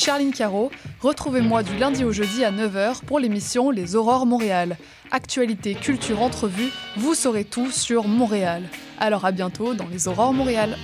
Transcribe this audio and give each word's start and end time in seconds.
Charline 0.00 0.32
Caro. 0.32 0.70
Retrouvez-moi 1.02 1.62
du 1.62 1.76
lundi 1.76 2.04
au 2.04 2.12
jeudi 2.12 2.42
à 2.42 2.50
9h 2.50 3.04
pour 3.04 3.18
l'émission 3.18 3.70
Les 3.70 3.96
Aurores 3.96 4.24
Montréal. 4.24 4.78
Actualité, 5.10 5.74
culture, 5.74 6.22
entrevue, 6.22 6.70
vous 6.96 7.14
saurez 7.14 7.44
tout 7.44 7.70
sur 7.70 8.08
Montréal. 8.08 8.62
Alors 8.98 9.26
à 9.26 9.30
bientôt 9.30 9.74
dans 9.74 9.86
Les 9.88 10.08
Aurores 10.08 10.32
Montréal. 10.32 10.78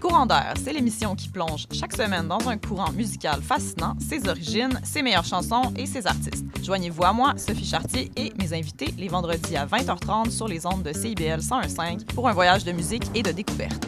Courant 0.00 0.26
d'air, 0.26 0.54
c'est 0.62 0.72
l'émission 0.72 1.14
qui 1.14 1.28
plonge 1.28 1.68
chaque 1.70 1.94
semaine 1.94 2.26
dans 2.26 2.48
un 2.48 2.58
courant 2.58 2.90
musical 2.90 3.40
fascinant, 3.40 3.94
ses 4.00 4.28
origines, 4.28 4.80
ses 4.82 5.02
meilleures 5.02 5.24
chansons 5.24 5.72
et 5.76 5.86
ses 5.86 6.08
artistes. 6.08 6.44
Joignez-vous 6.60 7.04
à 7.04 7.12
moi, 7.12 7.34
Sophie 7.36 7.64
Chartier 7.64 8.10
et 8.16 8.32
mes 8.36 8.52
invités 8.52 8.92
les 8.98 9.06
vendredis 9.06 9.56
à 9.56 9.64
20h30 9.64 10.30
sur 10.30 10.48
les 10.48 10.66
ondes 10.66 10.82
de 10.82 10.92
CIBL 10.92 11.38
101.5 11.38 12.06
pour 12.14 12.28
un 12.28 12.32
voyage 12.32 12.64
de 12.64 12.72
musique 12.72 13.04
et 13.14 13.22
de 13.22 13.30
découverte. 13.30 13.86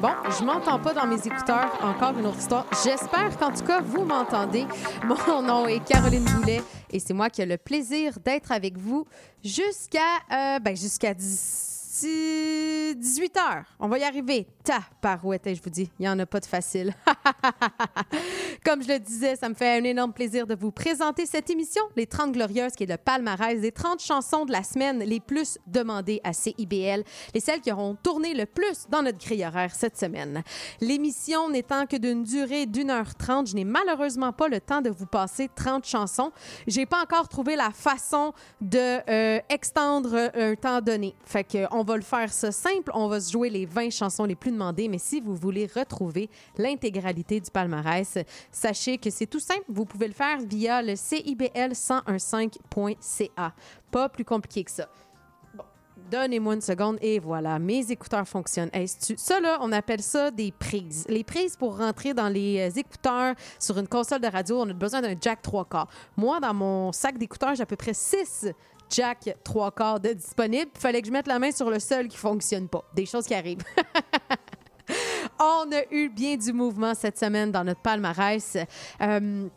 Bon, 0.00 0.10
je 0.38 0.44
m'entends 0.44 0.78
pas 0.78 0.94
dans 0.94 1.06
mes 1.06 1.18
écouteurs. 1.18 1.76
Encore 1.82 2.16
une 2.16 2.26
autre 2.26 2.38
histoire. 2.38 2.66
J'espère 2.84 3.36
qu'en 3.36 3.50
tout 3.50 3.64
cas, 3.64 3.80
vous 3.80 4.04
m'entendez. 4.04 4.64
Mon 5.04 5.42
nom 5.42 5.66
est 5.66 5.84
Caroline 5.84 6.24
Boulet 6.24 6.62
et 6.90 7.00
c'est 7.00 7.14
moi 7.14 7.30
qui 7.30 7.42
ai 7.42 7.46
le 7.46 7.56
plaisir 7.56 8.18
d'être 8.24 8.52
avec 8.52 8.78
vous 8.78 9.06
jusqu'à 9.42 9.98
euh, 10.32 10.58
ben, 10.60 10.76
jusqu'à 10.76 11.14
10 11.14 11.77
18 12.02 13.36
heures. 13.36 13.64
On 13.78 13.88
va 13.88 13.98
y 13.98 14.04
arriver. 14.04 14.46
Ta 14.64 14.80
parouette, 15.00 15.54
je 15.54 15.62
vous 15.62 15.70
dis, 15.70 15.90
il 15.98 16.02
n'y 16.02 16.08
en 16.08 16.18
a 16.18 16.26
pas 16.26 16.40
de 16.40 16.46
facile. 16.46 16.94
Comme 18.64 18.82
je 18.82 18.88
le 18.88 18.98
disais, 18.98 19.36
ça 19.36 19.48
me 19.48 19.54
fait 19.54 19.78
un 19.78 19.84
énorme 19.84 20.12
plaisir 20.12 20.46
de 20.46 20.54
vous 20.54 20.70
présenter 20.70 21.26
cette 21.26 21.50
émission, 21.50 21.82
Les 21.96 22.06
30 22.06 22.32
Glorieuses, 22.32 22.72
qui 22.72 22.84
est 22.84 22.86
le 22.86 22.96
palmarès 22.96 23.60
des 23.60 23.72
30 23.72 24.00
chansons 24.00 24.44
de 24.44 24.52
la 24.52 24.62
semaine 24.62 24.98
les 25.00 25.20
plus 25.20 25.58
demandées 25.66 26.20
à 26.24 26.32
CIBL, 26.32 27.04
les 27.34 27.40
celles 27.40 27.60
qui 27.60 27.72
auront 27.72 27.96
tourné 28.02 28.34
le 28.34 28.46
plus 28.46 28.86
dans 28.90 29.02
notre 29.02 29.18
grille 29.18 29.44
horaire 29.44 29.74
cette 29.74 29.96
semaine. 29.96 30.42
L'émission 30.80 31.48
n'étant 31.48 31.86
que 31.86 31.96
d'une 31.96 32.24
durée 32.24 32.66
d'une 32.66 32.90
heure 32.90 33.14
trente, 33.14 33.48
je 33.48 33.54
n'ai 33.54 33.64
malheureusement 33.64 34.32
pas 34.32 34.48
le 34.48 34.60
temps 34.60 34.82
de 34.82 34.90
vous 34.90 35.06
passer 35.06 35.48
30 35.54 35.84
chansons. 35.86 36.32
J'ai 36.66 36.86
pas 36.86 37.02
encore 37.02 37.28
trouvé 37.28 37.56
la 37.56 37.70
façon 37.70 38.32
de 38.60 39.00
euh, 39.08 39.40
un 39.48 40.54
temps 40.54 40.80
donné. 40.80 41.14
Fait 41.24 41.44
que 41.44 41.66
on 41.70 41.84
va 41.88 41.96
le 41.96 42.02
faire 42.02 42.32
simple. 42.32 42.92
On 42.94 43.08
va 43.08 43.20
se 43.20 43.32
jouer 43.32 43.50
les 43.50 43.66
20 43.66 43.90
chansons 43.90 44.22
les 44.24 44.36
plus 44.36 44.52
demandées. 44.52 44.86
Mais 44.88 44.98
si 44.98 45.20
vous 45.20 45.34
voulez 45.34 45.68
retrouver 45.74 46.30
l'intégralité 46.56 47.40
du 47.40 47.50
palmarès, 47.50 48.18
sachez 48.52 48.98
que 48.98 49.10
c'est 49.10 49.26
tout 49.26 49.40
simple. 49.40 49.64
Vous 49.68 49.86
pouvez 49.86 50.06
le 50.08 50.14
faire 50.14 50.38
via 50.40 50.82
le 50.82 50.92
CIBL1015.ca. 50.92 53.52
Pas 53.90 54.10
plus 54.10 54.24
compliqué 54.24 54.62
que 54.64 54.70
ça. 54.70 54.88
Bon, 55.54 55.64
Donnez-moi 56.10 56.54
une 56.54 56.60
seconde 56.60 56.98
et 57.00 57.18
voilà, 57.18 57.58
mes 57.58 57.90
écouteurs 57.90 58.28
fonctionnent. 58.28 58.70
ça, 59.16 59.40
là, 59.40 59.56
on 59.62 59.72
appelle 59.72 60.02
ça 60.02 60.30
des 60.30 60.52
prises. 60.52 61.06
Les 61.08 61.24
prises 61.24 61.56
pour 61.56 61.78
rentrer 61.78 62.12
dans 62.12 62.28
les 62.28 62.60
euh, 62.60 62.68
écouteurs 62.76 63.34
sur 63.58 63.78
une 63.78 63.88
console 63.88 64.20
de 64.20 64.28
radio, 64.28 64.60
on 64.60 64.68
a 64.68 64.74
besoin 64.74 65.00
d'un 65.00 65.14
jack 65.18 65.40
3 65.40 65.64
quarts. 65.64 65.88
Moi, 66.18 66.38
dans 66.40 66.52
mon 66.52 66.92
sac 66.92 67.16
d'écouteurs, 67.16 67.54
j'ai 67.54 67.62
à 67.62 67.66
peu 67.66 67.76
près 67.76 67.94
6 67.94 68.52
jack 68.90 69.36
trois 69.44 69.70
quarts 69.70 70.00
de 70.00 70.12
disponible. 70.12 70.70
Fallait 70.74 71.00
que 71.00 71.08
je 71.08 71.12
mette 71.12 71.26
la 71.26 71.38
main 71.38 71.50
sur 71.50 71.70
le 71.70 71.78
seul 71.78 72.08
qui 72.08 72.16
fonctionne 72.16 72.68
pas. 72.68 72.84
Des 72.94 73.06
choses 73.06 73.26
qui 73.26 73.34
arrivent. 73.34 73.64
On 75.40 75.70
a 75.72 75.82
eu 75.90 76.08
bien 76.08 76.36
du 76.36 76.52
mouvement 76.52 76.94
cette 76.94 77.18
semaine 77.18 77.52
dans 77.52 77.64
notre 77.64 77.82
palmarès. 77.82 78.56
Euh, 79.00 79.48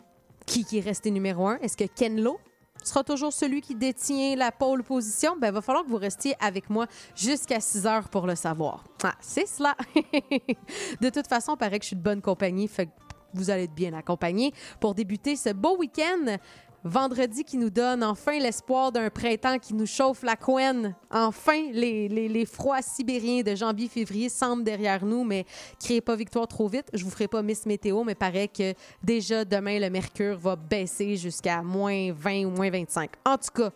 qui, 0.46 0.66
qui 0.66 0.80
est 0.80 0.82
resté 0.82 1.12
numéro 1.12 1.48
un? 1.48 1.58
Est-ce 1.59 1.78
que 1.78 1.86
Ken 1.86 2.22
Lo 2.22 2.40
sera 2.84 3.04
toujours 3.04 3.32
celui 3.32 3.62
qui 3.62 3.76
détient 3.76 4.36
la 4.36 4.52
pole 4.52 4.84
position? 4.84 5.36
Ben, 5.40 5.48
il 5.48 5.54
va 5.54 5.62
falloir 5.62 5.86
que 5.86 5.90
vous 5.90 5.98
restiez 5.98 6.36
avec 6.40 6.70
moi 6.70 6.88
jusqu'à 7.16 7.59
6 7.59 7.86
heures 7.86 8.09
pour 8.09 8.28
le 8.28 8.36
savoir. 8.36 8.84
Ah, 9.03 9.14
c'est 9.22 9.47
cela. 9.47 9.75
de 11.02 11.09
toute 11.09 11.28
façon, 11.28 11.56
paraît 11.56 11.80
que 11.80 11.84
je 11.84 11.88
suis 11.88 11.96
de 11.96 12.02
bonne 12.02 12.22
compagnie, 12.22 12.68
fait 12.68 12.88
que 12.88 12.91
vous 13.34 13.50
allez 13.50 13.64
être 13.64 13.74
bien 13.74 13.94
accompagné 13.94 14.53
pour 14.80 14.94
débuter 14.94 15.36
ce 15.36 15.50
beau 15.50 15.78
week-end. 15.78 16.38
Vendredi 16.84 17.44
qui 17.44 17.58
nous 17.58 17.69
donne 17.69 18.03
enfin 18.03 18.40
l'espoir 18.40 18.92
d'un 18.92 19.12
printemps 19.12 19.59
qui 19.59 19.75
nous 19.75 19.86
chauffe 19.86 20.24
la 20.24 20.36
couenne. 20.36 20.96
Enfin, 21.12 21.69
les, 21.72 22.46
froids 22.46 22.81
sibériens 22.81 23.44
de 23.44 23.53
janvier-février 23.53 24.30
semblent 24.30 24.64
derrière 24.64 25.06
nous, 25.06 25.24
mais 25.24 25.46
créez 25.80 26.02
pas 26.02 26.16
victoire 26.16 26.47
trop 26.47 26.68
vite. 26.68 26.88
Je 26.94 27.03
vous 27.03 27.12
ferai 27.12 27.28
pas 27.28 27.44
Miss 27.44 27.68
Météo, 27.68 28.03
mais 28.03 28.16
paraît 28.16 28.47
que 28.47 28.74
déjà 29.03 29.46
demain, 29.46 29.80
le 29.80 29.91
mercure 29.91 30.40
va 30.40 30.56
baisser 30.56 31.18
jusqu'à 31.18 31.62
moins 31.62 32.12
20 32.14 32.46
ou 32.46 32.50
moins 32.50 32.72
25. 32.72 33.12
En 33.25 33.38
tout 33.38 33.52
cas, 33.53 33.72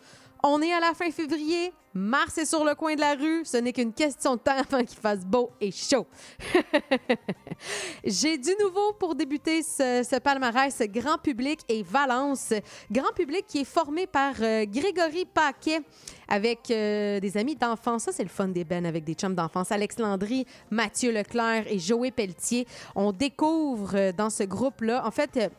on 0.47 0.61
est 0.61 0.71
à 0.71 0.79
la 0.79 0.93
fin 0.93 1.09
février. 1.09 1.73
Mars 1.95 2.37
est 2.37 2.45
sur 2.45 2.63
le 2.65 2.75
coin 2.75 2.93
de 2.93 2.99
la 2.99 3.15
rue. 3.15 3.43
Ce 3.45 3.57
n'est 3.57 3.73
qu'une 3.73 3.93
question 3.93 4.35
de 4.35 4.41
temps 4.41 4.57
avant 4.57 4.83
qu'il 4.83 4.99
fasse 4.99 5.25
beau 5.25 5.49
et 5.59 5.71
chaud. 5.71 6.05
J'ai 8.03 8.37
du 8.37 8.51
nouveau 8.61 8.93
pour 8.99 9.15
débuter 9.15 9.63
ce, 9.63 10.19
palmarès 10.19 10.81
grand 10.89 11.17
public 11.17 11.61
et 11.67 11.81
Valence. 11.83 12.53
Grand 12.91 13.13
public 13.13 13.45
qui 13.47 13.59
est 13.61 13.65
formé 13.65 14.05
par 14.07 14.33
euh, 14.41 14.65
Grégory 14.65 15.25
Paquet 15.25 15.79
avec 16.27 16.69
euh, 16.69 17.19
des 17.19 17.37
amis 17.37 17.55
d'enfance. 17.55 18.03
Ça, 18.03 18.11
c'est 18.11 18.23
le 18.23 18.29
fun 18.29 18.49
des 18.49 18.65
bennes 18.65 18.85
avec 18.85 19.03
des 19.03 19.13
chums 19.13 19.35
d'enfance. 19.35 19.71
Alex 19.71 19.97
Landry, 19.97 20.45
Mathieu 20.69 21.11
Leclerc 21.11 21.65
et 21.67 21.79
Joey 21.79 22.11
Pelletier. 22.11 22.67
On 22.93 23.13
découvre 23.13 23.95
euh, 23.95 24.11
dans 24.11 24.29
ce 24.29 24.43
groupe-là, 24.43 25.07
en 25.07 25.11
fait, 25.11 25.49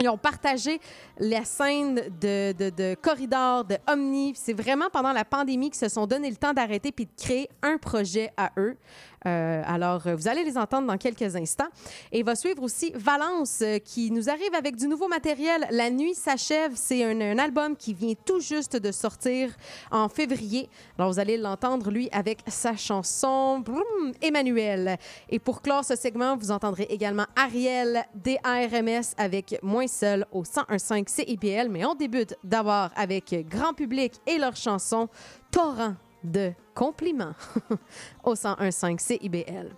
ils 0.00 0.08
ont 0.08 0.18
partagé 0.18 0.80
la 1.18 1.44
scène 1.44 1.96
de, 2.20 2.52
de, 2.52 2.70
de 2.70 2.96
Corridor, 3.00 3.64
de 3.64 3.76
Omni. 3.86 4.32
C'est 4.34 4.54
vraiment 4.54 4.88
pendant 4.90 5.12
la 5.12 5.24
pandémie 5.24 5.70
qu'ils 5.70 5.78
se 5.78 5.88
sont 5.88 6.06
donné 6.06 6.30
le 6.30 6.36
temps 6.36 6.52
d'arrêter 6.52 6.90
puis 6.90 7.06
de 7.06 7.22
créer 7.22 7.48
un 7.62 7.76
projet 7.76 8.32
à 8.36 8.50
eux. 8.56 8.76
Euh, 9.26 9.62
alors, 9.66 10.02
vous 10.16 10.28
allez 10.28 10.44
les 10.44 10.56
entendre 10.56 10.86
dans 10.86 10.96
quelques 10.96 11.36
instants. 11.36 11.68
Et 12.12 12.22
va 12.22 12.34
suivre 12.34 12.62
aussi 12.62 12.92
Valence 12.94 13.60
euh, 13.62 13.78
qui 13.78 14.10
nous 14.10 14.28
arrive 14.30 14.54
avec 14.54 14.76
du 14.76 14.88
nouveau 14.88 15.08
matériel. 15.08 15.66
La 15.70 15.90
nuit 15.90 16.14
s'achève. 16.14 16.72
C'est 16.74 17.04
un, 17.04 17.38
album 17.38 17.76
qui 17.76 17.94
vient 17.94 18.14
tout 18.24 18.40
juste 18.40 18.76
de 18.76 18.92
sortir 18.92 19.50
en 19.90 20.08
février. 20.08 20.68
Alors, 20.98 21.12
vous 21.12 21.18
allez 21.18 21.36
l'entendre, 21.36 21.90
lui, 21.90 22.08
avec 22.12 22.40
sa 22.46 22.76
chanson 22.76 23.60
Broum, 23.60 24.12
Emmanuel. 24.22 24.96
Et 25.28 25.38
pour 25.38 25.62
clore 25.62 25.84
ce 25.84 25.96
segment, 25.96 26.36
vous 26.36 26.50
entendrez 26.50 26.84
également 26.84 27.26
Ariel 27.36 28.04
DARMS 28.14 29.14
avec 29.16 29.58
Moins 29.62 29.86
Seul 29.86 30.26
au 30.32 30.44
101.5 30.44 31.08
CIBL. 31.08 31.68
Mais 31.68 31.84
on 31.84 31.94
débute 31.94 32.36
d'abord 32.42 32.90
avec 32.96 33.34
Grand 33.48 33.74
Public 33.74 34.14
et 34.26 34.38
leur 34.38 34.56
chanson 34.56 35.08
Torrent 35.50 35.94
de 36.24 36.52
compliments 36.74 37.34
au 38.24 38.34
101.5 38.34 38.98
CIBL. 38.98 39.68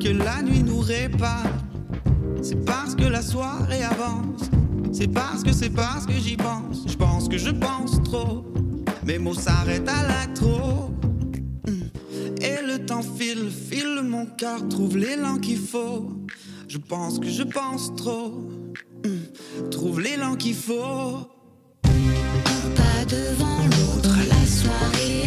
Que 0.00 0.08
la 0.08 0.42
nuit 0.42 0.62
nous 0.62 0.80
répare. 0.80 1.46
C'est 2.42 2.64
parce 2.64 2.94
que 2.94 3.04
la 3.04 3.22
soirée 3.22 3.82
avance. 3.84 4.50
C'est 4.92 5.08
parce 5.08 5.42
que 5.42 5.52
c'est 5.52 5.70
parce 5.70 6.06
que 6.06 6.14
j'y 6.14 6.36
pense. 6.36 6.84
Je 6.86 6.96
pense 6.96 7.28
que 7.28 7.38
je 7.38 7.50
pense 7.50 8.02
trop. 8.02 8.44
Mes 9.04 9.18
mots 9.18 9.34
s'arrêtent 9.34 9.88
à 9.88 10.02
la 10.02 10.26
trop. 10.34 10.90
Hmm. 11.66 11.88
Et 12.40 12.66
le 12.66 12.84
temps 12.84 13.02
file, 13.02 13.50
file 13.50 14.02
mon 14.02 14.26
cœur, 14.26 14.66
trouve 14.68 14.96
l'élan 14.96 15.38
qu'il 15.38 15.58
faut. 15.58 16.10
Je 16.68 16.78
pense 16.78 17.18
que 17.18 17.28
je 17.28 17.44
pense 17.44 17.94
trop. 17.94 18.48
Hmm. 19.04 19.70
Trouve 19.70 20.00
l'élan 20.00 20.34
qu'il 20.34 20.54
faut. 20.54 21.28
Pas 21.82 23.04
devant 23.08 23.62
l'autre, 23.64 24.16
la 24.28 24.46
soirée 24.46 25.25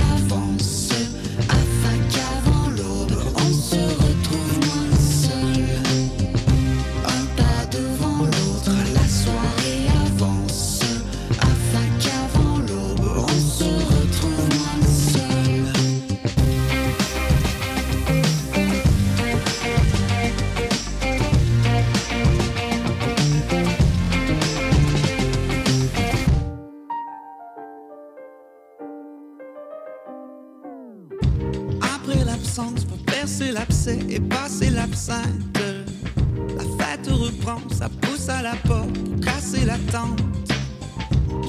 La 35.07 36.63
fête 36.77 37.07
reprend, 37.07 37.57
ça 37.71 37.87
pousse 38.01 38.27
à 38.27 38.41
la 38.41 38.55
porte 38.67 38.91
pour 38.91 39.19
casser 39.21 39.65
la 39.65 39.77
tente. 39.91 40.21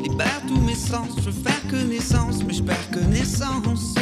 libère 0.02 0.40
tous 0.46 0.60
mes 0.60 0.76
sens, 0.76 1.08
je 1.18 1.30
veux 1.30 1.42
faire 1.42 1.60
connaissance, 1.68 2.44
mais 2.44 2.54
je 2.54 2.62
perds 2.62 2.90
connaissance. 2.92 3.94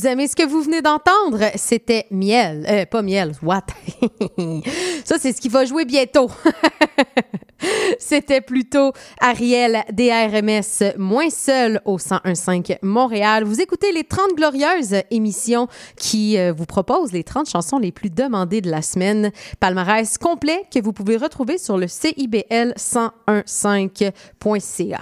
Vous 0.00 0.06
aimez 0.06 0.28
ce 0.28 0.34
que 0.34 0.46
vous 0.46 0.62
venez 0.62 0.80
d'entendre? 0.80 1.50
C'était 1.56 2.06
Miel. 2.10 2.64
Euh, 2.70 2.86
pas 2.86 3.02
Miel, 3.02 3.32
what? 3.42 3.66
Ça, 5.04 5.18
c'est 5.18 5.34
ce 5.34 5.42
qui 5.42 5.50
va 5.50 5.66
jouer 5.66 5.84
bientôt. 5.84 6.30
C'était 7.98 8.40
plutôt 8.40 8.92
Ariel 9.20 9.84
DRMS, 9.92 10.94
moins 10.98 11.28
seul 11.30 11.80
au 11.84 11.98
1015 11.98 12.78
Montréal. 12.82 13.44
Vous 13.44 13.60
écoutez 13.60 13.92
les 13.92 14.04
30 14.04 14.34
glorieuses 14.36 14.96
émissions 15.10 15.68
qui 15.96 16.38
euh, 16.38 16.52
vous 16.56 16.66
proposent 16.66 17.12
les 17.12 17.24
30 17.24 17.48
chansons 17.48 17.78
les 17.78 17.92
plus 17.92 18.10
demandées 18.10 18.60
de 18.60 18.70
la 18.70 18.82
semaine. 18.82 19.30
Palmarès 19.58 20.18
complet 20.18 20.64
que 20.72 20.80
vous 20.80 20.92
pouvez 20.92 21.16
retrouver 21.16 21.58
sur 21.58 21.78
le 21.78 21.88
CIBL 21.88 22.74
1015.ca. 22.76 25.00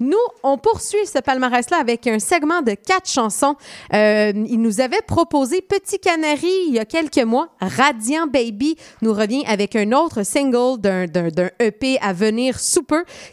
Nous, 0.00 0.16
on 0.42 0.58
poursuit 0.58 1.06
ce 1.06 1.20
palmarès-là 1.20 1.78
avec 1.78 2.06
un 2.06 2.18
segment 2.18 2.62
de 2.62 2.72
quatre 2.72 3.08
chansons. 3.08 3.56
Euh, 3.92 4.32
il 4.34 4.60
nous 4.60 4.80
avait 4.80 5.02
proposé 5.06 5.60
Petit 5.60 5.98
Canary 5.98 6.52
il 6.68 6.74
y 6.74 6.78
a 6.78 6.84
quelques 6.84 7.18
mois. 7.18 7.48
Radiant 7.60 8.26
Baby 8.26 8.76
nous 9.02 9.12
revient 9.12 9.44
avec 9.46 9.76
un 9.76 9.92
autre 9.92 10.22
single 10.22 10.80
d'un 10.80 11.06
EP 11.58 11.97
à 12.00 12.12
venir 12.12 12.58
sous 12.58 12.82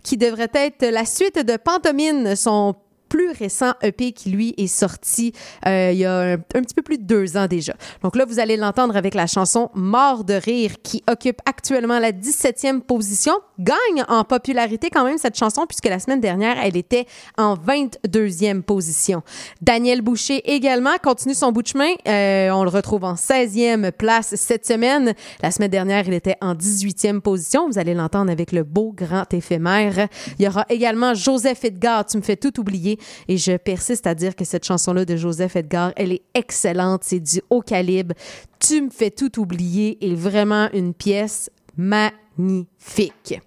qui 0.03 0.17
devrait 0.17 0.51
être 0.53 0.85
la 0.85 1.05
suite 1.05 1.39
de 1.39 1.57
Pantomime, 1.57 2.35
son 2.35 2.75
plus 3.07 3.31
récent 3.31 3.73
EP 3.81 4.11
qui, 4.11 4.29
lui, 4.29 4.53
est 4.57 4.67
sorti 4.67 5.33
euh, 5.65 5.91
il 5.91 5.97
y 5.97 6.05
a 6.05 6.33
un, 6.33 6.37
petit 6.37 6.73
peu 6.75 6.81
plus 6.81 6.97
de 6.97 7.03
deux 7.03 7.37
ans 7.37 7.47
déjà. 7.47 7.73
Donc 8.03 8.15
là, 8.15 8.25
vous 8.25 8.39
allez 8.39 8.57
l'entendre 8.57 8.95
avec 8.95 9.13
la 9.13 9.27
chanson 9.27 9.69
Mort 9.73 10.23
de 10.23 10.33
rire 10.33 10.71
qui 10.83 11.03
occupe 11.09 11.41
actuellement 11.45 11.99
la 11.99 12.11
17e 12.11 12.81
position. 12.81 13.33
Gagne 13.59 14.03
en 14.07 14.23
popularité 14.23 14.89
quand 14.89 15.05
même 15.05 15.17
cette 15.17 15.37
chanson 15.37 15.65
puisque 15.67 15.87
la 15.87 15.99
semaine 15.99 16.19
dernière, 16.19 16.57
elle 16.61 16.77
était 16.77 17.05
en 17.37 17.55
22e 17.55 18.61
position. 18.61 19.21
Daniel 19.61 20.01
Boucher 20.01 20.41
également 20.51 20.95
continue 21.01 21.33
son 21.33 21.51
bout 21.51 21.61
de 21.61 21.67
chemin. 21.67 21.93
Euh, 22.07 22.49
on 22.51 22.63
le 22.63 22.69
retrouve 22.69 23.03
en 23.03 23.15
16e 23.15 23.91
place 23.91 24.35
cette 24.35 24.65
semaine. 24.65 25.13
La 25.41 25.51
semaine 25.51 25.71
dernière, 25.71 26.07
il 26.07 26.13
était 26.13 26.37
en 26.41 26.55
18e 26.55 27.21
position. 27.21 27.67
Vous 27.67 27.77
allez 27.77 27.93
l'entendre 27.93 28.31
avec 28.31 28.51
le 28.51 28.63
beau 28.63 28.93
grand 28.95 29.31
éphémère. 29.33 30.07
Il 30.39 30.45
y 30.45 30.47
aura 30.47 30.65
également 30.69 31.13
Joseph 31.13 31.63
Edgar, 31.63 32.05
Tu 32.05 32.17
me 32.17 32.21
fais 32.21 32.35
tout 32.35 32.59
oublier. 32.59 32.94
Et 33.27 33.37
je 33.37 33.57
persiste 33.57 34.07
à 34.07 34.15
dire 34.15 34.35
que 34.35 34.45
cette 34.45 34.65
chanson-là 34.65 35.05
de 35.05 35.15
Joseph 35.15 35.55
Edgar, 35.55 35.93
elle 35.95 36.11
est 36.11 36.23
excellente. 36.33 37.03
C'est 37.03 37.19
du 37.19 37.41
haut 37.49 37.61
calibre. 37.61 38.15
Tu 38.59 38.81
me 38.81 38.89
fais 38.89 39.11
tout 39.11 39.39
oublier 39.39 39.97
est 40.01 40.15
vraiment 40.15 40.69
une 40.73 40.93
pièce 40.93 41.49
magnifique. 41.77 43.39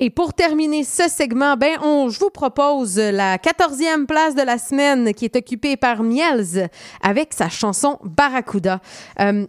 Et 0.00 0.10
pour 0.10 0.34
terminer 0.34 0.84
ce 0.84 1.08
segment, 1.08 1.56
ben, 1.56 1.78
on, 1.82 2.08
je 2.08 2.18
vous 2.18 2.30
propose 2.30 2.98
la 2.98 3.38
14e 3.38 4.06
place 4.06 4.34
de 4.34 4.42
la 4.42 4.58
semaine 4.58 5.14
qui 5.14 5.24
est 5.24 5.36
occupée 5.36 5.76
par 5.76 6.02
Miels 6.02 6.68
avec 7.00 7.32
sa 7.32 7.48
chanson 7.48 7.98
Barracuda. 8.02 8.80
Euh, 9.20 9.46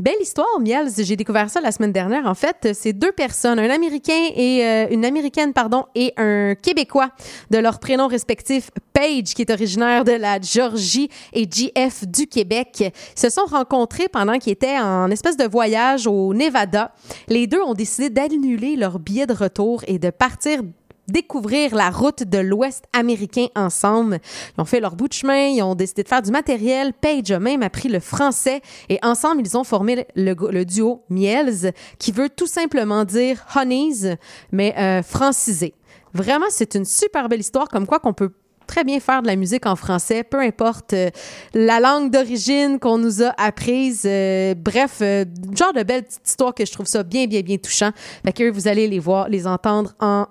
Belle 0.00 0.22
histoire, 0.22 0.58
Miels. 0.58 0.90
J'ai 0.98 1.16
découvert 1.16 1.50
ça 1.50 1.60
la 1.60 1.70
semaine 1.70 1.92
dernière. 1.92 2.26
En 2.26 2.34
fait, 2.34 2.70
c'est 2.72 2.94
deux 2.94 3.12
personnes, 3.12 3.58
un 3.58 3.68
Américain 3.68 4.30
et 4.34 4.64
euh, 4.64 4.86
une 4.90 5.04
Américaine, 5.04 5.52
pardon, 5.52 5.84
et 5.94 6.14
un 6.16 6.54
Québécois 6.54 7.10
de 7.50 7.58
leurs 7.58 7.78
prénoms 7.78 8.08
respectifs. 8.08 8.70
Paige, 8.94 9.34
qui 9.34 9.42
est 9.42 9.50
originaire 9.50 10.04
de 10.04 10.12
la 10.12 10.40
Georgie, 10.40 11.08
et 11.32 11.44
JF 11.44 12.06
du 12.06 12.26
Québec, 12.26 12.92
se 13.14 13.28
sont 13.28 13.44
rencontrés 13.46 14.08
pendant 14.08 14.38
qu'ils 14.38 14.52
étaient 14.52 14.78
en 14.78 15.10
espèce 15.10 15.36
de 15.36 15.46
voyage 15.46 16.06
au 16.06 16.34
Nevada. 16.34 16.92
Les 17.28 17.46
deux 17.46 17.60
ont 17.60 17.74
décidé 17.74 18.10
d'annuler 18.10 18.76
leur 18.76 18.98
billet 18.98 19.26
de 19.26 19.34
retour 19.34 19.82
et 19.86 19.98
de 19.98 20.10
partir 20.10 20.62
découvrir 21.08 21.74
la 21.74 21.90
route 21.90 22.22
de 22.22 22.38
l'Ouest 22.38 22.84
américain 22.92 23.46
ensemble. 23.54 24.20
Ils 24.56 24.60
ont 24.60 24.64
fait 24.64 24.80
leur 24.80 24.96
bout 24.96 25.08
de 25.08 25.12
chemin, 25.12 25.48
ils 25.48 25.62
ont 25.62 25.74
décidé 25.74 26.02
de 26.02 26.08
faire 26.08 26.22
du 26.22 26.30
matériel. 26.30 26.92
Paige 26.92 27.30
a 27.30 27.38
même 27.38 27.62
appris 27.62 27.88
le 27.88 28.00
français 28.00 28.60
et 28.88 28.98
ensemble, 29.02 29.42
ils 29.44 29.56
ont 29.56 29.64
formé 29.64 30.06
le, 30.14 30.34
le 30.50 30.64
duo 30.64 31.02
Miels, 31.10 31.72
qui 31.98 32.12
veut 32.12 32.28
tout 32.28 32.46
simplement 32.46 33.04
dire 33.04 33.44
Honeys, 33.56 34.16
mais 34.52 34.74
euh, 34.78 35.02
francisé. 35.02 35.74
Vraiment, 36.14 36.46
c'est 36.50 36.74
une 36.74 36.84
super 36.84 37.28
belle 37.28 37.40
histoire, 37.40 37.68
comme 37.68 37.86
quoi 37.86 37.98
qu'on 37.98 38.12
peut 38.12 38.32
très 38.66 38.84
bien 38.84 39.00
faire 39.00 39.22
de 39.22 39.26
la 39.26 39.36
musique 39.36 39.66
en 39.66 39.76
français, 39.76 40.22
peu 40.22 40.40
importe 40.40 40.94
euh, 40.94 41.10
la 41.52 41.80
langue 41.80 42.10
d'origine 42.10 42.78
qu'on 42.78 42.98
nous 42.98 43.22
a 43.22 43.34
apprise. 43.36 44.02
Euh, 44.06 44.54
bref, 44.54 44.98
euh, 45.02 45.24
genre 45.54 45.72
de 45.72 45.82
belle 45.82 46.04
petite 46.04 46.26
histoire 46.26 46.54
que 46.54 46.64
je 46.64 46.72
trouve 46.72 46.86
ça 46.86 47.02
bien, 47.02 47.26
bien, 47.26 47.42
bien 47.42 47.58
touchant. 47.58 47.90
Fait 48.24 48.32
que 48.32 48.50
vous 48.50 48.68
allez 48.68 48.88
les 48.88 48.98
voir, 48.98 49.28
les 49.28 49.46
entendre 49.46 49.94
en 50.00 50.26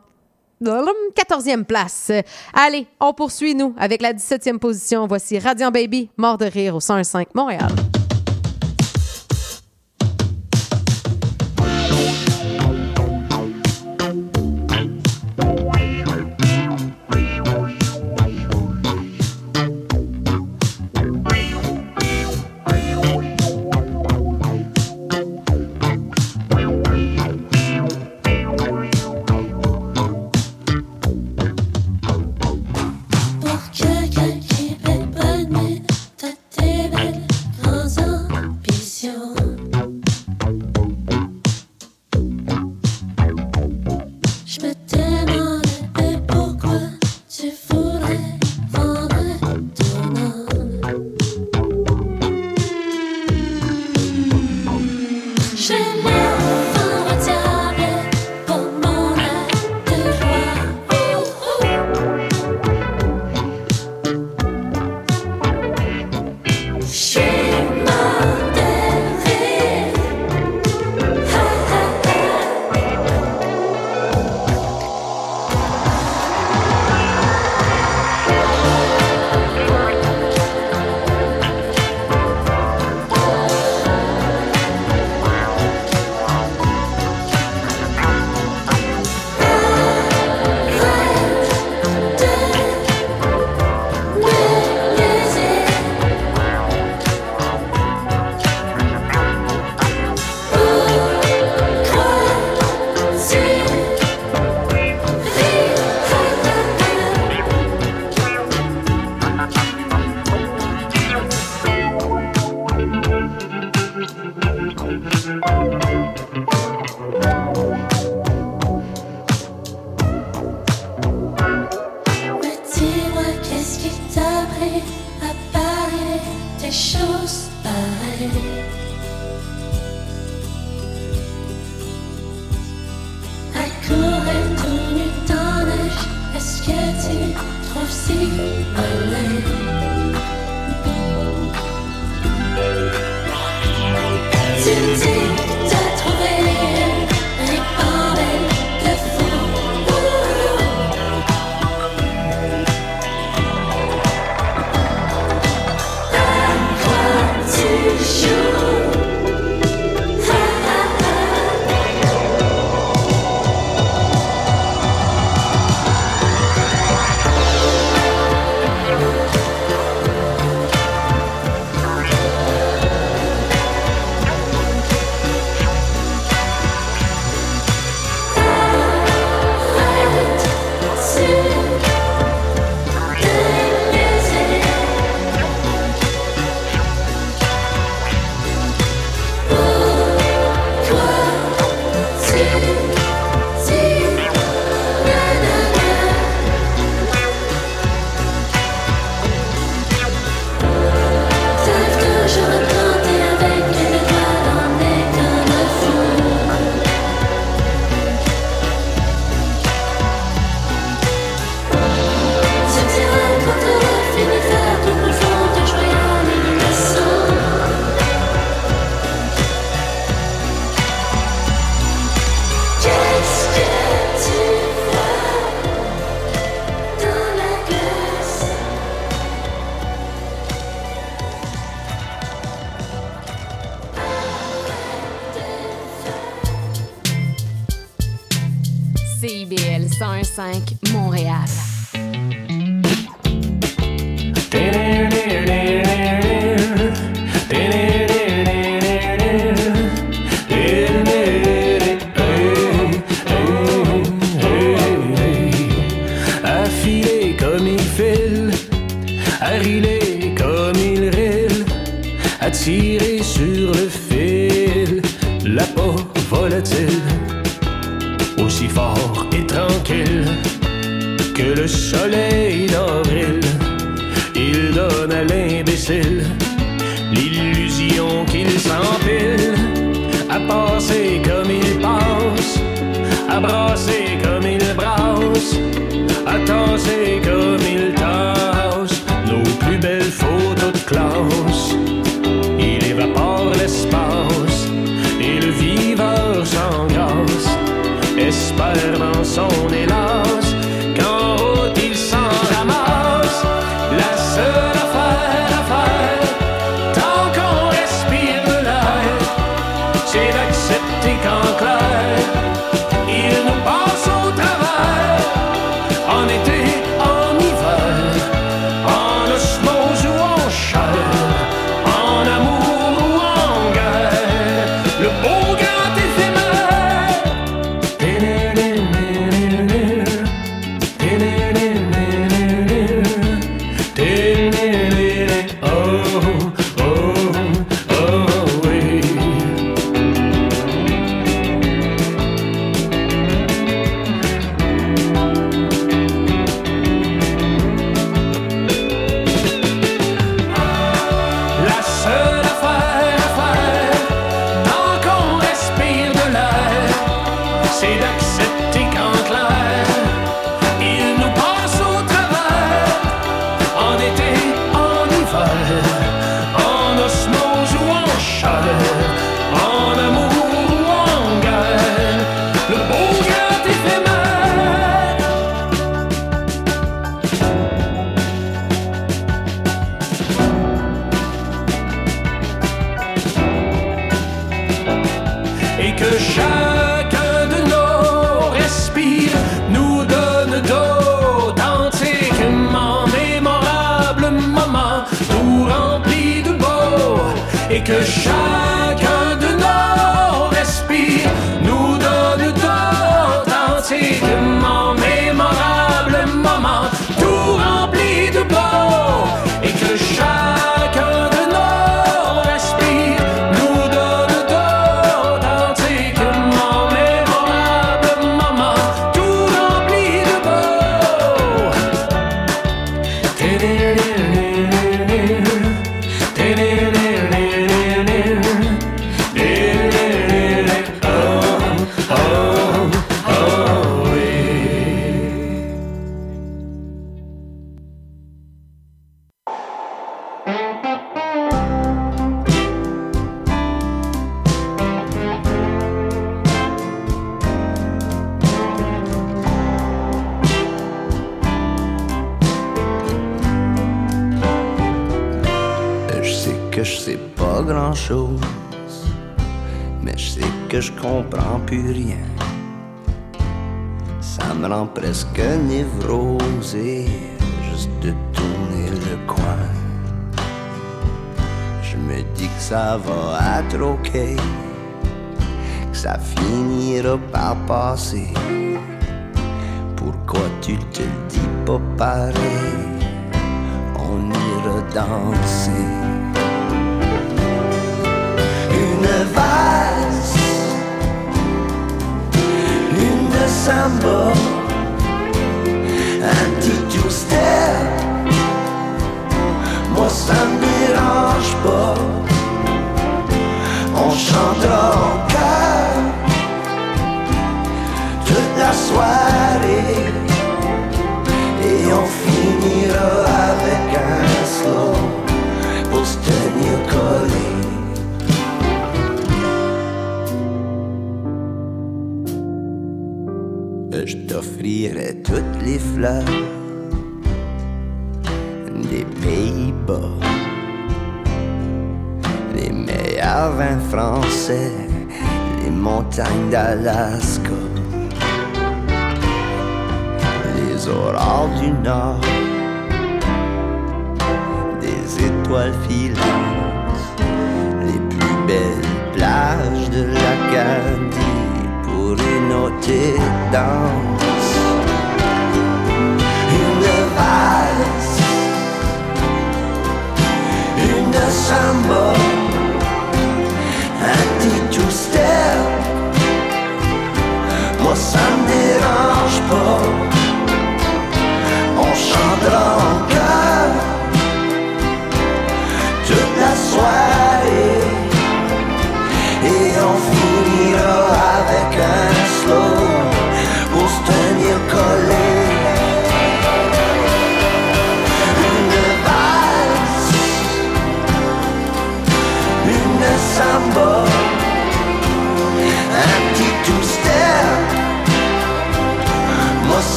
14e 0.61 1.63
place. 1.65 2.11
Allez, 2.53 2.87
on 2.99 3.13
poursuit, 3.13 3.55
nous, 3.55 3.73
avec 3.77 4.01
la 4.01 4.13
17e 4.13 4.59
position. 4.59 5.07
Voici 5.07 5.39
Radiant 5.39 5.71
Baby, 5.71 6.09
Mort 6.17 6.37
de 6.37 6.45
rire 6.45 6.75
au 6.75 6.79
101.5 6.79 7.27
Montréal. 7.33 7.71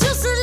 just 0.00 0.24
a 0.24 0.33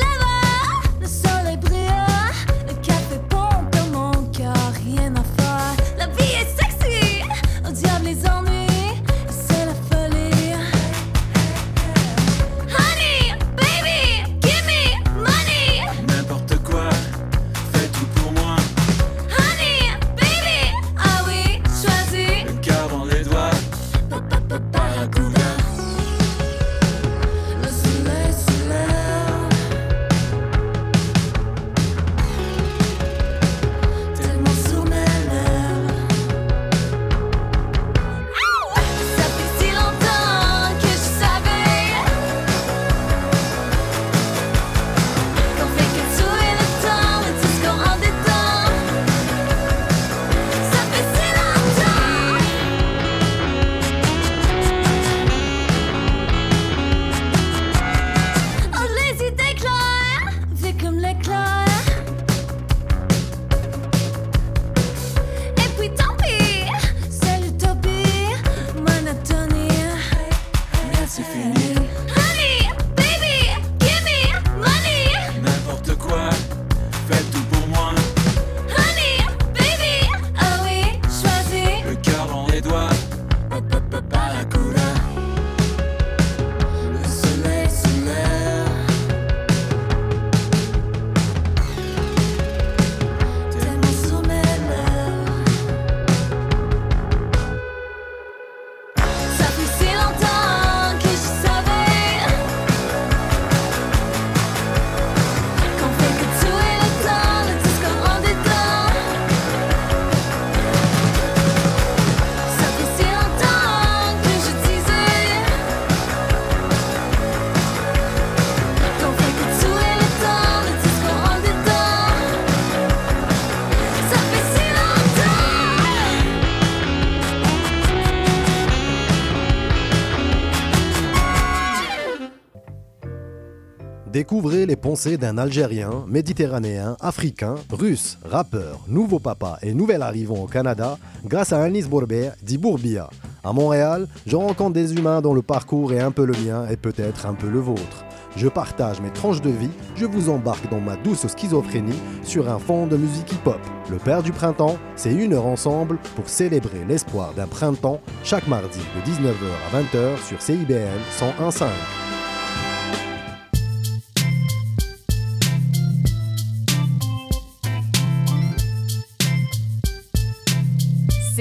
découvrez 134.32 134.64
les 134.64 134.76
pensées 134.76 135.18
d'un 135.18 135.36
Algérien, 135.36 136.06
Méditerranéen, 136.08 136.96
Africain, 137.00 137.56
Russe, 137.70 138.16
rappeur, 138.24 138.80
nouveau 138.88 139.18
papa 139.18 139.58
et 139.60 139.74
nouvel 139.74 140.00
arrivant 140.00 140.42
au 140.42 140.46
Canada 140.46 140.96
grâce 141.26 141.52
à 141.52 141.62
Anis 141.62 141.86
Bourbet, 141.86 142.32
dit 142.42 142.56
Bourbia. 142.56 143.10
À 143.44 143.52
Montréal, 143.52 144.08
je 144.26 144.34
rencontre 144.34 144.72
des 144.72 144.94
humains 144.94 145.20
dont 145.20 145.34
le 145.34 145.42
parcours 145.42 145.92
est 145.92 146.00
un 146.00 146.12
peu 146.12 146.24
le 146.24 146.32
mien 146.46 146.66
et 146.70 146.78
peut-être 146.78 147.26
un 147.26 147.34
peu 147.34 147.46
le 147.46 147.58
vôtre. 147.58 148.06
Je 148.34 148.48
partage 148.48 149.02
mes 149.02 149.10
tranches 149.10 149.42
de 149.42 149.50
vie, 149.50 149.68
je 149.96 150.06
vous 150.06 150.30
embarque 150.30 150.70
dans 150.70 150.80
ma 150.80 150.96
douce 150.96 151.26
schizophrénie 151.26 152.00
sur 152.22 152.48
un 152.48 152.58
fond 152.58 152.86
de 152.86 152.96
musique 152.96 153.30
hip-hop. 153.32 153.60
Le 153.90 153.98
Père 153.98 154.22
du 154.22 154.32
Printemps, 154.32 154.78
c'est 154.96 155.12
une 155.12 155.34
heure 155.34 155.44
ensemble 155.44 155.98
pour 156.16 156.26
célébrer 156.30 156.86
l'espoir 156.88 157.34
d'un 157.34 157.48
printemps 157.48 158.00
chaque 158.24 158.48
mardi 158.48 158.78
de 158.78 159.10
19h 159.10 159.34
à 159.68 159.82
20h 159.82 160.26
sur 160.26 160.40
CIBL 160.40 160.88
101.5. 161.20 161.66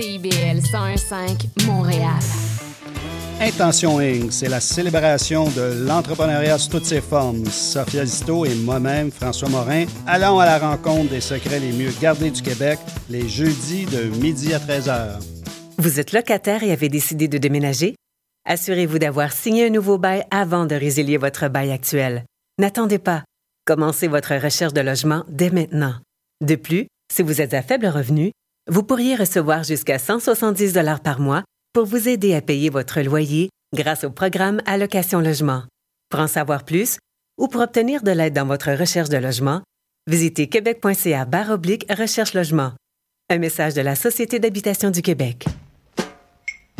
CIBL 0.01 0.65
105 0.65 1.47
Montréal. 1.67 2.17
Intention 3.39 3.99
Inc., 3.99 4.31
c'est 4.31 4.49
la 4.49 4.59
célébration 4.59 5.43
de 5.51 5.85
l'entrepreneuriat 5.85 6.57
sous 6.57 6.71
toutes 6.71 6.85
ses 6.85 7.01
formes. 7.01 7.45
Sophia 7.45 8.03
Zito 8.03 8.43
et 8.43 8.55
moi-même, 8.55 9.11
François 9.11 9.49
Morin, 9.49 9.85
allons 10.07 10.39
à 10.39 10.45
la 10.45 10.57
rencontre 10.57 11.11
des 11.11 11.21
secrets 11.21 11.59
les 11.59 11.71
mieux 11.71 11.91
gardés 12.01 12.31
du 12.31 12.41
Québec 12.41 12.79
les 13.11 13.29
jeudis 13.29 13.85
de 13.85 14.05
midi 14.17 14.55
à 14.55 14.57
13h. 14.57 15.19
Vous 15.77 15.99
êtes 15.99 16.13
locataire 16.13 16.63
et 16.63 16.71
avez 16.71 16.89
décidé 16.89 17.27
de 17.27 17.37
déménager? 17.37 17.93
Assurez-vous 18.47 18.97
d'avoir 18.97 19.31
signé 19.31 19.67
un 19.67 19.69
nouveau 19.69 19.99
bail 19.99 20.23
avant 20.31 20.65
de 20.65 20.73
résilier 20.73 21.17
votre 21.17 21.47
bail 21.47 21.71
actuel. 21.71 22.25
N'attendez 22.57 22.97
pas. 22.97 23.23
Commencez 23.67 24.07
votre 24.07 24.33
recherche 24.33 24.73
de 24.73 24.81
logement 24.81 25.25
dès 25.29 25.51
maintenant. 25.51 25.93
De 26.43 26.55
plus, 26.55 26.87
si 27.13 27.21
vous 27.21 27.39
êtes 27.39 27.53
à 27.53 27.61
faible 27.61 27.85
revenu, 27.85 28.31
vous 28.71 28.83
pourriez 28.83 29.15
recevoir 29.17 29.63
jusqu'à 29.63 29.99
170 29.99 30.77
par 31.03 31.19
mois 31.19 31.43
pour 31.73 31.83
vous 31.83 32.07
aider 32.07 32.33
à 32.33 32.41
payer 32.41 32.69
votre 32.69 33.01
loyer 33.01 33.49
grâce 33.75 34.05
au 34.05 34.11
programme 34.11 34.61
Allocation 34.65 35.19
Logement. 35.19 35.63
Pour 36.09 36.21
en 36.21 36.27
savoir 36.27 36.63
plus 36.63 36.97
ou 37.37 37.49
pour 37.49 37.59
obtenir 37.59 38.01
de 38.01 38.11
l'aide 38.11 38.33
dans 38.33 38.45
votre 38.45 38.71
recherche 38.71 39.09
de 39.09 39.17
logement, 39.17 39.61
visitez 40.09 40.47
québec.ca 40.47 41.27
recherche 41.89 42.33
logement. 42.33 42.71
Un 43.29 43.39
message 43.39 43.73
de 43.73 43.81
la 43.81 43.95
Société 43.95 44.39
d'habitation 44.39 44.89
du 44.89 45.01
Québec. 45.01 45.45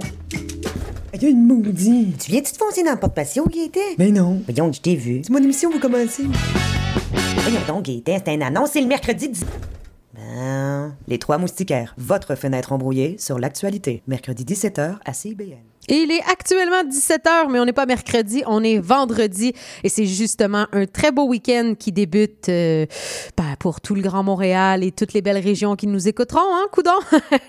Il 1.15 1.23
y 1.23 1.27
a 1.27 1.31
une 1.31 1.47
maudite. 1.47 2.19
Tu 2.19 2.33
viens-tu 2.33 2.53
te 2.53 2.59
foncer 2.59 2.83
dans 2.83 2.93
le 2.93 3.01
porte-patio, 3.01 3.47
Gaëtan? 3.49 3.81
Mais 3.99 4.11
non. 4.11 4.43
Voyons, 4.45 4.71
je 4.71 4.83
t'ai 4.83 4.95
vu. 4.95 5.23
C'est 5.25 5.33
mon 5.33 5.43
émission, 5.43 5.71
vous 5.71 5.81
commencez. 5.81 6.25
Voyons 7.39 7.61
donc, 7.67 7.87
Gaëtan, 7.87 8.19
c'est 8.27 8.29
un 8.29 8.43
annonce, 8.43 8.73
c'est 8.73 8.83
le 8.83 8.89
mercredi 8.89 9.31
10... 9.31 9.43
Ben, 10.15 10.95
les 11.07 11.19
Trois 11.19 11.39
Moustiquaires, 11.39 11.95
votre 11.97 12.35
fenêtre 12.35 12.73
embrouillée 12.73 13.17
sur 13.19 13.39
l'actualité. 13.39 14.03
Mercredi 14.07 14.45
17h 14.45 14.99
à 15.03 15.13
CIBL. 15.15 15.57
Il 15.91 16.13
est 16.13 16.23
actuellement 16.31 16.83
17h, 16.85 17.51
mais 17.51 17.59
on 17.61 17.65
n'est 17.65 17.73
pas 17.73 17.87
mercredi, 17.87 18.43
on 18.47 18.63
est 18.63 18.79
vendredi. 18.79 19.55
Et 19.83 19.89
c'est 19.89 20.05
justement 20.05 20.67
un 20.73 20.85
très 20.85 21.13
beau 21.13 21.27
week-end 21.27 21.73
qui 21.79 21.93
débute 21.93 22.51
euh, 22.51 22.85
ben, 23.39 23.57
pour 23.59 23.81
tout 23.81 23.95
le 23.95 24.03
Grand 24.03 24.23
Montréal 24.23 24.85
et 24.85 24.93
toutes 24.93 25.15
les 25.15 25.23
belles 25.23 25.43
régions 25.43 25.77
qui 25.77 25.87
nous 25.87 26.07
écouteront, 26.07 26.41
hein, 26.41 26.67
coudon? 26.73 26.91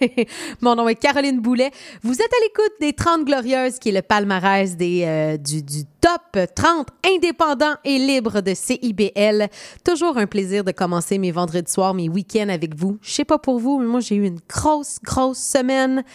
Mon 0.62 0.75
nom 0.75 0.88
est 0.88 0.95
Caroline 0.95 1.41
Boulet. 1.41 1.71
Vous 2.02 2.13
êtes 2.13 2.21
à 2.21 2.43
l'écoute 2.43 2.73
des 2.80 2.93
30 2.93 3.25
Glorieuses, 3.25 3.78
qui 3.78 3.89
est 3.89 3.93
le 3.93 4.02
palmarès 4.02 4.78
des, 4.78 5.04
euh, 5.06 5.36
du, 5.36 5.62
du 5.62 5.84
top 5.99 6.39
30 6.56 6.88
indépendants 7.13 7.75
et 7.84 7.97
libres 7.97 8.39
de 8.39 8.54
CIBL. 8.54 9.49
Toujours 9.84 10.17
un 10.17 10.28
plaisir 10.28 10.63
de 10.63 10.71
commencer 10.71 11.17
mes 11.17 11.32
vendredis 11.32 11.71
soirs, 11.71 11.93
mes 11.93 12.08
week-ends 12.08 12.47
avec 12.47 12.73
vous. 12.73 12.97
Je 13.02 13.12
sais 13.12 13.25
pas 13.25 13.38
pour 13.38 13.60
vous, 13.60 13.80
mais 13.80 13.86
moi, 13.86 13.99
j'ai 13.99 14.15
eu 14.15 14.25
une 14.25 14.39
grosse, 14.47 14.99
grosse 15.04 15.39
semaine. 15.39 16.06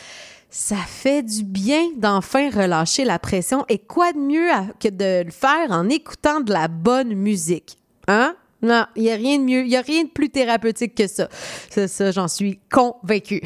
Ça 0.56 0.76
fait 0.76 1.24
du 1.24 1.42
bien 1.42 1.90
d'enfin 1.96 2.48
relâcher 2.48 3.04
la 3.04 3.18
pression. 3.18 3.64
Et 3.68 3.80
quoi 3.80 4.12
de 4.12 4.18
mieux 4.18 4.48
que 4.78 4.86
de 4.86 5.24
le 5.24 5.32
faire 5.32 5.72
en 5.72 5.88
écoutant 5.88 6.38
de 6.38 6.52
la 6.52 6.68
bonne 6.68 7.12
musique? 7.14 7.76
Hein? 8.06 8.36
Non, 8.64 8.86
il 8.96 9.02
n'y 9.02 9.10
a 9.10 9.16
rien 9.16 9.38
de 9.38 9.44
mieux, 9.44 9.60
il 9.60 9.68
n'y 9.68 9.76
a 9.76 9.82
rien 9.82 10.04
de 10.04 10.08
plus 10.08 10.30
thérapeutique 10.30 10.94
que 10.94 11.06
ça. 11.06 11.28
C'est 11.68 11.86
ça, 11.86 12.10
j'en 12.12 12.28
suis 12.28 12.60
convaincue. 12.72 13.42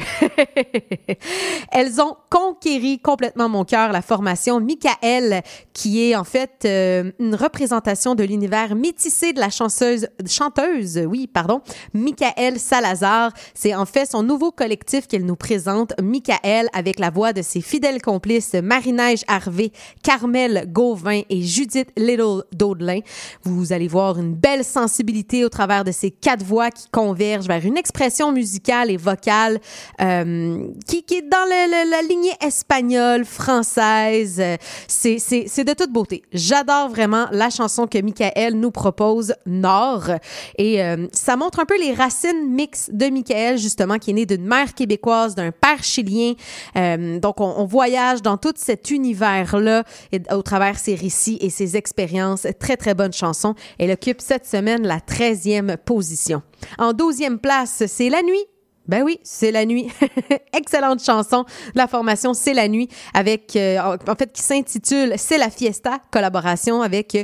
Elles 1.73 1.99
ont 1.99 2.15
conquéri 2.29 2.99
complètement 2.99 3.49
mon 3.49 3.65
cœur, 3.65 3.91
la 3.91 4.01
formation 4.01 4.61
Michael, 4.61 5.41
qui 5.73 6.09
est 6.09 6.15
en 6.15 6.23
fait 6.23 6.61
euh, 6.63 7.11
une 7.19 7.35
représentation 7.35 8.15
de 8.15 8.23
l'univers 8.23 8.75
métissé 8.75 9.33
de 9.33 9.41
la 9.41 9.49
chanteuse, 9.49 10.07
chanteuse, 10.25 11.01
oui, 11.05 11.27
pardon, 11.27 11.59
Michael 11.93 12.57
Salazar. 12.57 13.33
C'est 13.53 13.75
en 13.75 13.85
fait 13.85 14.09
son 14.09 14.23
nouveau 14.23 14.51
collectif 14.53 15.05
qu'elle 15.05 15.25
nous 15.25 15.35
présente, 15.35 15.91
Michael, 16.01 16.69
avec 16.71 16.97
la 16.97 17.09
voix 17.09 17.33
de 17.33 17.41
ses 17.41 17.59
fidèles 17.59 18.01
complices 18.01 18.53
Marie-Neige 18.53 19.25
Harvey, 19.27 19.73
Carmel 20.01 20.63
Gauvin 20.71 21.23
et 21.29 21.41
Judith 21.41 21.89
Little 21.97 22.43
Daudelin. 22.53 23.01
Vous 23.43 23.73
allez 23.73 23.89
voir 23.89 24.17
une 24.17 24.33
belle 24.33 24.63
sensibilité 24.63 25.08
au 25.43 25.49
travers 25.49 25.83
de 25.83 25.91
ces 25.91 26.11
quatre 26.11 26.43
voix 26.43 26.69
qui 26.69 26.87
convergent 26.91 27.47
vers 27.47 27.65
une 27.65 27.77
expression 27.77 28.31
musicale 28.31 28.91
et 28.91 28.97
vocale 28.97 29.59
euh, 30.01 30.67
qui, 30.87 31.03
est 31.15 31.21
dans 31.21 31.47
la 31.49 32.01
lignée 32.01 32.33
espagnole, 32.45 33.25
française. 33.25 34.41
C'est, 34.87 35.63
de 35.63 35.73
toute 35.73 35.91
beauté. 35.91 36.21
J'adore 36.31 36.89
vraiment 36.89 37.27
la 37.31 37.49
chanson 37.49 37.87
que 37.87 37.99
Michael 37.99 38.55
nous 38.55 38.71
propose, 38.71 39.33
Nord. 39.45 40.09
Et 40.57 40.81
euh, 40.81 41.07
ça 41.11 41.35
montre 41.35 41.59
un 41.59 41.65
peu 41.65 41.79
les 41.79 41.93
racines 41.93 42.47
mixtes 42.47 42.93
de 42.93 43.07
Michael, 43.07 43.57
justement, 43.57 43.97
qui 43.97 44.11
est 44.11 44.13
né 44.13 44.25
d'une 44.25 44.45
mère 44.45 44.73
québécoise, 44.73 45.35
d'un 45.35 45.51
père 45.51 45.83
chilien. 45.83 46.33
Euh, 46.75 47.19
donc, 47.19 47.41
on, 47.41 47.53
on, 47.57 47.65
voyage 47.65 48.21
dans 48.21 48.37
tout 48.37 48.53
cet 48.55 48.91
univers-là 48.91 49.83
au 50.31 50.41
travers 50.41 50.77
ses 50.79 50.95
récits 50.95 51.37
et 51.41 51.49
ses 51.49 51.77
expériences. 51.77 52.47
Très, 52.59 52.77
très 52.77 52.93
bonne 52.93 53.13
chanson. 53.13 53.55
Elle 53.77 53.91
occupe 53.91 54.21
cette 54.21 54.45
semaine 54.45 54.85
la 54.85 54.98
13e 54.99 55.77
position. 55.77 56.41
En 56.77 56.93
12e 56.93 57.37
place, 57.37 57.83
c'est 57.87 58.09
La 58.09 58.21
Nuit 58.21 58.45
ben 58.89 59.03
oui, 59.03 59.19
c'est 59.21 59.51
la 59.51 59.65
nuit. 59.65 59.87
Excellente 60.51 61.03
chanson. 61.03 61.45
La 61.75 61.85
formation 61.85 62.33
C'est 62.33 62.55
la 62.55 62.67
nuit 62.67 62.89
avec, 63.13 63.55
euh, 63.55 63.77
en 63.79 64.15
fait, 64.15 64.33
qui 64.33 64.41
s'intitule 64.41 65.13
C'est 65.15 65.37
la 65.37 65.51
fiesta, 65.51 65.99
collaboration 66.11 66.81
avec 66.81 67.15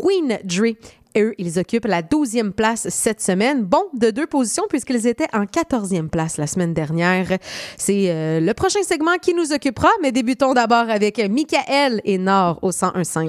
Queen 0.00 0.36
Dre. 0.42 0.74
Eux, 1.16 1.34
ils 1.38 1.60
occupent 1.60 1.84
la 1.84 2.02
12e 2.02 2.50
place 2.50 2.88
cette 2.88 3.20
semaine. 3.20 3.62
Bon, 3.62 3.84
de 3.92 4.10
deux 4.10 4.26
positions 4.26 4.64
puisqu'ils 4.68 5.06
étaient 5.06 5.28
en 5.32 5.44
14e 5.44 6.08
place 6.08 6.38
la 6.38 6.48
semaine 6.48 6.74
dernière. 6.74 7.38
C'est 7.76 8.10
euh, 8.10 8.40
le 8.40 8.54
prochain 8.54 8.82
segment 8.82 9.16
qui 9.20 9.32
nous 9.32 9.52
occupera, 9.52 9.90
mais 10.02 10.10
débutons 10.10 10.54
d'abord 10.54 10.90
avec 10.90 11.18
Michael 11.18 12.00
et 12.04 12.18
Nord 12.18 12.58
au 12.62 12.72
101.5. 12.72 13.28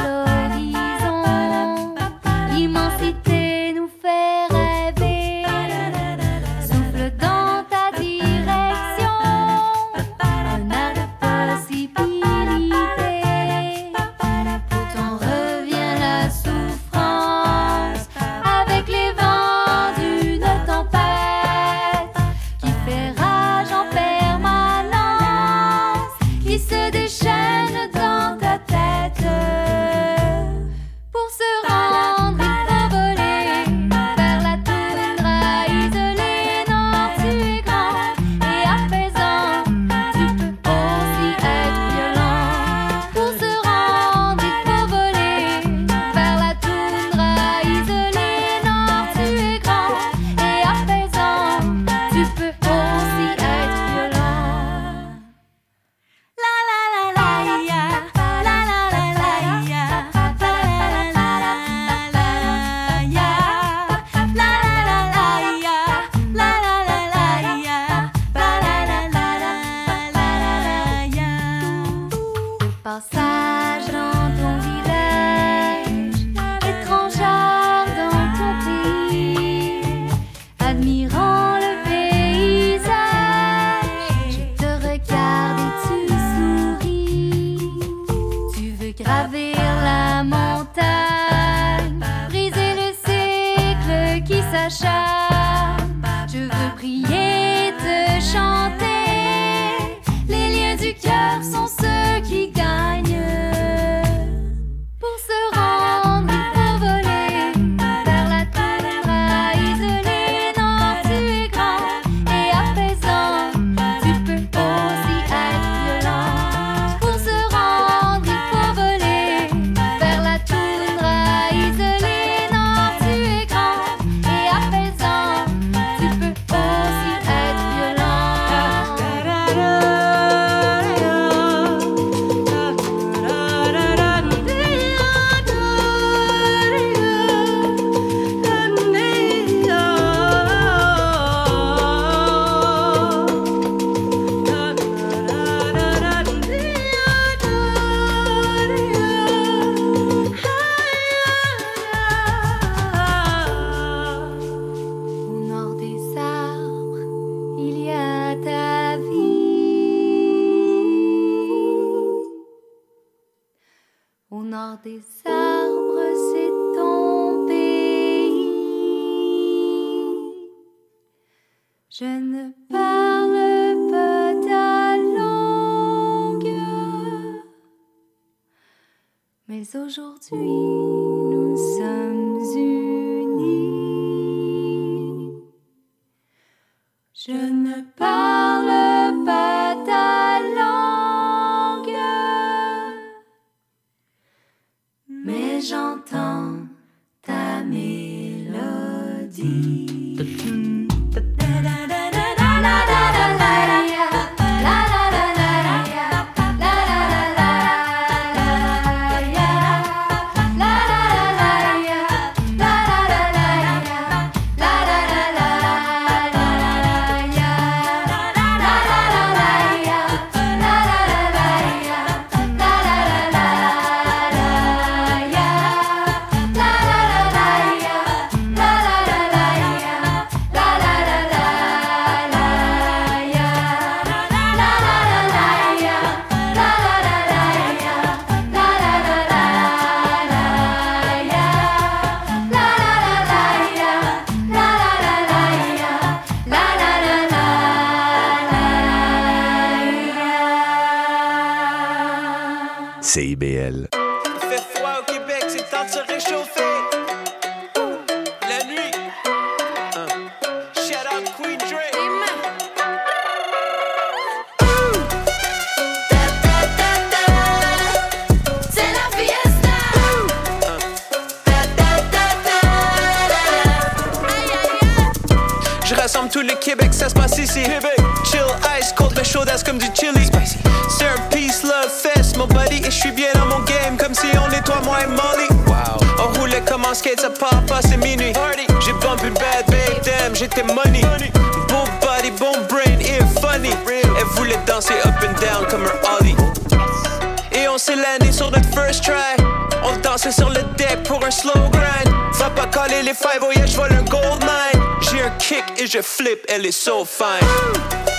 45, 303.13 303.43
oh 303.43 303.51
yeah, 303.51 303.65
je 303.65 303.75
vole 303.75 303.91
un 303.91 304.03
gold 304.03 304.41
mine. 304.43 304.81
J'ai 305.01 305.21
un 305.21 305.31
kick 305.31 305.63
et 305.77 305.85
je 305.85 306.01
flip, 306.01 306.45
elle 306.47 306.65
est 306.65 306.71
so 306.71 307.03
fine. 307.03 308.10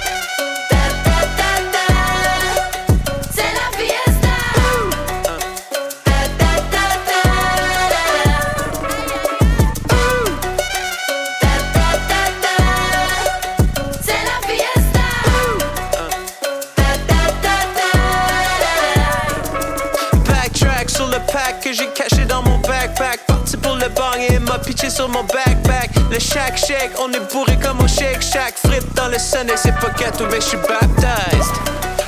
chaque 26.33 26.57
chèque. 26.57 26.93
On 26.99 27.13
est 27.13 27.33
bourré 27.33 27.59
comme 27.59 27.81
au 27.81 27.89
shake 27.89 28.23
chaque 28.23 28.57
Frippe 28.59 28.95
dans 28.95 29.09
le 29.09 29.19
sundae, 29.19 29.57
c'est 29.57 29.75
pas 29.79 29.91
gâteau, 29.99 30.25
mais 30.31 30.41
je 30.41 30.49
suis 30.49 30.57
baptized. 30.57 31.55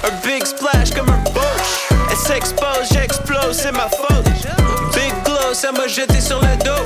Un 0.05 0.27
big 0.27 0.45
splash 0.45 0.91
comme 0.95 1.09
un 1.09 1.31
boche. 1.31 1.89
Elle 2.11 2.17
s'expose, 2.17 2.89
j'explose, 2.93 3.57
c'est 3.57 3.73
ma 3.73 3.89
faute. 3.89 4.25
Big 4.95 5.13
glow, 5.25 5.53
ça 5.53 5.73
m'a 5.73 5.87
jeté 5.87 6.21
sur 6.21 6.41
le 6.41 6.57
dos. 6.65 6.85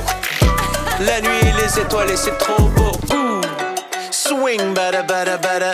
La 1.01 1.21
nuit, 1.21 1.39
et 1.41 1.61
les 1.61 1.79
étoiles, 1.79 2.17
c'est 2.17 2.37
trop 2.37 2.63
beau. 2.63 2.91
Swing, 4.11 4.73
bada 4.73 5.03
bada 5.03 5.37
bada. 5.37 5.73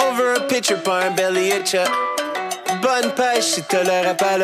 Over 0.00 0.36
a 0.36 0.40
pitcher, 0.48 0.76
pas 0.76 1.04
un 1.04 1.10
belly 1.10 1.50
itcher. 1.50 1.84
Bonne 2.82 3.10
pêche 3.12 3.44
si 3.44 3.62
t'as 3.62 3.82
l'air 3.82 4.08
à 4.08 4.14
pas. 4.14 4.38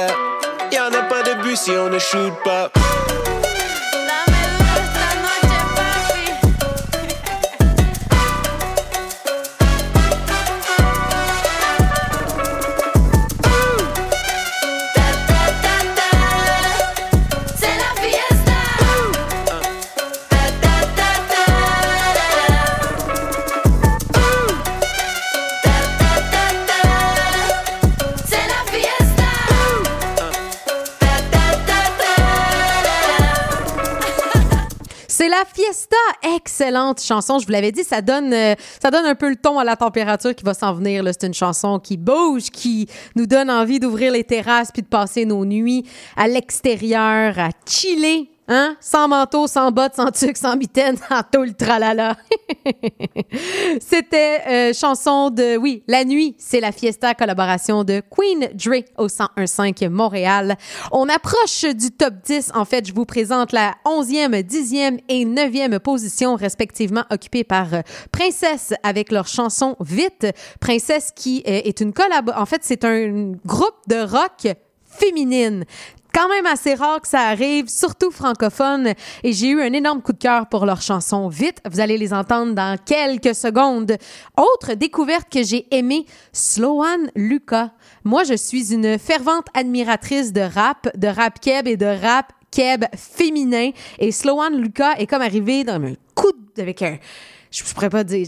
Y'en 0.73 0.93
a 0.93 1.03
pas 1.09 1.23
de 1.23 1.35
but 1.43 1.57
si 1.57 1.71
on 1.71 1.89
ne 1.89 1.99
shoot 1.99 2.33
pas. 2.45 2.71
La 35.39 35.45
Fiesta, 35.45 35.97
excellente 36.35 37.03
chanson. 37.03 37.39
Je 37.39 37.47
vous 37.47 37.53
l'avais 37.53 37.73
dit, 37.73 37.85
ça 37.85 38.01
donne, 38.01 38.33
euh, 38.33 38.55
ça 38.83 38.91
donne 38.91 39.05
un 39.05 39.15
peu 39.15 39.29
le 39.29 39.37
ton 39.37 39.59
à 39.59 39.65
la 39.65 39.77
température 39.77 40.35
qui 40.35 40.45
va 40.45 40.55
s'en 40.55 40.73
venir. 40.73 41.05
C'est 41.07 41.27
une 41.27 41.35
chanson 41.35 41.79
qui 41.79 41.97
bouge, 41.97 42.45
qui 42.51 42.89
nous 43.17 43.27
donne 43.27 43.51
envie 43.51 43.79
d'ouvrir 43.79 44.13
les 44.13 44.25
terrasses 44.25 44.71
puis 44.73 44.83
de 44.83 44.89
passer 44.89 45.25
nos 45.25 45.45
nuits 45.45 45.85
à 46.17 46.29
l'extérieur, 46.29 47.39
à 47.39 47.51
chiller. 47.69 48.31
Hein? 48.49 48.77
Sans 48.81 49.09
manteau, 49.09 49.49
sans 49.49 49.73
bottes, 49.73 49.97
sans 49.97 50.11
tuque, 50.13 50.37
sans 50.37 50.57
mitaine, 50.57 50.97
sans 51.09 51.23
tout 51.23 51.43
le 51.43 51.53
tralala. 51.53 52.17
C'était 53.81 54.41
euh, 54.47 54.73
chanson 54.73 55.31
de, 55.31 55.57
oui, 55.57 55.83
La 55.89 56.05
Nuit, 56.05 56.37
c'est 56.39 56.61
la 56.61 56.71
fiesta 56.71 57.15
collaboration 57.15 57.83
de 57.83 58.01
Queen 58.09 58.49
Dre 58.55 58.85
au 58.99 59.09
101.5 59.09 59.89
Montréal. 59.89 60.57
On 60.93 61.09
approche 61.09 61.65
du 61.75 61.91
top 61.91 62.15
10. 62.25 62.53
En 62.55 62.65
fait, 62.65 62.87
je 62.87 62.95
vous 62.95 63.05
présente 63.05 63.51
la 63.53 63.75
11e, 63.85 64.43
10e 64.45 65.01
et 65.09 65.25
9e 65.25 65.79
position 65.81 66.37
respectivement 66.37 67.05
occupées 67.11 67.45
par 67.45 67.75
euh, 67.75 67.81
Princesse 68.13 68.75
avec 68.85 69.11
leur 69.11 69.27
chanson 69.27 69.77
Vite. 69.81 70.27
Princesse 70.61 71.11
qui 71.15 71.43
euh, 71.49 71.63
est 71.65 71.81
une 71.81 71.93
collab... 71.93 72.33
En 72.37 72.47
fait, 72.47 72.61
c'est 72.63 72.85
un 72.85 73.33
groupe 73.45 73.75
de 73.89 73.97
rock 73.97 74.57
féminine 74.85 75.65
quand 76.17 76.29
même 76.31 76.47
assez 76.47 76.73
rare 76.73 77.03
que 77.03 77.09
ça 77.09 77.21
arrive, 77.21 77.69
surtout 77.69 78.11
francophone. 78.11 78.95
Et 79.23 79.35
j'ai 79.35 79.49
eu 79.49 79.61
un 79.61 79.73
énorme 79.75 80.01
coup 80.01 80.15
de 80.15 80.19
cœur 80.19 80.49
pour 80.49 80.65
leur 80.65 80.81
chanson 80.81 81.29
Vite. 81.29 81.61
Vous 81.71 81.79
allez 81.79 81.99
les 81.99 82.15
entendre 82.15 82.55
dans 82.55 82.79
quelques 82.83 83.35
secondes. 83.35 83.99
Autre 84.39 84.73
découverte 84.73 85.29
que 85.31 85.43
j'ai 85.43 85.67
aimée, 85.71 86.07
Sloan 86.33 87.11
Lucas. 87.15 87.73
Moi, 88.05 88.25
je 88.25 88.33
suis 88.33 88.73
une 88.73 88.99
fervente 88.99 89.47
admiratrice 89.53 90.33
de 90.33 90.41
rap, 90.41 90.89
de 90.97 91.09
rap 91.09 91.39
keb 91.39 91.69
et 91.69 91.77
de 91.77 91.85
rap 91.85 92.33
keb 92.51 92.87
féminin. 92.97 93.73
Et 93.99 94.11
Sloan 94.11 94.57
Lucas 94.57 94.95
est 94.97 95.07
comme 95.07 95.23
arrivé 95.23 95.65
dans 95.65 95.75
un 95.75 95.93
coup 96.15 96.33
de, 96.33 96.63
avec 96.63 96.81
un, 96.81 96.97
je 97.51 97.63
pourrais 97.75 97.91
pas 97.91 98.05
dire, 98.05 98.27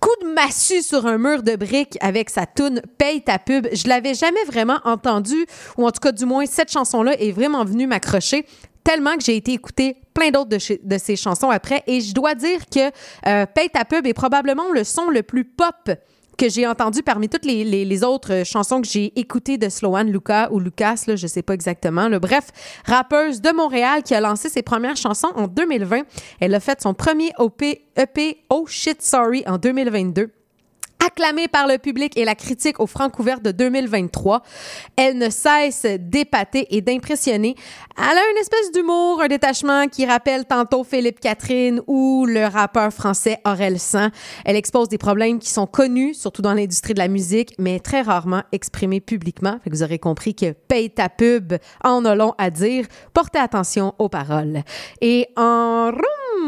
coup 0.00 0.14
de 0.22 0.32
massue 0.32 0.82
sur 0.82 1.06
un 1.06 1.18
mur 1.18 1.42
de 1.42 1.56
briques 1.56 1.98
avec 2.00 2.30
sa 2.30 2.46
tune 2.46 2.82
Paye 2.98 3.22
ta 3.22 3.38
pub. 3.38 3.68
Je 3.72 3.88
l'avais 3.88 4.14
jamais 4.14 4.42
vraiment 4.44 4.78
entendu, 4.84 5.46
ou 5.76 5.86
en 5.86 5.90
tout 5.90 6.00
cas, 6.00 6.12
du 6.12 6.24
moins, 6.24 6.46
cette 6.46 6.70
chanson-là 6.70 7.14
est 7.20 7.32
vraiment 7.32 7.64
venue 7.64 7.86
m'accrocher 7.86 8.44
tellement 8.82 9.16
que 9.16 9.22
j'ai 9.22 9.36
été 9.36 9.52
écouter 9.52 9.96
plein 10.14 10.30
d'autres 10.30 10.48
de, 10.82 10.98
ses 10.98 11.16
chansons 11.16 11.50
après. 11.50 11.82
Et 11.86 12.00
je 12.00 12.14
dois 12.14 12.34
dire 12.34 12.60
que 12.72 12.90
euh, 13.26 13.46
Paye 13.46 13.68
ta 13.68 13.84
pub 13.84 14.06
est 14.06 14.14
probablement 14.14 14.72
le 14.72 14.82
son 14.82 15.10
le 15.10 15.22
plus 15.22 15.44
pop 15.44 15.90
que 16.38 16.48
j'ai 16.48 16.66
entendu 16.66 17.02
parmi 17.02 17.28
toutes 17.28 17.44
les, 17.44 18.04
autres 18.04 18.32
euh, 18.32 18.44
chansons 18.44 18.80
que 18.80 18.86
j'ai 18.86 19.12
écoutées 19.18 19.58
de 19.58 19.68
Sloan 19.68 20.04
Lucas 20.04 20.48
ou 20.52 20.60
Lucas, 20.60 21.02
là, 21.06 21.16
je 21.16 21.26
sais 21.26 21.42
pas 21.42 21.52
exactement. 21.52 22.08
là. 22.08 22.18
Bref, 22.20 22.46
rappeuse 22.86 23.42
de 23.42 23.50
Montréal 23.50 24.02
qui 24.02 24.14
a 24.14 24.20
lancé 24.20 24.48
ses 24.48 24.62
premières 24.62 24.96
chansons 24.96 25.32
en 25.34 25.48
2020. 25.48 26.02
Elle 26.40 26.54
a 26.54 26.60
fait 26.60 26.80
son 26.80 26.94
premier 26.94 27.32
OP, 27.38 27.62
EP 27.62 28.38
Oh 28.48 28.64
Shit 28.66 29.02
Sorry 29.02 29.42
en 29.46 29.58
2022. 29.58 30.30
Acclamée 31.04 31.46
par 31.46 31.68
le 31.68 31.78
public 31.78 32.16
et 32.16 32.24
la 32.24 32.34
critique 32.34 32.80
au 32.80 32.86
Francouvert 32.86 33.40
de 33.40 33.52
2023, 33.52 34.42
elle 34.96 35.16
ne 35.16 35.30
cesse 35.30 35.86
d'épater 35.98 36.66
et 36.76 36.80
d'impressionner. 36.80 37.54
Elle 37.96 38.18
a 38.18 38.30
une 38.32 38.36
espèce 38.38 38.72
d'humour, 38.72 39.22
un 39.22 39.28
détachement 39.28 39.86
qui 39.86 40.06
rappelle 40.06 40.44
tantôt 40.44 40.82
Philippe 40.82 41.20
Catherine 41.20 41.80
ou 41.86 42.26
le 42.26 42.46
rappeur 42.46 42.92
français 42.92 43.38
Aurel 43.46 43.78
San. 43.78 44.10
Elle 44.44 44.56
expose 44.56 44.88
des 44.88 44.98
problèmes 44.98 45.38
qui 45.38 45.50
sont 45.50 45.66
connus, 45.66 46.14
surtout 46.14 46.42
dans 46.42 46.54
l'industrie 46.54 46.94
de 46.94 46.98
la 46.98 47.08
musique, 47.08 47.54
mais 47.58 47.78
très 47.78 48.02
rarement 48.02 48.42
exprimés 48.50 49.00
publiquement. 49.00 49.58
Fait 49.62 49.70
que 49.70 49.76
vous 49.76 49.84
aurez 49.84 50.00
compris 50.00 50.34
que 50.34 50.52
paye 50.52 50.90
ta 50.90 51.08
pub 51.08 51.54
en 51.84 52.04
a 52.04 52.16
long 52.16 52.34
à 52.38 52.50
dire. 52.50 52.86
Portez 53.14 53.38
attention 53.38 53.94
aux 53.98 54.08
paroles. 54.08 54.62
Et 55.00 55.28
en 55.36 55.92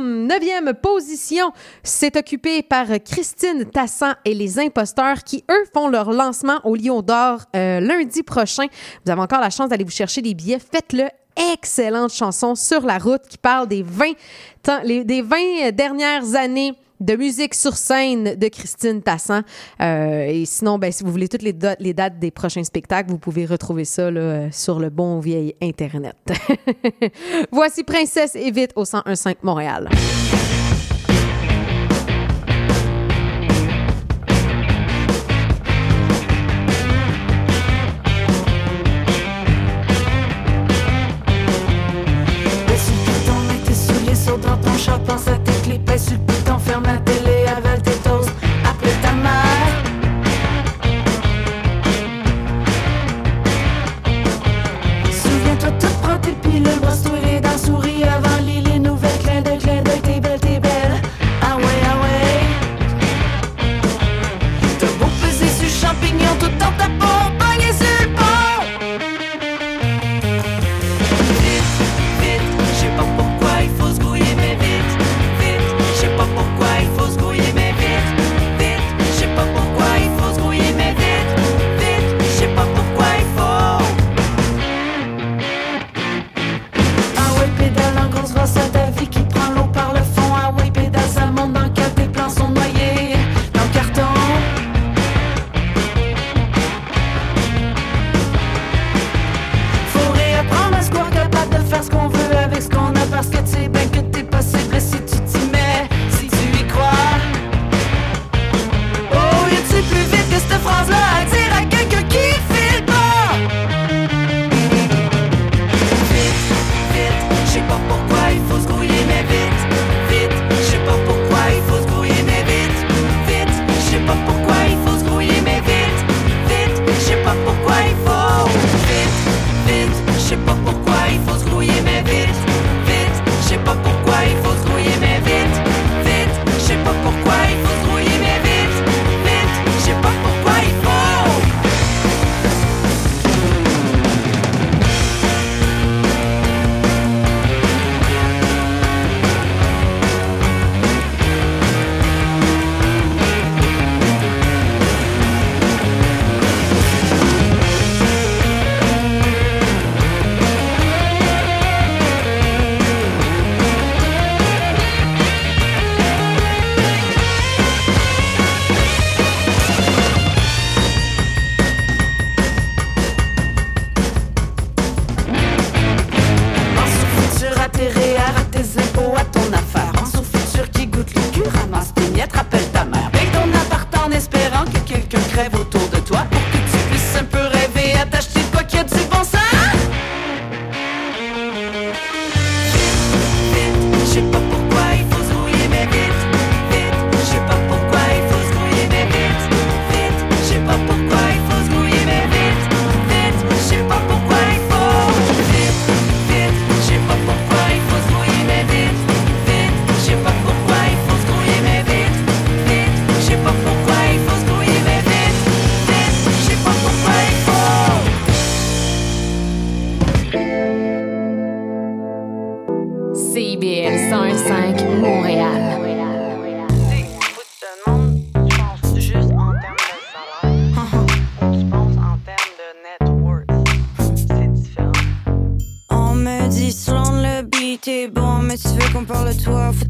neuvième 0.03 0.73
position, 0.75 1.53
c'est 1.83 2.17
occupé 2.17 2.63
par 2.63 2.87
Christine 3.05 3.65
Tassan 3.65 4.15
et 4.25 4.35
les 4.41 4.59
imposteurs 4.59 5.23
qui, 5.23 5.45
eux, 5.51 5.65
font 5.75 5.87
leur 5.89 6.11
lancement 6.11 6.59
au 6.65 6.75
Lion 6.75 7.03
d'Or 7.03 7.43
euh, 7.55 7.79
lundi 7.81 8.23
prochain. 8.23 8.67
Vous 9.05 9.13
avez 9.13 9.21
encore 9.21 9.41
la 9.41 9.51
chance 9.51 9.69
d'aller 9.69 9.85
vous 9.85 9.91
chercher 9.91 10.23
des 10.23 10.35
billets. 10.35 10.59
Faites-le. 10.59 11.05
Excellente 11.55 12.13
chanson 12.13 12.55
sur 12.57 12.81
la 12.81 12.99
route 12.99 13.23
qui 13.29 13.39
parle 13.39 13.69
des 13.69 13.83
20, 13.83 14.13
temps- 14.63 14.81
les- 14.83 15.05
des 15.05 15.23
20 15.23 15.71
dernières 15.73 16.35
années 16.35 16.73
de 17.01 17.17
musique 17.17 17.55
sur 17.55 17.77
scène 17.77 18.35
de 18.35 18.49
Christine 18.49 19.01
Tassan. 19.01 19.43
Euh, 19.81 20.25
et 20.29 20.45
sinon, 20.45 20.77
ben, 20.79 20.91
si 20.93 21.03
vous 21.05 21.11
voulez 21.11 21.29
toutes 21.29 21.43
les, 21.43 21.55
les 21.79 21.95
dates 21.95 22.19
des 22.19 22.31
prochains 22.31 22.65
spectacles, 22.65 23.09
vous 23.11 23.19
pouvez 23.19 23.47
retrouver 23.47 23.85
ça 23.87 24.11
là, 24.11 24.21
euh, 24.21 24.49
sur 24.53 24.79
le 24.81 24.91
bon 24.91 25.19
vieil 25.21 25.55
Internet. 25.63 26.17
Voici 27.53 27.85
Princesse 27.85 28.35
et 28.35 28.51
vite 28.51 28.73
au 28.77 28.85
1015 28.85 29.35
Montréal. 29.43 29.89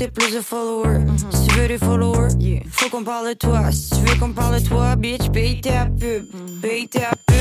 De 0.00 0.06
toi, 0.06 0.08
faut 0.08 0.08
t'aies 0.08 0.08
plus 0.08 0.34
de 0.34 0.40
followers. 0.40 1.00
Si 1.30 1.46
tu 1.46 1.54
veux 1.56 1.68
des 1.68 1.78
followers, 1.78 2.28
faut 2.70 2.88
qu'on 2.88 3.04
parle 3.04 3.28
de 3.28 3.34
toi. 3.34 3.70
Si 3.70 3.90
tu 3.90 3.96
veux 3.96 4.18
qu'on 4.18 4.32
parle 4.32 4.60
de 4.60 4.66
toi, 4.68 4.96
bitch, 4.96 5.30
paye 5.30 5.60
ta 5.60 5.86
pub. 5.86 6.24
Paye 6.62 6.88
ta 6.88 7.10
pub. 7.26 7.36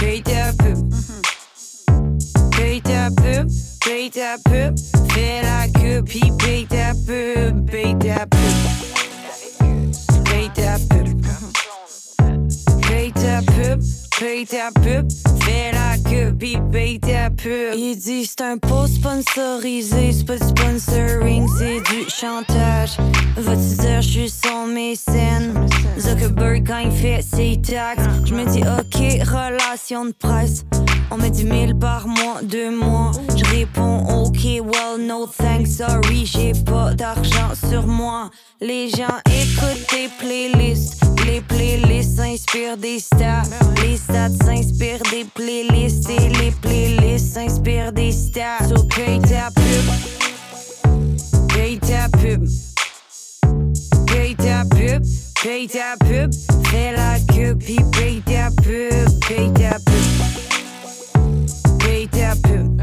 Paye 0.00 0.22
ta 0.22 0.52
pub. 0.52 0.94
Paye 2.56 2.80
ta 2.80 3.10
pub. 3.10 3.48
Paye 3.84 4.10
ta 4.10 4.36
pub. 4.44 4.74
Fais 5.12 5.42
la 5.42 5.68
queue, 5.68 6.02
puis 6.04 6.32
paye 6.38 6.66
ta 6.66 6.94
pub. 7.06 7.70
Paye 7.70 7.96
ta 7.98 8.26
pub. 8.26 8.40
Paye 10.24 10.50
ta 10.54 10.78
pub. 10.88 11.02
Paye 12.92 13.12
ta 13.12 13.40
pub, 13.40 13.80
paye 14.20 14.46
ta 14.46 14.70
pub, 14.70 15.08
fais 15.40 15.71
Il 17.74 17.96
dit 17.98 18.26
c'est 18.26 18.40
un 18.42 18.58
post 18.58 18.94
sponsorisé, 18.94 20.12
c'est 20.12 20.24
pas 20.24 20.36
du 20.36 20.46
sponsoring, 20.46 21.48
c'est 21.58 21.80
du 21.80 22.08
chantage. 22.08 22.96
Va-tu 23.36 23.76
dire 23.80 24.02
je 24.02 24.08
suis 24.08 24.30
son 24.30 24.66
mécène? 24.66 25.66
Zuckerberg 25.98 26.66
quand 26.66 26.78
il 26.78 26.92
fait 26.92 27.22
ses 27.22 27.60
taxes, 27.60 28.04
je 28.24 28.34
me 28.34 28.44
dis 28.44 28.60
ok, 28.60 29.26
relation 29.26 30.06
de 30.06 30.12
presse. 30.12 30.64
On 31.10 31.18
me 31.18 31.28
dit 31.28 31.44
1000 31.44 31.76
par 31.76 32.06
mois, 32.06 32.40
deux 32.42 32.70
mois. 32.70 33.12
Je 33.36 33.44
réponds 33.56 34.04
ok, 34.24 34.44
well 34.44 35.06
no 35.06 35.26
thanks, 35.26 35.76
sorry, 35.76 36.24
j'ai 36.24 36.52
pas 36.64 36.94
d'argent 36.94 37.52
sur 37.68 37.86
moi. 37.86 38.30
Les 38.60 38.88
gens 38.88 39.18
écoutent 39.26 39.86
des 39.92 40.08
playlists. 40.18 41.02
Les 41.26 41.40
playlists 41.40 42.16
s'inspirent 42.16 42.76
des 42.76 42.98
stats. 42.98 43.42
Les 43.82 43.96
stats 43.96 44.30
s'inspirent 44.44 45.02
des 45.10 45.24
playlists. 45.34 46.11
Et 46.12 46.28
les 46.28 46.50
playlists 46.60 47.34
s'inspirent 47.34 47.92
des 47.92 48.12
stats. 48.12 48.68
So 48.68 48.84
paye 48.84 49.20
ta 49.20 49.50
pub. 49.50 49.86
Paye 51.48 51.78
ta 51.78 52.08
pub. 52.18 52.46
Paye 54.06 54.34
ta 54.36 54.64
pub. 54.64 55.02
Paye 55.42 55.68
ta 55.68 55.96
pub. 55.98 56.30
Fais 56.66 56.92
la 56.92 57.18
queue, 57.32 57.56
puis 57.56 57.78
paye 57.92 58.22
ta 58.24 58.50
pub. 58.62 59.20
Paye 59.28 59.50
ta 59.52 59.78
pub. 59.78 60.10
Paye 61.78 62.08
ta 62.08 62.34
pub. 62.42 62.80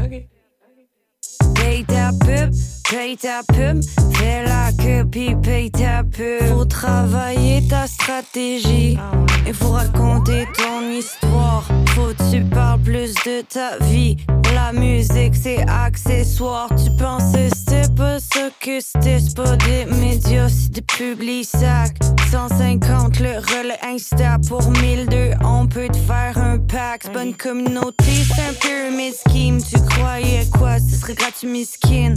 Paye 1.54 1.84
ta 1.84 2.10
pub, 2.12 2.54
paye 2.90 3.16
ta 3.16 3.42
pub, 3.46 3.80
fais 4.14 4.44
la 4.44 4.72
queue 4.72 5.04
puis 5.08 5.34
paye 5.36 5.70
ta 5.70 6.02
pub. 6.02 6.48
Faut 6.48 6.64
travailler 6.64 7.62
ta 7.68 7.86
stratégie 7.86 8.98
et 9.46 9.52
faut 9.52 9.70
raconter 9.70 10.46
ton 10.56 10.90
histoire. 10.90 11.64
Faut 11.94 12.12
que 12.12 12.30
tu 12.30 12.42
parles 12.42 12.80
plus 12.80 13.14
de 13.14 13.42
ta 13.42 13.78
vie. 13.84 14.16
La 14.54 14.72
musique 14.72 15.34
c'est 15.34 15.64
accessoire. 15.68 16.68
Tu 16.70 16.90
pensais 16.96 17.48
c'était 17.54 17.92
pas 17.94 18.18
ça 18.18 18.48
que 18.60 18.80
c'était, 18.80 19.20
c'est 19.20 19.36
pas 19.36 19.56
des 19.56 19.84
médias, 19.84 20.48
c'est 20.48 20.72
des 20.72 20.82
publics 20.82 21.46
sacs. 21.46 21.96
150 22.32 23.20
le 23.20 23.38
relais 23.38 23.78
Insta 23.82 24.38
pour 24.48 24.68
1002, 24.70 25.32
on 25.44 25.66
peut 25.66 25.88
te 25.88 25.96
faire 25.96 26.36
un 26.36 26.58
pack. 26.58 27.02
C'est 27.04 27.24
une 27.24 27.34
communauté, 27.34 28.04
c'est 28.04 28.42
un 28.42 28.52
pyramid 28.54 29.14
scheme. 29.14 29.62
Tu 29.62 29.80
croyais 29.90 30.46
quoi, 30.58 30.78
ce 30.78 30.96
serait 30.96 31.14
gratuit, 31.14 31.48
miskin. 31.48 32.14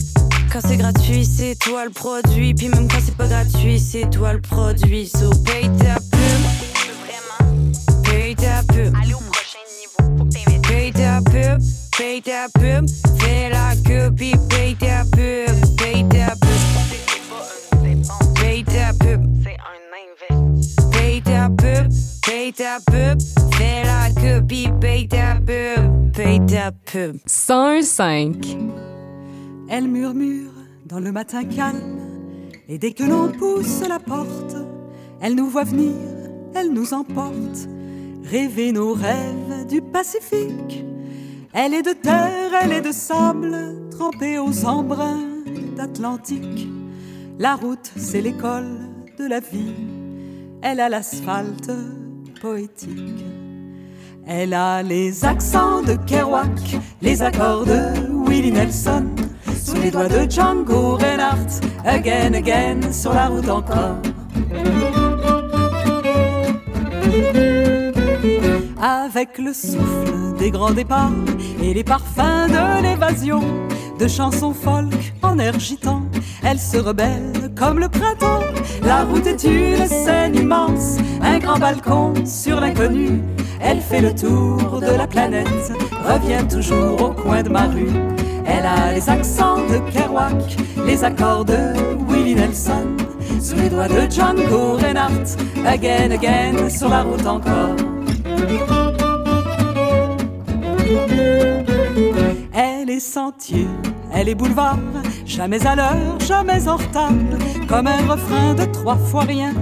Quand 0.51 0.61
c'est 0.67 0.77
gratuit, 0.77 1.25
c'est 1.25 1.55
toi 1.55 1.85
le 1.85 1.91
produit. 1.91 2.53
Puis 2.53 2.69
même 2.69 2.87
quand 2.87 2.99
c'est 3.03 3.15
pas 3.15 3.27
gratuit, 3.27 3.79
c'est 3.79 4.09
toi 4.09 4.33
le 4.33 4.41
produit. 4.41 5.07
So 5.07 5.29
paye 5.45 5.69
ta 5.77 5.95
pub. 5.95 6.41
Paye 8.03 8.35
ta 8.35 8.63
pub. 8.67 8.93
Aller 9.01 9.13
au 9.13 9.19
prochain 9.19 9.63
niveau, 9.79 10.17
faut 10.17 10.25
que. 10.25 10.33
Paye 10.67 10.91
ta 10.91 11.21
pub, 11.21 11.61
paye 11.97 12.21
ta 12.21 12.47
pub, 12.53 12.87
fais 13.19 13.49
la 13.49 13.75
queue 13.85 14.11
puis 14.15 14.33
paye 14.49 14.75
ta 14.75 15.03
pub, 15.11 15.77
paye 15.77 16.05
ta 16.09 16.33
pub, 16.35 16.61
paye 18.35 18.63
ta 18.63 18.93
pub, 18.99 19.21
C'est 19.43 19.57
un 19.59 19.77
investissement. 19.93 20.91
paye 20.91 21.21
ta 21.21 21.49
pub, 21.49 21.91
paye 22.25 22.53
ta 22.53 22.79
pub, 22.85 23.21
fais 23.55 23.83
la 23.83 24.09
queue 24.21 24.41
puis 24.47 24.67
paye 24.81 25.07
ta 25.07 25.35
pub, 25.35 26.11
paye 26.13 26.39
ta 26.45 26.71
pub. 26.71 27.17
105. 27.25 28.57
Elle 29.69 29.87
murmure 29.87 30.51
dans 30.85 30.99
le 30.99 31.11
matin 31.11 31.43
calme, 31.43 31.99
et 32.67 32.77
dès 32.77 32.91
que 32.91 33.03
l'on 33.03 33.31
pousse 33.31 33.81
la 33.87 33.99
porte, 33.99 34.55
elle 35.21 35.35
nous 35.35 35.47
voit 35.47 35.63
venir, 35.63 35.93
elle 36.53 36.71
nous 36.71 36.93
emporte, 36.93 37.67
rêver 38.23 38.71
nos 38.71 38.93
rêves 38.93 39.65
du 39.67 39.81
Pacifique. 39.81 40.85
Elle 41.53 41.73
est 41.73 41.81
de 41.81 41.93
terre, 41.93 42.51
elle 42.61 42.73
est 42.73 42.81
de 42.81 42.91
sable, 42.91 43.89
trempée 43.91 44.37
aux 44.37 44.65
embruns 44.65 45.23
d'Atlantique. 45.75 46.67
La 47.39 47.55
route, 47.55 47.91
c'est 47.95 48.21
l'école 48.21 48.79
de 49.17 49.25
la 49.25 49.39
vie, 49.39 49.73
elle 50.61 50.79
a 50.79 50.89
l'asphalte 50.89 51.71
poétique. 52.41 53.25
Elle 54.25 54.53
a 54.53 54.83
les 54.83 55.25
accents 55.25 55.81
de 55.81 55.95
Kerouac, 56.07 56.77
les 57.01 57.21
accords 57.21 57.65
de 57.65 58.27
Willie 58.27 58.51
Nelson, 58.51 59.05
sous 59.63 59.75
les 59.81 59.91
doigts 59.91 60.07
de 60.07 60.29
Django 60.29 60.97
Reinhardt, 60.97 61.61
again, 61.85 62.33
again, 62.33 62.91
sur 62.91 63.13
la 63.13 63.27
route 63.27 63.49
encore. 63.49 63.97
Avec 68.81 69.37
le 69.37 69.53
souffle 69.53 70.37
des 70.37 70.51
grands 70.51 70.71
départs 70.73 71.11
et 71.61 71.73
les 71.73 71.83
parfums 71.83 72.47
de 72.49 72.83
l'évasion, 72.83 73.41
de 73.99 74.07
chansons 74.07 74.53
folk 74.53 75.13
en 75.21 75.39
air 75.39 75.53
elle 76.43 76.59
se 76.59 76.77
rebelle 76.77 77.51
comme 77.57 77.79
le 77.79 77.87
printemps. 77.87 78.43
La 78.83 79.05
route 79.05 79.25
est 79.25 79.43
une 79.45 79.87
scène 79.87 80.35
immense, 80.35 80.97
un 81.21 81.39
grand 81.39 81.57
balcon 81.57 82.13
sur 82.25 82.59
l'inconnu. 82.59 83.21
Elle 83.61 83.79
fait 83.79 84.01
le 84.01 84.13
tour 84.13 84.81
de 84.81 84.97
la 84.97 85.07
planète, 85.07 85.71
revient 86.05 86.45
toujours 86.49 87.01
au 87.01 87.13
coin 87.13 87.43
de 87.43 87.49
ma 87.49 87.67
rue. 87.67 87.91
Elle 88.45 88.65
a 88.65 88.93
les 88.93 89.09
accents 89.09 89.57
de 89.57 89.79
Kerouac, 89.91 90.57
les 90.85 91.03
accords 91.03 91.45
de 91.45 91.57
Willie 92.07 92.35
Nelson, 92.35 92.97
sous 93.41 93.55
les 93.55 93.69
doigts 93.69 93.87
de 93.87 94.09
Django 94.09 94.77
Reinhardt, 94.77 95.37
again, 95.65 96.11
again, 96.11 96.69
sur 96.69 96.89
la 96.89 97.03
route 97.03 97.25
encore. 97.25 97.75
Elle 102.53 102.89
est 102.89 102.99
sentier, 102.99 103.67
elle 104.13 104.29
est 104.29 104.35
boulevard, 104.35 104.79
jamais 105.25 105.65
à 105.65 105.75
l'heure, 105.75 106.19
jamais 106.19 106.67
en 106.67 106.75
retard, 106.75 107.11
comme 107.67 107.87
un 107.87 108.05
refrain 108.07 108.53
de 108.53 108.65
trois 108.65 108.97
fois 108.97 109.23
rien, 109.23 109.53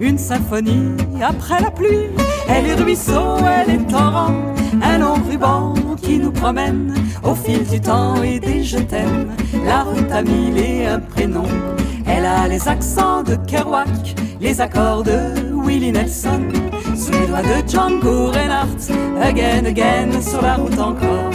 une 0.00 0.18
symphonie 0.18 0.94
après 1.22 1.60
la 1.60 1.70
pluie. 1.70 2.10
Elle 2.48 2.66
est 2.66 2.74
ruisseau, 2.74 3.36
elle 3.38 3.74
est 3.74 3.86
torrent, 3.90 4.34
un 4.82 4.98
long 4.98 5.16
ruban 5.28 5.74
qui 6.00 6.18
nous 6.18 6.30
promène 6.30 6.94
au 7.22 7.34
fil 7.34 7.66
du 7.66 7.80
temps 7.80 8.22
et 8.22 8.38
des 8.38 8.62
je 8.62 8.78
t'aime. 8.78 9.32
La 9.64 9.82
route 9.82 10.10
a 10.12 10.22
mille 10.22 10.58
et 10.58 10.86
un 10.86 11.00
prénom. 11.00 11.46
Elle 12.06 12.24
a 12.24 12.46
les 12.48 12.68
accents 12.68 13.22
de 13.22 13.36
Kerouac, 13.46 14.14
les 14.40 14.60
accords 14.60 15.02
de 15.02 15.18
Willie 15.52 15.92
Nelson, 15.92 16.42
sous 16.94 17.12
les 17.12 17.26
doigts 17.26 17.42
de 17.42 17.68
Django 17.68 18.30
Reinhardt, 18.30 18.90
again, 19.20 19.64
again, 19.64 20.20
sur 20.20 20.42
la 20.42 20.54
route 20.54 20.78
encore. 20.78 21.30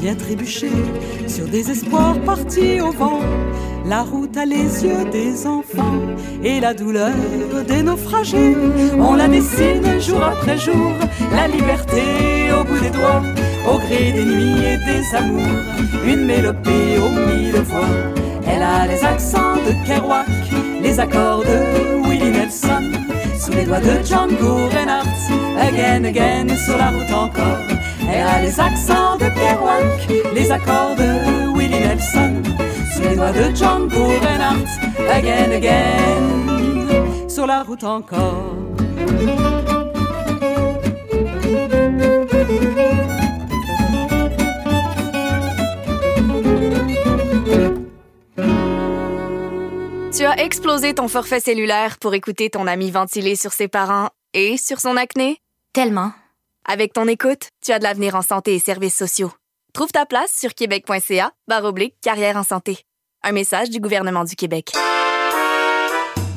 Vient 0.00 0.14
trébucher 0.14 0.70
sur 1.26 1.46
des 1.46 1.70
espoirs 1.70 2.18
partis 2.20 2.80
au 2.80 2.90
vent. 2.90 3.20
La 3.86 4.02
route 4.02 4.36
a 4.36 4.44
les 4.44 4.84
yeux 4.84 5.04
des 5.10 5.46
enfants 5.46 6.00
et 6.42 6.60
la 6.60 6.74
douleur 6.74 7.12
des 7.66 7.82
naufragés. 7.82 8.56
On 8.98 9.14
la 9.14 9.28
dessine 9.28 10.00
jour 10.00 10.22
après 10.22 10.58
jour, 10.58 10.92
la 11.32 11.48
liberté 11.48 12.02
au 12.58 12.64
bout 12.64 12.80
des 12.80 12.90
doigts, 12.90 13.22
au 13.72 13.78
gré 13.78 14.12
des 14.12 14.24
nuits 14.24 14.64
et 14.64 14.78
des 14.84 15.16
amours, 15.16 15.62
une 16.04 16.24
mélopée 16.24 16.98
aux 16.98 17.10
mille 17.10 17.60
voix. 17.62 18.12
Elle 18.46 18.62
a 18.62 18.86
les 18.86 19.02
accents 19.04 19.56
de 19.56 19.86
Kerouac, 19.86 20.26
les 20.82 21.00
accords 21.00 21.42
de 21.42 22.08
Willie 22.08 22.30
Nelson, 22.30 22.92
sous 23.38 23.52
les 23.52 23.64
doigts 23.64 23.80
de 23.80 24.04
Django 24.04 24.68
Reinhardt, 24.72 25.06
again, 25.58 26.04
again, 26.04 26.56
sur 26.56 26.76
la 26.76 26.90
route 26.90 27.12
encore. 27.12 27.75
Elle 28.08 28.26
a 28.26 28.40
les 28.40 28.60
accents 28.60 29.16
de 29.16 29.24
Kerouac, 29.24 30.08
les 30.34 30.50
accords 30.50 30.94
de 30.96 31.56
Willie 31.56 31.80
Nelson, 31.80 32.42
sous 32.94 33.02
les 33.02 33.16
doigts 33.16 33.32
de 33.32 33.54
Django 33.54 34.06
Reinhardt, 34.06 34.66
again, 35.10 35.50
again, 35.52 37.28
sur 37.28 37.46
la 37.46 37.62
route 37.62 37.84
encore. 37.84 38.54
Tu 50.16 50.24
as 50.24 50.42
explosé 50.42 50.94
ton 50.94 51.08
forfait 51.08 51.40
cellulaire 51.40 51.98
pour 51.98 52.14
écouter 52.14 52.48
ton 52.48 52.66
ami 52.66 52.90
ventiler 52.90 53.36
sur 53.36 53.52
ses 53.52 53.68
parents 53.68 54.08
et 54.32 54.56
sur 54.56 54.80
son 54.80 54.96
acné? 54.96 55.42
Tellement. 55.74 56.12
Avec 56.68 56.92
ton 56.92 57.06
écoute, 57.06 57.50
tu 57.64 57.70
as 57.70 57.78
de 57.78 57.84
l'avenir 57.84 58.16
en 58.16 58.22
santé 58.22 58.56
et 58.56 58.58
services 58.58 58.96
sociaux. 58.96 59.30
Trouve 59.72 59.92
ta 59.92 60.04
place 60.04 60.36
sur 60.36 60.52
québec.ca 60.52 61.30
oblique 61.62 61.94
carrière 62.02 62.36
en 62.36 62.42
santé. 62.42 62.80
Un 63.22 63.30
message 63.30 63.70
du 63.70 63.78
gouvernement 63.78 64.24
du 64.24 64.34
Québec. 64.34 64.72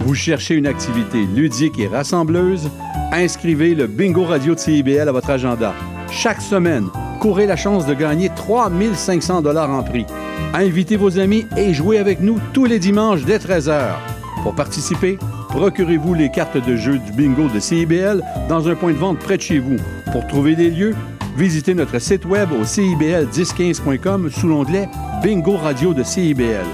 Vous 0.01 0.13
cherchez 0.13 0.53
une 0.53 0.67
activité 0.67 1.23
ludique 1.23 1.80
et 1.80 1.88
rassembleuse? 1.88 2.69
Inscrivez 3.11 3.73
le 3.73 3.88
Bingo 3.88 4.23
Radio 4.23 4.53
de 4.53 4.59
CIBL 4.59 5.09
à 5.09 5.11
votre 5.11 5.32
agenda. 5.32 5.73
Chaque 6.11 6.41
semaine, 6.41 6.89
courez 7.19 7.47
la 7.47 7.55
chance 7.55 7.88
de 7.88 7.95
gagner 7.95 8.30
3500 8.30 9.41
dollars 9.41 9.71
en 9.71 9.82
prix. 9.82 10.05
Invitez 10.53 10.95
vos 10.95 11.17
amis 11.17 11.47
et 11.57 11.73
jouez 11.73 11.97
avec 11.97 12.19
nous 12.19 12.39
tous 12.53 12.65
les 12.65 12.77
dimanches 12.77 13.25
dès 13.25 13.39
13h. 13.39 13.95
Pour 14.43 14.53
participer, 14.53 15.17
procurez-vous 15.49 16.13
les 16.13 16.29
cartes 16.29 16.63
de 16.63 16.75
jeu 16.75 16.99
du 16.99 17.11
bingo 17.11 17.49
de 17.49 17.59
CIBL 17.59 18.23
dans 18.47 18.67
un 18.69 18.75
point 18.75 18.93
de 18.93 18.97
vente 18.97 19.19
près 19.19 19.37
de 19.37 19.41
chez 19.41 19.59
vous. 19.59 19.77
Pour 20.11 20.25
trouver 20.27 20.55
des 20.55 20.69
lieux, 20.69 20.95
visitez 21.35 21.73
notre 21.73 21.99
site 21.99 22.25
web 22.25 22.49
au 22.51 22.63
cibl1015.com 22.63 24.29
sous 24.31 24.47
l'onglet 24.47 24.87
Bingo 25.21 25.57
Radio 25.57 25.93
de 25.93 26.03
CIBL. 26.03 26.65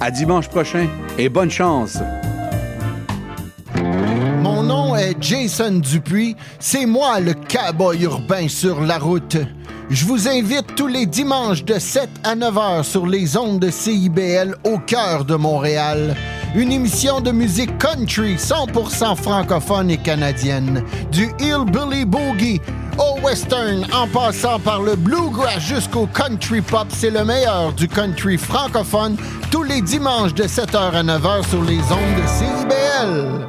À 0.00 0.10
dimanche 0.10 0.48
prochain 0.48 0.86
et 1.18 1.28
bonne 1.28 1.50
chance! 1.50 1.98
Mon 4.40 4.62
nom 4.62 4.96
est 4.96 5.16
Jason 5.20 5.80
Dupuis. 5.80 6.36
C'est 6.58 6.86
moi 6.86 7.20
le 7.20 7.34
cowboy 7.34 8.02
urbain 8.04 8.48
sur 8.48 8.80
la 8.80 8.98
route. 8.98 9.36
Je 9.90 10.04
vous 10.06 10.28
invite 10.28 10.74
tous 10.74 10.86
les 10.86 11.06
dimanches 11.06 11.64
de 11.64 11.78
7 11.78 12.08
à 12.24 12.34
9 12.34 12.58
heures 12.58 12.84
sur 12.84 13.06
les 13.06 13.36
ondes 13.36 13.60
de 13.60 13.70
CIBL 13.70 14.56
au 14.64 14.78
cœur 14.78 15.24
de 15.24 15.34
Montréal. 15.34 16.16
Une 16.54 16.70
émission 16.70 17.22
de 17.22 17.30
musique 17.30 17.78
country 17.78 18.34
100% 18.34 19.16
francophone 19.16 19.90
et 19.90 19.96
canadienne. 19.96 20.84
Du 21.10 21.30
hillbilly 21.40 22.04
boogie 22.04 22.60
au 22.98 23.18
western 23.20 23.86
en 23.94 24.06
passant 24.06 24.58
par 24.58 24.82
le 24.82 24.94
bluegrass 24.94 25.60
jusqu'au 25.60 26.06
country 26.06 26.60
pop, 26.60 26.88
c'est 26.90 27.08
le 27.08 27.24
meilleur 27.24 27.72
du 27.72 27.88
country 27.88 28.36
francophone 28.36 29.16
tous 29.50 29.62
les 29.62 29.80
dimanches 29.80 30.34
de 30.34 30.44
7h 30.44 30.92
à 30.92 31.02
9h 31.02 31.48
sur 31.48 31.62
les 31.62 31.80
ondes 31.90 32.16
de 32.20 32.26
CIBL. 32.28 33.48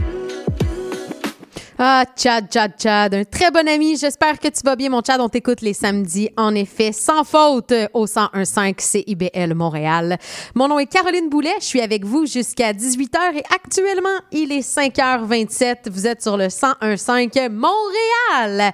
Ah, 1.79 2.05
Chad, 2.15 2.47
Chad, 2.51 2.73
Chad, 2.77 3.13
un 3.13 3.23
très 3.23 3.49
bon 3.49 3.67
ami. 3.67 3.97
J'espère 3.97 4.37
que 4.39 4.49
tu 4.49 4.61
vas 4.63 4.75
bien, 4.75 4.89
mon 4.89 5.01
Chad. 5.01 5.19
On 5.21 5.29
t'écoute 5.29 5.61
les 5.61 5.73
samedis, 5.73 6.29
en 6.37 6.53
effet, 6.53 6.91
sans 6.91 7.23
faute, 7.23 7.73
au 7.93 8.05
1015 8.05 8.75
CIBL 8.77 9.53
Montréal. 9.53 10.17
Mon 10.53 10.67
nom 10.67 10.79
est 10.79 10.85
Caroline 10.85 11.29
Boulet. 11.29 11.55
Je 11.59 11.65
suis 11.65 11.81
avec 11.81 12.05
vous 12.05 12.25
jusqu'à 12.25 12.73
18h 12.73 13.35
et 13.35 13.43
actuellement, 13.53 14.09
il 14.31 14.51
est 14.51 14.67
5h27. 14.67 15.89
Vous 15.89 16.07
êtes 16.07 16.21
sur 16.21 16.37
le 16.37 16.45
1015 16.45 17.49
Montréal. 17.49 18.73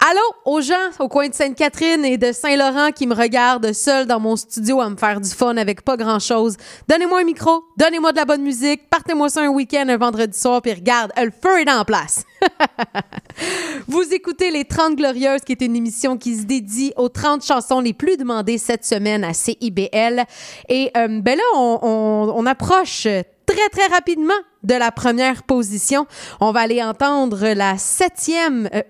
Allô 0.00 0.20
aux 0.44 0.60
gens 0.60 0.74
au 0.98 1.08
coin 1.08 1.28
de 1.28 1.34
Sainte-Catherine 1.34 2.04
et 2.04 2.18
de 2.18 2.30
Saint-Laurent 2.32 2.90
qui 2.90 3.06
me 3.06 3.14
regardent 3.14 3.72
seul 3.72 4.04
dans 4.06 4.20
mon 4.20 4.36
studio 4.36 4.80
à 4.82 4.90
me 4.90 4.96
faire 4.96 5.18
du 5.18 5.30
fun 5.30 5.56
avec 5.56 5.82
pas 5.82 5.96
grand-chose. 5.96 6.56
Donnez-moi 6.88 7.20
un 7.20 7.24
micro, 7.24 7.64
donnez-moi 7.78 8.12
de 8.12 8.16
la 8.18 8.26
bonne 8.26 8.42
musique, 8.42 8.90
partez-moi 8.90 9.30
ça 9.30 9.40
un 9.42 9.48
week-end, 9.48 9.86
un 9.88 9.96
vendredi 9.96 10.38
soir, 10.38 10.60
puis 10.60 10.74
regarde, 10.74 11.10
le 11.16 11.30
feu 11.30 11.60
est 11.60 11.70
en 11.70 11.84
place. 11.86 12.24
Vous 13.88 14.02
écoutez 14.12 14.50
Les 14.50 14.64
30 14.66 14.96
Glorieuses, 14.96 15.40
qui 15.40 15.52
est 15.52 15.62
une 15.62 15.74
émission 15.76 16.18
qui 16.18 16.36
se 16.36 16.42
dédie 16.44 16.92
aux 16.96 17.08
30 17.08 17.42
chansons 17.42 17.80
les 17.80 17.94
plus 17.94 18.18
demandées 18.18 18.58
cette 18.58 18.84
semaine 18.84 19.24
à 19.24 19.32
CIBL. 19.32 20.24
Et 20.68 20.90
euh, 20.98 21.20
ben 21.22 21.38
là, 21.38 21.44
on, 21.56 21.78
on- 21.82 22.32
on 22.36 22.46
approche 22.46 23.04
très, 23.46 23.68
très 23.72 23.86
rapidement 23.90 24.34
de 24.64 24.74
la 24.74 24.90
première 24.92 25.44
position. 25.44 26.06
On 26.40 26.52
va 26.52 26.60
aller 26.60 26.82
entendre 26.82 27.38
la 27.54 27.78
septième... 27.78 28.68
euh, 28.74 28.82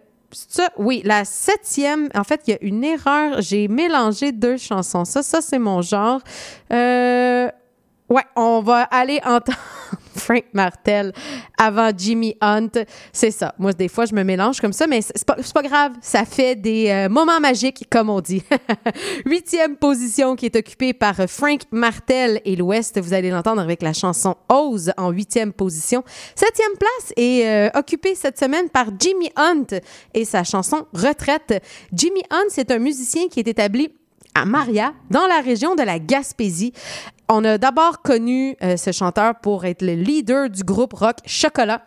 oui, 0.76 1.02
la 1.04 1.24
septième. 1.24 2.08
En 2.14 2.24
fait, 2.24 2.42
il 2.46 2.50
y 2.50 2.54
a 2.54 2.58
une 2.60 2.84
erreur. 2.84 3.40
J'ai 3.40 3.68
mélangé 3.68 4.32
deux 4.32 4.56
chansons. 4.56 5.04
Ça, 5.04 5.22
ça, 5.22 5.40
c'est 5.40 5.58
mon 5.58 5.82
genre. 5.82 6.20
Euh, 6.72 7.48
ouais, 8.08 8.24
on 8.36 8.60
va 8.60 8.82
aller 8.82 9.20
entendre 9.24 9.58
Frank 10.34 10.44
Martel 10.52 11.12
avant 11.56 11.90
Jimmy 11.96 12.36
Hunt. 12.40 12.70
C'est 13.12 13.30
ça. 13.30 13.54
Moi, 13.58 13.72
des 13.72 13.88
fois, 13.88 14.04
je 14.04 14.14
me 14.14 14.24
mélange 14.24 14.60
comme 14.60 14.72
ça, 14.72 14.86
mais 14.88 15.00
c'est 15.00 15.24
pas, 15.24 15.36
pas 15.36 15.62
grave. 15.62 15.92
Ça 16.00 16.24
fait 16.24 16.56
des 16.56 16.88
euh, 16.90 17.08
moments 17.08 17.38
magiques, 17.38 17.86
comme 17.88 18.10
on 18.10 18.20
dit. 18.20 18.42
Huitième 19.26 19.76
position 19.76 20.34
qui 20.34 20.46
est 20.46 20.56
occupée 20.56 20.92
par 20.92 21.14
Frank 21.28 21.60
Martel 21.70 22.40
et 22.44 22.56
l'Ouest. 22.56 23.00
Vous 23.00 23.12
allez 23.14 23.30
l'entendre 23.30 23.62
avec 23.62 23.80
la 23.80 23.92
chanson 23.92 24.34
Ose 24.48 24.92
en 24.96 25.10
huitième 25.10 25.52
position. 25.52 26.02
Septième 26.34 26.76
place 26.78 27.12
est 27.16 27.46
euh, 27.46 27.78
occupée 27.78 28.16
cette 28.16 28.38
semaine 28.38 28.68
par 28.70 28.86
Jimmy 28.98 29.30
Hunt 29.36 29.78
et 30.14 30.24
sa 30.24 30.42
chanson 30.42 30.86
Retraite. 30.92 31.62
Jimmy 31.92 32.22
Hunt, 32.30 32.48
c'est 32.48 32.72
un 32.72 32.78
musicien 32.78 33.28
qui 33.28 33.38
est 33.38 33.48
établi 33.48 33.90
à 34.34 34.44
Maria, 34.44 34.92
dans 35.10 35.26
la 35.26 35.40
région 35.40 35.74
de 35.74 35.82
la 35.82 35.98
Gaspésie. 35.98 36.72
On 37.28 37.44
a 37.44 37.58
d'abord 37.58 38.02
connu 38.02 38.56
euh, 38.62 38.76
ce 38.76 38.92
chanteur 38.92 39.34
pour 39.40 39.64
être 39.64 39.82
le 39.82 39.94
leader 39.94 40.50
du 40.50 40.62
groupe 40.62 40.92
rock 40.92 41.16
Chocolat 41.24 41.82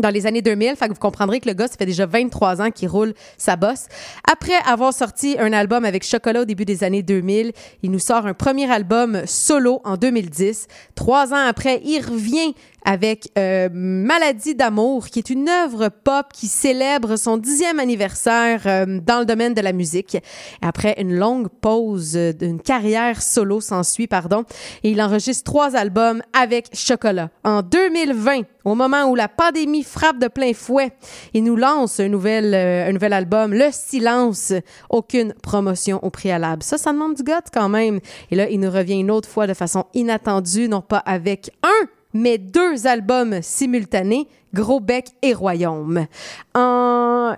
dans 0.00 0.10
les 0.10 0.26
années 0.26 0.42
2000. 0.42 0.76
Fait 0.76 0.88
que 0.88 0.94
vous 0.94 0.98
comprendrez 0.98 1.40
que 1.40 1.48
le 1.48 1.54
gars, 1.54 1.68
ça 1.68 1.76
fait 1.76 1.86
déjà 1.86 2.06
23 2.06 2.60
ans 2.62 2.70
qu'il 2.70 2.88
roule 2.88 3.14
sa 3.38 3.56
bosse. 3.56 3.86
Après 4.30 4.54
avoir 4.66 4.92
sorti 4.92 5.36
un 5.38 5.52
album 5.52 5.84
avec 5.84 6.04
Chocolat 6.04 6.42
au 6.42 6.44
début 6.44 6.64
des 6.64 6.84
années 6.84 7.02
2000, 7.02 7.52
il 7.82 7.90
nous 7.90 7.98
sort 7.98 8.26
un 8.26 8.34
premier 8.34 8.70
album 8.70 9.22
solo 9.26 9.80
en 9.84 9.96
2010. 9.96 10.66
Trois 10.94 11.32
ans 11.32 11.46
après, 11.46 11.80
il 11.84 12.00
revient 12.00 12.54
avec 12.84 13.30
euh, 13.38 13.68
Maladie 13.72 14.54
d'amour, 14.54 15.08
qui 15.08 15.18
est 15.18 15.30
une 15.30 15.48
œuvre 15.48 15.88
pop 15.88 16.26
qui 16.32 16.46
célèbre 16.46 17.16
son 17.16 17.36
dixième 17.36 17.80
anniversaire 17.80 18.62
euh, 18.66 19.00
dans 19.00 19.20
le 19.20 19.26
domaine 19.26 19.54
de 19.54 19.60
la 19.60 19.72
musique. 19.72 20.16
Après 20.62 20.94
une 20.98 21.14
longue 21.14 21.48
pause 21.48 22.16
euh, 22.16 22.32
d'une 22.32 22.60
carrière 22.60 23.22
solo 23.22 23.60
s'ensuit, 23.60 24.06
pardon, 24.06 24.44
il 24.82 25.00
enregistre 25.00 25.44
trois 25.44 25.76
albums 25.76 26.22
avec 26.32 26.68
Chocolat. 26.74 27.30
En 27.44 27.62
2020, 27.62 28.42
au 28.64 28.74
moment 28.74 29.04
où 29.04 29.14
la 29.14 29.28
pandémie 29.28 29.82
frappe 29.82 30.18
de 30.18 30.28
plein 30.28 30.54
fouet, 30.54 30.92
il 31.34 31.44
nous 31.44 31.56
lance 31.56 32.00
un 32.00 32.08
nouvel, 32.08 32.54
euh, 32.54 32.88
un 32.88 32.92
nouvel 32.92 33.12
album, 33.12 33.52
Le 33.52 33.68
Silence. 33.70 34.52
Aucune 34.88 35.34
promotion 35.42 36.02
au 36.02 36.10
préalable. 36.10 36.62
Ça, 36.62 36.78
ça 36.78 36.92
demande 36.92 37.14
du 37.14 37.22
goût 37.22 37.32
quand 37.52 37.68
même. 37.68 38.00
Et 38.30 38.36
là, 38.36 38.48
il 38.48 38.60
nous 38.60 38.70
revient 38.70 38.98
une 38.98 39.10
autre 39.10 39.28
fois 39.28 39.46
de 39.46 39.54
façon 39.54 39.84
inattendue, 39.92 40.68
non 40.68 40.80
pas 40.80 40.98
avec 40.98 41.50
un, 41.62 41.86
mais 42.14 42.38
deux 42.38 42.86
albums 42.86 43.42
simultanés. 43.42 44.28
Gros 44.54 44.80
bec 44.80 45.08
et 45.22 45.34
royaume. 45.34 46.06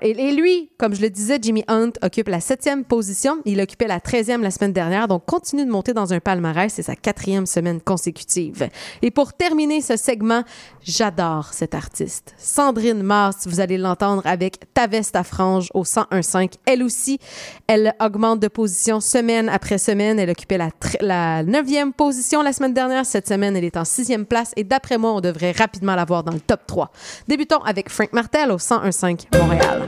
Et, 0.03 0.33
lui, 0.33 0.71
comme 0.79 0.95
je 0.95 1.01
le 1.01 1.11
disais, 1.11 1.39
Jimmy 1.41 1.65
Hunt 1.69 1.93
occupe 2.03 2.29
la 2.29 2.41
septième 2.41 2.85
position. 2.85 3.39
Il 3.45 3.61
occupait 3.61 3.87
la 3.87 4.01
treizième 4.01 4.43
la 4.43 4.51
semaine 4.51 4.73
dernière, 4.73 5.09
donc 5.09 5.25
continue 5.25 5.65
de 5.65 5.71
monter 5.71 5.95
dans 5.95 6.13
un 6.13 6.21
palmarès. 6.21 6.73
C'est 6.73 6.83
sa 6.83 6.97
quatrième 6.97 7.47
semaine 7.47 7.81
consécutive. 7.81 8.69
Et 9.03 9.11
pour 9.11 9.33
terminer 9.33 9.81
ce 9.81 9.97
segment, 9.97 10.43
j'adore 10.83 11.53
cet 11.53 11.75
artiste. 11.75 12.35
Sandrine 12.37 13.03
Mars, 13.03 13.47
vous 13.47 13.61
allez 13.61 13.79
l'entendre 13.79 14.23
avec 14.27 14.73
Ta 14.75 14.87
veste 14.87 15.17
à 15.17 15.25
franges 15.25 15.69
au 15.75 15.85
101.5. 15.85 16.55
Elle 16.67 16.83
aussi, 16.83 17.19
elle 17.67 17.95
augmente 18.01 18.41
de 18.41 18.49
position 18.49 19.01
semaine 19.01 19.49
après 19.49 19.79
semaine. 19.79 20.19
Elle 20.19 20.31
occupait 20.31 20.59
la, 21.01 21.43
neuvième 21.43 21.93
position 21.93 22.43
la 22.43 22.53
semaine 22.53 22.75
dernière. 22.75 23.07
Cette 23.07 23.29
semaine, 23.29 23.57
elle 23.57 23.65
est 23.65 23.77
en 23.77 23.85
sixième 23.85 24.27
place. 24.27 24.53
Et 24.57 24.65
d'après 24.65 24.99
moi, 24.99 25.13
on 25.13 25.21
devrait 25.21 25.53
rapidement 25.53 25.95
la 25.95 26.05
voir 26.05 26.25
dans 26.25 26.33
le 26.33 26.41
top 26.41 26.67
3. 26.67 26.91
Débutons 27.29 27.63
avec 27.65 27.89
Frank 27.89 28.13
Martel 28.13 28.51
au 28.51 28.57
101.5 28.59 29.27
Montréal. 29.39 29.87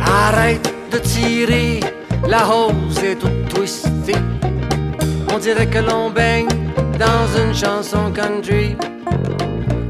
Arrête 0.00 0.74
de 0.90 0.98
tirer, 0.98 1.80
la 2.26 2.48
hose 2.48 2.98
est 3.02 3.16
toute 3.16 3.48
twistée. 3.48 4.14
On 5.32 5.38
dirait 5.38 5.66
que 5.68 5.78
l'on 5.78 6.10
baigne 6.10 6.63
dans 6.98 7.26
une 7.42 7.54
chanson 7.54 8.10
country. 8.12 8.76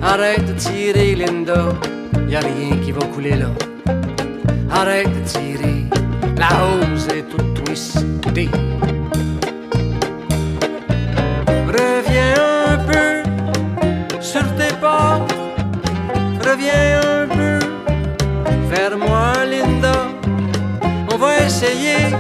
Arrête 0.03 0.45
de 0.47 0.53
tirer, 0.53 1.15
Linda, 1.15 1.69
y 2.29 2.37
rien 2.37 2.77
qui 2.83 2.93
va 2.93 3.05
couler 3.07 3.37
là. 3.37 3.51
Arrête 4.71 5.09
de 5.09 5.21
tirer, 5.27 5.85
la 6.37 6.49
hose 6.65 7.09
est 7.09 7.27
toute 7.31 7.65
twistée. 7.65 8.51
Reviens 11.67 12.35
un 12.69 12.79
peu 12.91 14.21
sur 14.21 14.47
tes 14.57 14.75
pas, 14.81 15.25
reviens 16.47 17.01
un 17.21 17.27
peu 17.29 17.59
vers 18.69 18.99
moi, 18.99 19.45
Linda. 19.49 20.09
On 21.13 21.17
va 21.17 21.45
essayer 21.47 22.15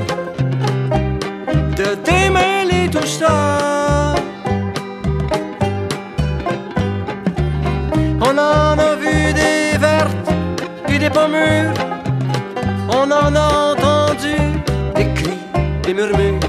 des 15.94 16.02
murmures. 16.02 16.40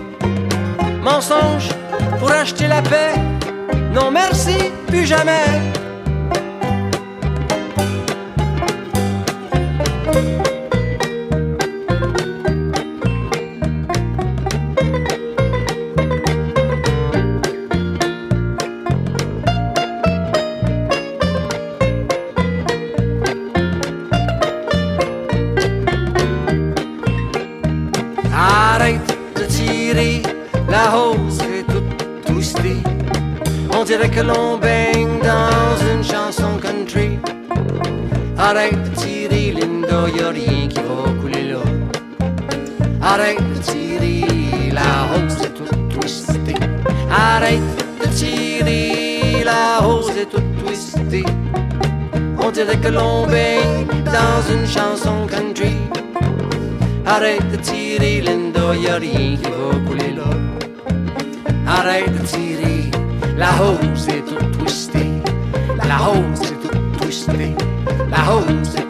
Pour 2.19 2.31
acheter 2.31 2.67
la 2.67 2.81
paix. 2.81 3.13
Non 3.93 4.11
merci, 4.11 4.55
plus 4.87 5.05
jamais. 5.05 5.74
Dans 52.83 54.41
une 54.51 54.67
chanson 54.67 55.25
country. 55.27 55.75
Arrête 57.05 57.49
de 57.51 57.57
tirer, 57.57 58.21
Linda, 58.21 58.75
y 58.75 58.87
a 58.87 58.95
rien 58.95 59.37
qui 59.37 59.43
va 59.43 59.79
couler 59.87 60.13
là. 60.13 60.29
Arrête 61.67 62.11
de 62.13 62.25
tirer, 62.25 62.91
la 63.37 63.49
hose 63.61 64.07
est 64.09 64.25
toute 64.25 64.57
twistée. 64.57 65.11
La 65.87 66.09
hose 66.09 66.41
est 66.43 66.67
toute 66.67 66.99
twistée. 66.99 67.55
La 68.09 68.35
hose 68.35 68.75
est 68.75 68.84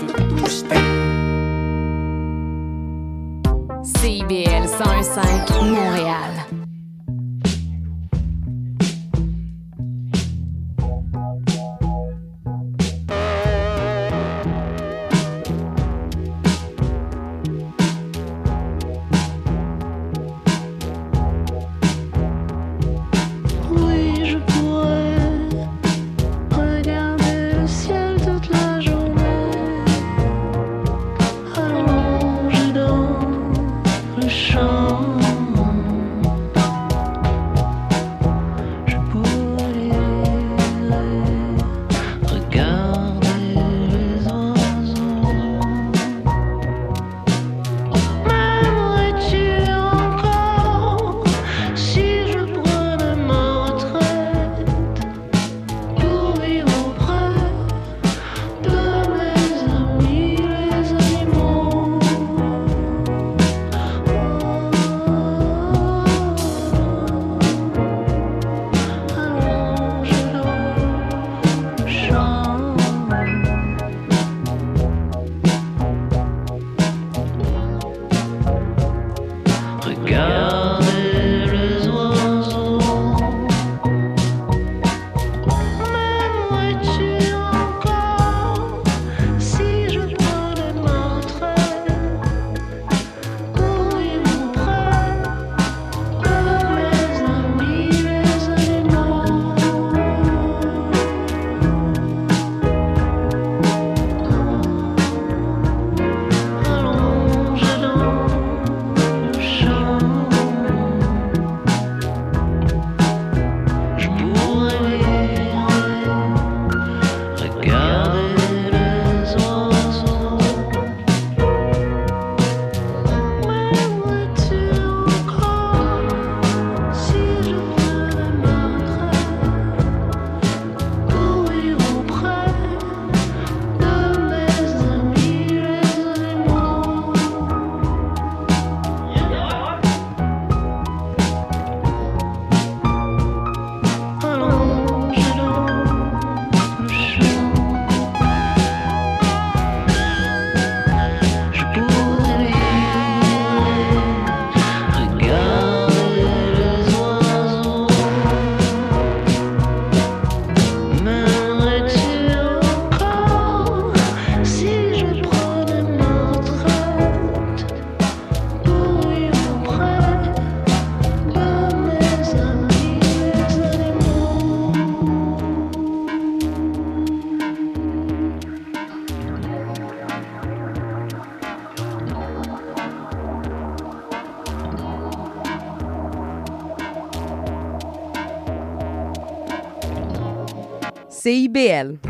CIBL. 191.55 192.04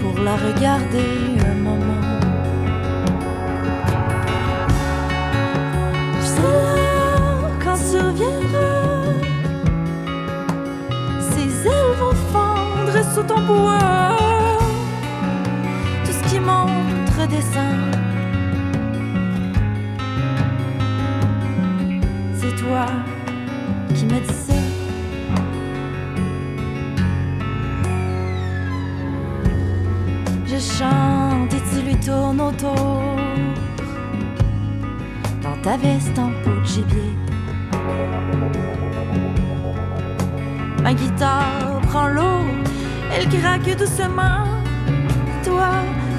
Pour 0.00 0.22
la 0.24 0.34
regarder 0.36 1.38
un 1.50 1.54
moment. 1.54 2.06
Serai 6.20 6.52
là 6.74 7.50
quand 7.62 7.76
tu 7.76 7.98
reviendras. 7.98 9.04
Ses 11.30 11.68
ailes 11.68 11.96
vont 12.00 12.18
fondre 12.32 12.98
sous 13.14 13.22
ton 13.22 13.40
bois. 13.42 14.16
Tout 16.04 16.12
ce 16.12 16.22
qui 16.28 16.40
monte 16.40 17.10
redescend. 17.16 17.94
C'est 22.34 22.56
toi 22.56 22.86
et 30.82 31.60
tu 31.70 31.82
lui 31.82 31.94
tournes 31.96 32.40
autour 32.40 33.02
dans 35.42 35.56
ta 35.62 35.76
veste 35.76 36.18
en 36.18 36.30
peau 36.42 36.58
de 36.58 36.64
gibier. 36.64 37.14
Ma 40.82 40.94
guitare 40.94 41.82
prend 41.88 42.08
l'eau, 42.08 42.46
elle 43.14 43.28
craque 43.28 43.76
doucement. 43.76 44.46
Toi, 45.44 45.68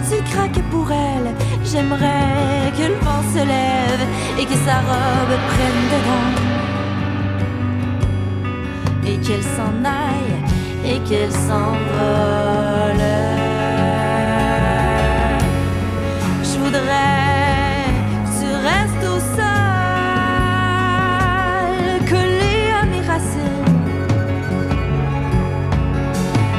tu 0.08 0.22
craques 0.32 0.62
pour 0.70 0.92
elle. 0.92 1.34
J'aimerais 1.64 2.72
que 2.78 2.84
le 2.84 3.00
vent 3.02 3.24
se 3.34 3.40
lève 3.40 4.06
et 4.40 4.46
que 4.46 4.58
sa 4.66 4.82
robe 4.82 5.40
prenne 5.52 5.90
dedans. 5.94 6.30
Et 9.08 9.18
qu'elle 9.18 9.44
s'en 9.44 9.84
aille 9.84 10.38
et 10.86 11.00
qu'elle 11.08 11.32
s'envole. 11.32 13.41
Tu 18.38 18.48
restes 18.70 19.06
au 19.14 19.20
sol, 19.36 19.42
collé 22.10 22.58
à 22.80 22.84
mes 22.86 23.04
racines. 23.12 23.70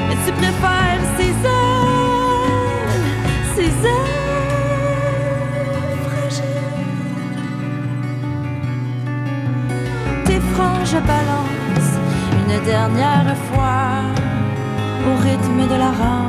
Mais 0.09 0.19
tu 0.25 0.31
préfères 0.33 1.05
ses 1.17 1.35
ailes, 1.61 3.07
ses 3.55 3.73
ailes 3.95 4.23
fragiles. 6.07 6.71
Tes 10.27 10.41
franges 10.55 10.99
balancent 11.13 11.99
une 12.39 12.57
dernière 12.65 13.33
fois 13.49 13.85
au 15.09 15.13
rythme 15.21 15.63
de 15.69 15.77
la 15.79 15.91
rame. 15.91 16.22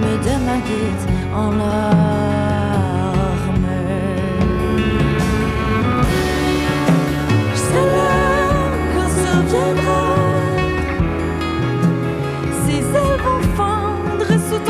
Rythme 0.00 0.18
de 0.24 0.34
ma 0.44 0.56
guide 0.58 1.04
en 1.34 1.50
larmes. 1.50 2.90
Je 7.54 7.60
là 7.74 8.12
quand 8.94 9.10
tu 9.16 9.24
reviendras. 9.38 10.16
Ses 12.64 12.82
ailes 12.98 13.20
vont 13.24 13.44
fendre 13.56 14.30
sous 14.48 14.62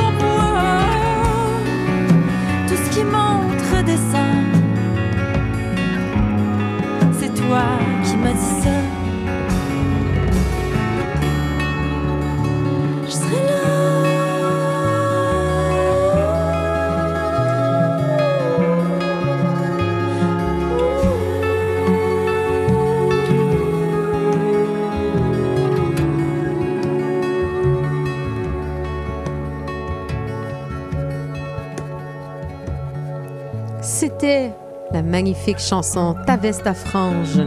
magnifique 35.10 35.58
chanson 35.58 36.14
Ta 36.24 36.36
veste 36.36 36.66
à 36.66 36.74
franges 36.74 37.42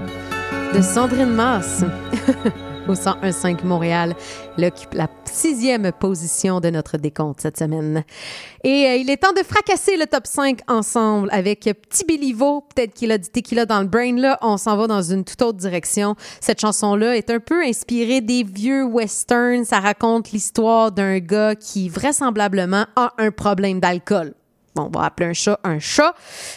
de 0.74 0.82
Sandrine 0.82 1.30
Masse 1.30 1.86
au 2.90 2.94
101.5 2.94 3.64
Montréal. 3.64 4.16
Elle 4.58 4.66
occupe 4.66 4.94
la 4.94 5.08
sixième 5.24 5.90
position 5.94 6.60
de 6.60 6.70
notre 6.70 6.98
décompte 6.98 7.40
cette 7.40 7.58
semaine. 7.58 8.04
Et 8.66 8.88
euh, 8.88 8.96
il 8.98 9.10
est 9.10 9.18
temps 9.18 9.32
de 9.32 9.44
fracasser 9.44 9.96
le 9.96 10.08
top 10.08 10.28
5 10.28 10.60
ensemble 10.68 11.30
avec 11.32 11.62
Petit 11.62 12.04
Béliveau. 12.06 12.66
Peut-être 12.76 12.94
qu'il 12.94 13.14
a 13.14 13.18
du 13.18 13.30
tequila 13.30 13.66
dans 13.66 13.80
le 13.80 13.88
brain. 13.88 14.18
Là, 14.18 14.38
on 14.42 14.58
s'en 14.58 14.76
va 14.76 14.88
dans 14.88 15.02
une 15.02 15.24
toute 15.24 15.42
autre 15.42 15.58
direction. 15.58 16.16
Cette 16.42 16.60
chanson-là 16.60 17.16
est 17.16 17.30
un 17.30 17.40
peu 17.40 17.64
inspirée 17.64 18.20
des 18.20 18.44
vieux 18.44 18.84
westerns. 18.84 19.64
Ça 19.64 19.80
raconte 19.80 20.32
l'histoire 20.32 20.92
d'un 20.92 21.20
gars 21.20 21.56
qui 21.56 21.88
vraisemblablement 21.88 22.88
a 22.98 23.14
un 23.18 23.32
problème 23.32 23.80
d'alcool. 23.80 24.34
Bon, 24.76 24.90
on 24.94 25.00
va 25.00 25.06
appeler 25.06 25.30
un 25.30 25.34
chat 25.34 25.60
un 25.64 25.80
chat. 25.80 26.14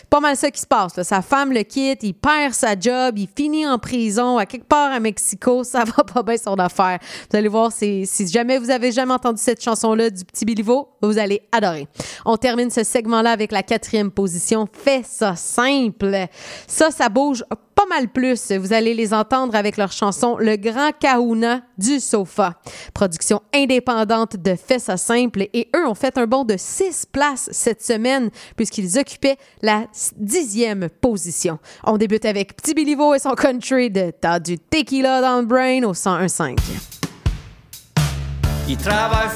Pas 0.08 0.20
mal 0.20 0.36
ça 0.36 0.50
qui 0.50 0.60
se 0.60 0.66
passe. 0.66 0.96
là. 0.96 1.04
Sa 1.04 1.22
femme 1.22 1.52
le 1.52 1.62
quitte, 1.62 2.02
il 2.02 2.14
perd 2.14 2.54
sa 2.54 2.78
job, 2.78 3.18
il 3.18 3.28
finit 3.34 3.66
en 3.66 3.78
prison 3.78 4.38
à 4.38 4.46
quelque 4.46 4.66
part 4.66 4.92
à 4.92 5.00
Mexico. 5.00 5.64
Ça 5.76 5.84
va 5.84 6.04
pas 6.04 6.22
bien 6.22 6.36
son 6.36 6.54
affaire. 6.54 6.98
Vous 7.30 7.36
allez 7.36 7.48
voir, 7.48 7.72
si 7.72 8.06
jamais 8.28 8.58
vous 8.58 8.70
avez 8.70 8.92
jamais 8.92 9.12
entendu 9.12 9.40
cette 9.40 9.62
chanson-là 9.62 10.10
du 10.10 10.24
petit 10.24 10.44
Biliveau, 10.44 10.88
vous 11.02 11.18
allez 11.18 11.42
adorer. 11.52 11.88
On 12.24 12.36
termine 12.36 12.70
ce 12.70 12.84
segment-là 12.84 13.32
avec 13.32 13.52
la 13.52 13.62
quatrième 13.62 14.10
position. 14.10 14.66
Fais 14.72 15.02
ça 15.04 15.36
simple. 15.36 16.26
Ça, 16.66 16.90
ça 16.90 17.08
bouge 17.08 17.44
pas 17.76 17.86
mal 17.88 18.08
plus. 18.08 18.50
Vous 18.52 18.72
allez 18.72 18.94
les 18.94 19.14
entendre 19.14 19.54
avec 19.54 19.76
leur 19.76 19.92
chanson 19.92 20.36
Le 20.38 20.56
Grand 20.56 20.90
Kahuna 20.98 21.60
du 21.78 22.00
Sofa. 22.00 22.54
Production 22.94 23.42
indépendante 23.54 24.36
de 24.36 24.56
Fais 24.56 24.78
ça 24.78 24.96
simple. 24.96 25.46
Et 25.52 25.68
eux 25.76 25.86
ont 25.86 25.94
fait 25.94 26.16
un 26.18 26.26
bond 26.26 26.44
de 26.44 26.56
six 26.56 27.06
places 27.06 27.48
cette 27.52 27.84
semaine 27.84 28.30
puisqu'ils 28.56 28.98
occupaient 28.98 29.36
la 29.62 29.84
dixième 30.16 30.88
position. 30.88 31.58
On 31.84 31.98
débute 31.98 32.24
avec 32.24 32.56
Petit 32.56 32.74
Bilivo 32.74 33.14
et 33.14 33.18
son 33.18 33.34
country 33.34 33.90
de 33.90 34.10
T'as 34.18 34.40
du 34.40 34.58
tequila 34.58 35.20
dans 35.20 35.40
le 35.40 35.46
brain 35.46 35.82
au 35.82 35.92
101.5. 35.92 36.56
Il 38.68 38.76
travaille 38.78 39.28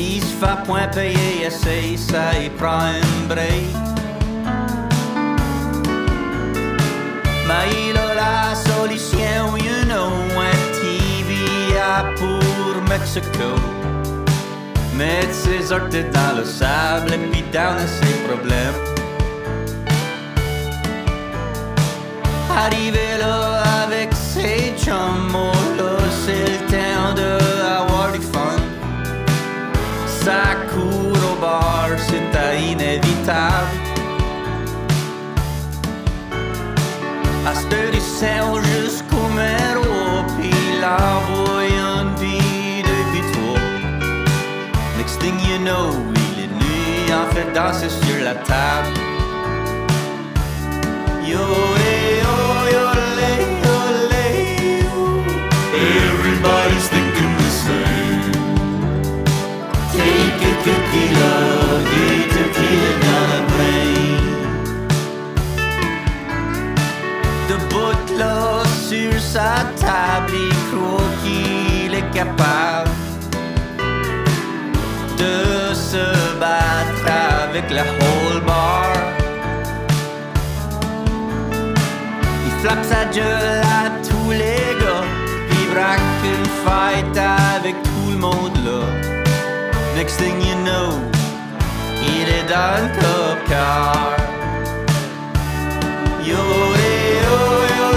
Il 0.00 0.22
se 0.22 0.32
fait 0.36 0.62
point 0.64 0.86
payer, 0.94 1.46
essaye 1.46 1.98
ça, 1.98 2.30
il 2.40 2.50
prend 2.52 2.82
un 2.82 3.26
break. 3.28 3.74
Mais 7.48 7.66
il 7.90 7.96
a 7.98 8.14
la 8.14 8.54
solution, 8.54 9.56
you 9.56 9.84
know, 9.86 10.12
un 10.38 10.58
TV 10.80 11.76
à 11.76 12.04
Mexico. 12.88 13.54
Mettre 14.94 15.34
ses 15.34 15.72
orteils 15.72 16.10
dans 16.12 16.38
le 16.38 16.44
sable 16.44 17.12
et 17.14 17.18
puis 17.30 17.42
down 17.52 17.76
ses 17.86 18.14
problèmes. 18.28 18.78
Arrivé 22.56 23.18
là 23.18 23.62
avec 23.84 24.12
ses 24.14 24.74
chums, 24.78 25.52
court 31.48 31.56
au 31.56 31.60
bar, 31.60 31.88
c'est 31.98 32.70
inévitable. 32.70 33.76
À 37.46 37.54
cette 37.54 37.72
heure, 37.72 37.94
il 37.94 38.00
sert 38.00 38.54
jusqu'au 38.62 39.28
méro, 39.34 40.24
puis 40.36 40.52
la 40.80 40.98
voyant 41.30 42.14
vie 42.20 42.82
depuis 42.82 43.24
toi. 43.32 43.60
Next 44.98 45.20
thing 45.20 45.38
you 45.48 45.58
know, 45.58 45.90
il 46.14 46.44
est 46.44 46.52
nuit, 46.62 47.12
en 47.12 47.26
fait 47.34 47.52
danser 47.54 47.88
sur 47.88 48.24
la 48.24 48.34
table. 48.34 48.94
Yo, 51.24 51.44
hey, 51.82 52.22
oh, 52.24 52.62
yo, 52.74 52.84
lay, 53.18 53.40
yo, 53.64 53.76
lay, 54.12 54.34
yo. 54.82 54.96
Everybody's 55.74 56.88
thinking 56.88 56.97
capable 72.18 72.90
de 75.18 75.74
se 75.74 76.04
battre 76.40 77.06
avec 77.42 77.70
la 77.70 77.82
whole 77.82 78.40
bar. 78.44 78.92
Il 82.46 82.52
flappe 82.60 82.84
sa 82.84 83.04
gueule 83.16 83.62
à 83.80 83.90
tous 84.08 84.30
les 84.30 84.64
gars, 84.80 85.06
il 85.50 85.64
braque 85.72 86.00
une 86.34 86.48
fight 86.64 87.16
avec 87.56 87.74
tout 87.82 88.10
le 88.10 88.18
monde 88.18 88.56
là. 88.64 89.07
Next 89.98 90.16
thing 90.18 90.40
you 90.40 90.54
know, 90.64 90.90
est 92.06 92.48
dans 92.48 92.78
le 92.84 92.88
cop 93.00 93.38
car. 93.48 94.16
Yo, 96.22 96.42
yo, 97.24 97.38
yo, 97.78 97.90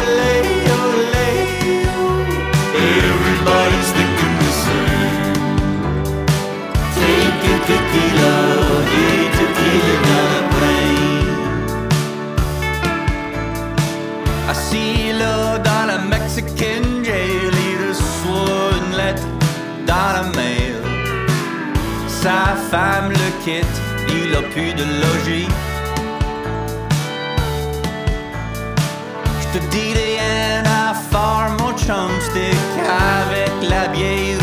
yo, 0.68 0.82
yo. 1.88 2.00
Everybody's 3.06 3.90
thinking 3.98 4.36
the 4.42 4.52
same. 4.64 5.36
Take 6.98 7.44
a 7.52 7.56
tequila, 7.68 8.61
femme 22.72 23.10
le 23.10 23.30
quitte, 23.44 23.78
il 24.08 24.34
a 24.34 24.42
plus 24.54 24.74
de 24.74 24.86
logis. 25.02 25.50
Je 29.42 29.60
te 29.60 29.66
dis 29.74 29.94
rien 29.94 30.64
à 30.84 30.94
faire, 30.94 31.50
mon 31.60 31.72
chumstick, 31.78 32.72
avec 33.20 33.52
la 33.70 33.90
bière 33.90 34.41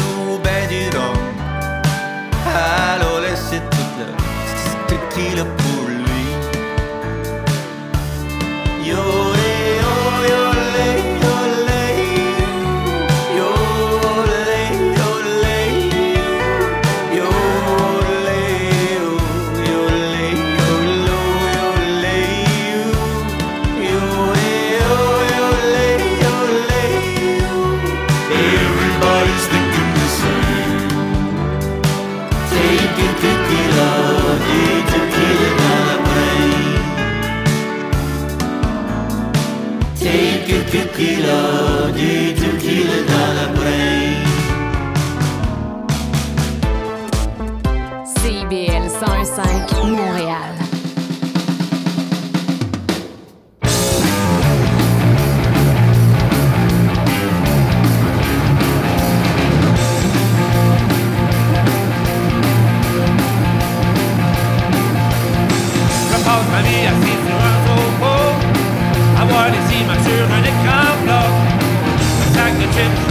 Un 72.77 73.08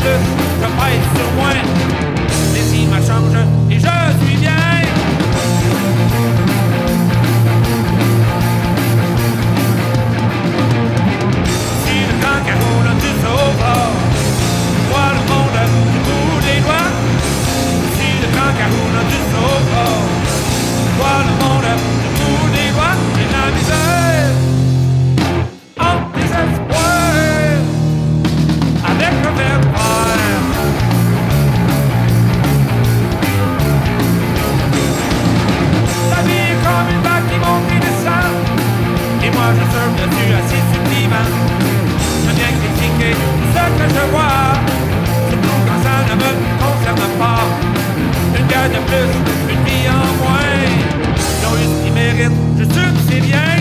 plus, 0.00 0.20
je 0.60 0.68
pèse 0.78 1.06
sur 1.16 1.30
moins 1.36 1.60
Les 2.54 2.78
images 2.82 3.06
changent 3.06 3.46
et 3.70 3.74
je 3.74 4.24
suis 4.24 4.36
bien. 4.36 4.50
Si 11.84 11.96
le 12.08 12.14
carreau 12.22 12.78
là, 12.84 12.92
du 13.04 13.10
sauveur 13.22 13.90
Vois 14.90 15.10
le 15.16 15.22
monde 15.30 15.60
du 15.92 15.98
bout 16.06 16.40
des 16.46 16.60
doigts. 16.64 16.92
Si 17.96 18.08
le 18.22 18.28
carreau 18.36 18.88
là, 18.94 19.02
du 19.12 19.18
sauveur 19.32 19.96
Vois 20.96 21.20
le 21.26 21.32
monde 21.44 21.70
du 21.78 21.86
bout 21.86 21.99
de 48.68 48.78
plus, 48.88 49.52
une 49.52 49.64
vie 49.64 49.88
en 49.88 50.22
moins. 50.22 50.40
Ils 51.16 51.46
ont 51.46 51.56
eu 51.56 51.64
ce 51.64 51.84
qu'ils 51.84 51.92
méritent, 51.92 52.32
je 52.58 52.64
suis 52.64 52.82
c'est 53.08 53.20
bien 53.20 53.59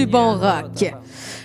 du 0.00 0.06
bon 0.06 0.38
rock. 0.38 0.94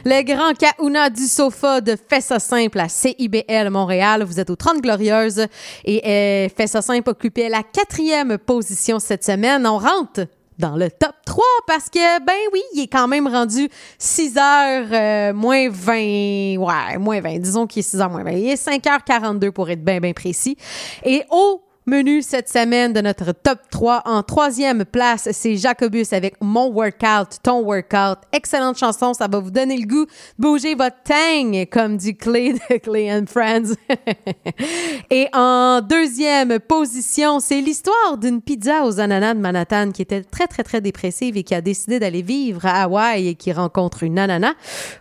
Les 0.05 0.23
grands 0.23 0.53
Kahuna 0.53 1.09
du 1.09 1.25
sofa 1.25 1.81
de 1.81 1.97
Fessa 2.09 2.39
Simple 2.39 2.79
à 2.79 2.87
CIBL 2.87 3.69
Montréal. 3.69 4.23
Vous 4.23 4.39
êtes 4.39 4.49
aux 4.49 4.55
30 4.55 4.81
Glorieuses 4.81 5.45
et 5.83 6.01
euh, 6.05 6.47
Fessa 6.55 6.81
Simple 6.81 7.09
occupait 7.09 7.49
la 7.49 7.63
quatrième 7.63 8.37
position 8.37 8.99
cette 8.99 9.25
semaine. 9.25 9.67
On 9.67 9.77
rentre 9.77 10.27
dans 10.57 10.77
le 10.77 10.89
top 10.89 11.11
3 11.25 11.43
parce 11.67 11.89
que, 11.89 12.23
ben 12.25 12.33
oui, 12.53 12.61
il 12.75 12.83
est 12.83 12.87
quand 12.87 13.09
même 13.09 13.27
rendu 13.27 13.67
6h 13.99 14.37
euh, 14.39 15.33
moins 15.33 15.67
20. 15.69 16.55
Ouais, 16.57 16.97
moins 16.97 17.19
20. 17.19 17.39
Disons 17.39 17.67
qu'il 17.67 17.81
est 17.81 17.93
6h 17.93 18.09
moins 18.09 18.23
vingt. 18.23 18.31
Il 18.31 18.47
est 18.47 18.67
5h42 18.67 19.51
pour 19.51 19.69
être 19.69 19.83
bien, 19.83 19.99
bien 19.99 20.13
précis. 20.13 20.55
Et 21.03 21.23
au 21.29 21.61
Menu 21.87 22.23
cette 22.23 22.49
semaine 22.49 22.93
de 22.93 23.01
notre 23.01 23.31
top 23.31 23.59
3. 23.69 24.01
En 24.05 24.23
troisième 24.23 24.85
place, 24.85 25.29
c'est 25.31 25.55
Jacobus 25.55 26.13
avec 26.13 26.33
Mon 26.41 26.71
Workout, 26.71 27.37
Ton 27.43 27.61
Workout. 27.61 28.17
Excellente 28.33 28.79
chanson, 28.79 29.13
ça 29.13 29.27
va 29.27 29.37
vous 29.37 29.51
donner 29.51 29.77
le 29.77 29.85
goût. 29.85 30.07
Bougez 30.39 30.73
votre 30.73 30.95
tang, 31.03 31.63
comme 31.71 31.95
dit 31.97 32.17
Clay 32.17 32.53
de 32.53 32.77
Clay 32.83 33.13
and 33.13 33.25
Friends. 33.27 33.75
Et 35.11 35.27
en 35.31 35.81
deuxième 35.81 36.59
position, 36.59 37.39
c'est 37.39 37.61
l'histoire 37.61 38.17
d'une 38.17 38.41
pizza 38.41 38.83
aux 38.83 38.99
ananas 38.99 39.35
de 39.35 39.39
Manhattan 39.41 39.91
qui 39.91 40.01
était 40.01 40.23
très, 40.23 40.47
très, 40.47 40.63
très 40.63 40.81
dépressive 40.81 41.37
et 41.37 41.43
qui 41.43 41.53
a 41.53 41.61
décidé 41.61 41.99
d'aller 41.99 42.23
vivre 42.23 42.65
à 42.65 42.81
Hawaï 42.85 43.27
et 43.27 43.35
qui 43.35 43.53
rencontre 43.53 44.01
une 44.01 44.17
ananas 44.17 44.55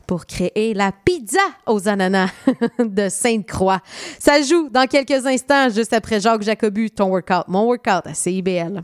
pour 0.06 0.26
créer 0.26 0.74
la 0.74 0.92
pizza 0.92 1.40
aux 1.66 1.88
ananas 1.88 2.28
de 2.78 3.08
Sainte-Croix. 3.08 3.80
Ça 4.18 4.42
joue 4.42 4.68
dans 4.68 4.86
quelques 4.86 5.24
instants, 5.24 5.70
juste 5.70 5.94
après 5.94 6.20
Jacques 6.20 6.42
Jacobus 6.42 6.73
bu 6.74 6.90
ton 6.90 7.08
workout, 7.08 7.48
mon 7.48 7.64
workout 7.66 8.06
à 8.06 8.14
CIBL. 8.14 8.82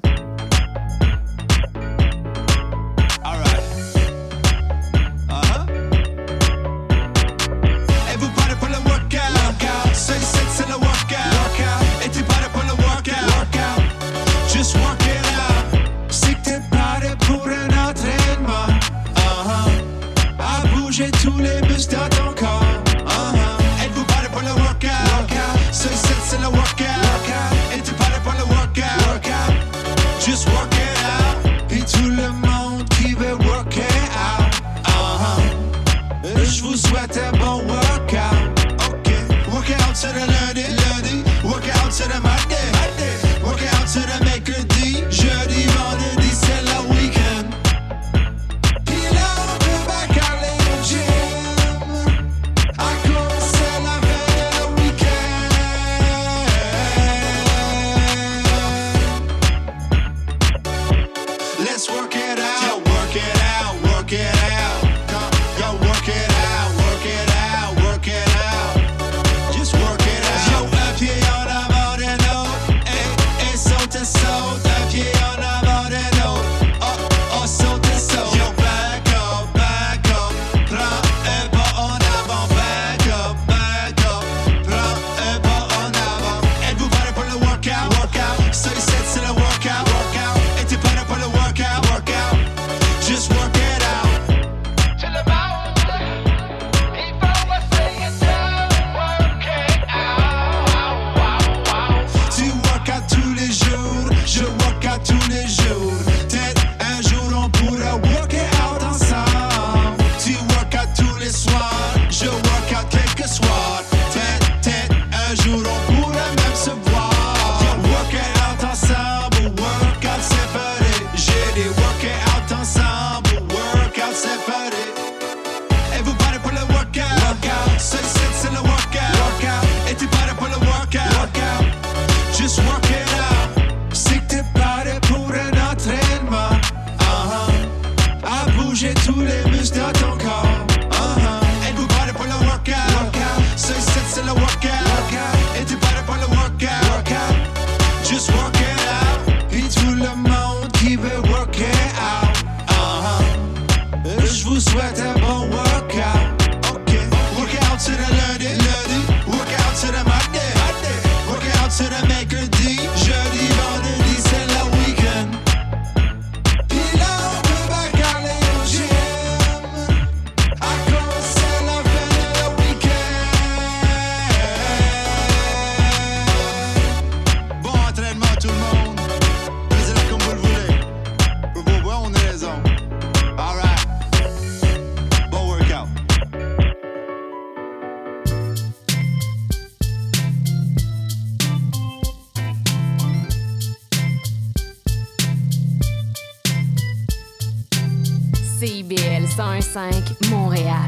Montréal. 200.31 200.87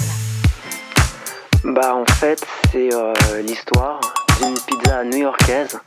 Bah 1.62 1.94
en 1.94 2.04
fait, 2.14 2.44
c'est 2.72 2.92
euh, 2.92 3.12
l'histoire 3.46 4.00
d'une 4.40 4.54
pizza 4.54 5.04
new-yorkaise 5.04 5.78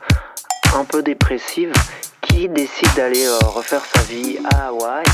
un 0.74 0.84
peu 0.84 1.02
dépressive 1.02 1.74
qui 2.22 2.48
décide 2.48 2.88
d'aller 2.96 3.26
euh, 3.26 3.38
refaire 3.48 3.82
sa 3.84 4.00
vie 4.02 4.38
à 4.54 4.68
Hawaï 4.68 5.04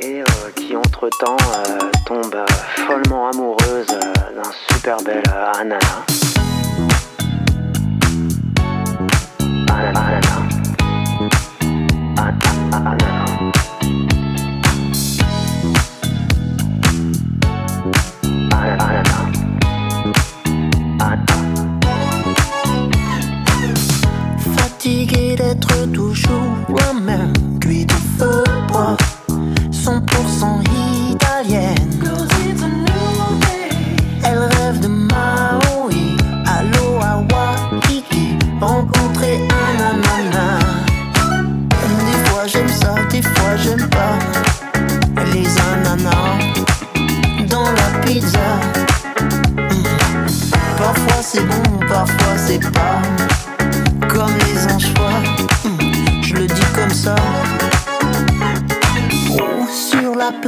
et 0.00 0.20
euh, 0.20 0.24
qui 0.54 0.76
entre-temps 0.76 1.38
tombe 2.04 2.36
follement 2.86 3.30
amoureuse 3.30 3.86
d'un 3.86 4.52
super 4.70 4.98
bel. 5.02 5.22
Anana. 5.54 5.78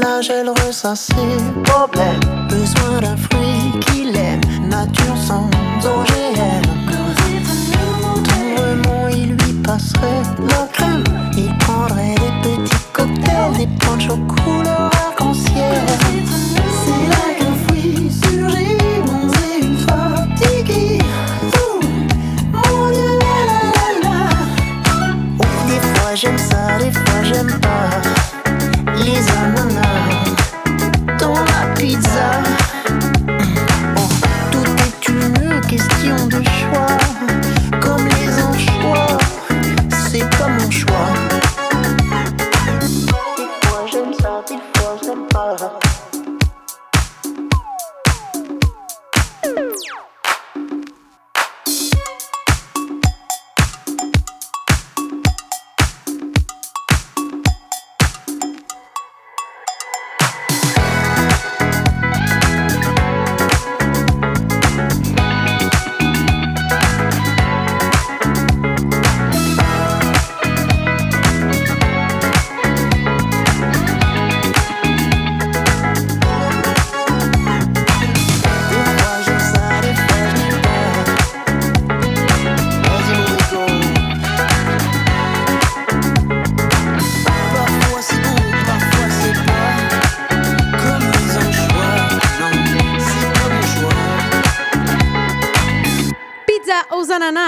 Plage, 0.00 0.30
elle 0.30 0.48
ressasse 0.48 1.08
ses 1.08 1.62
problèmes. 1.62 2.20
Besoin 2.48 3.00
d'un 3.00 3.16
fruit 3.16 3.78
qu'il 3.80 4.16
aime, 4.16 4.40
nature 4.68 5.16
sans 5.16 5.48
OGM. 5.84 6.62
Tendrement, 8.24 9.08
il 9.08 9.36
lui 9.36 9.52
passerait 9.62 10.22
la 10.48 10.66
crème. 10.72 11.04
Il 11.36 11.56
prendrait 11.58 12.14
des 12.14 12.48
petits 12.48 12.84
cocktails, 12.92 13.56
des 13.58 13.68
punchs 13.78 14.08
aux 14.10 14.16
couleurs 14.16 14.39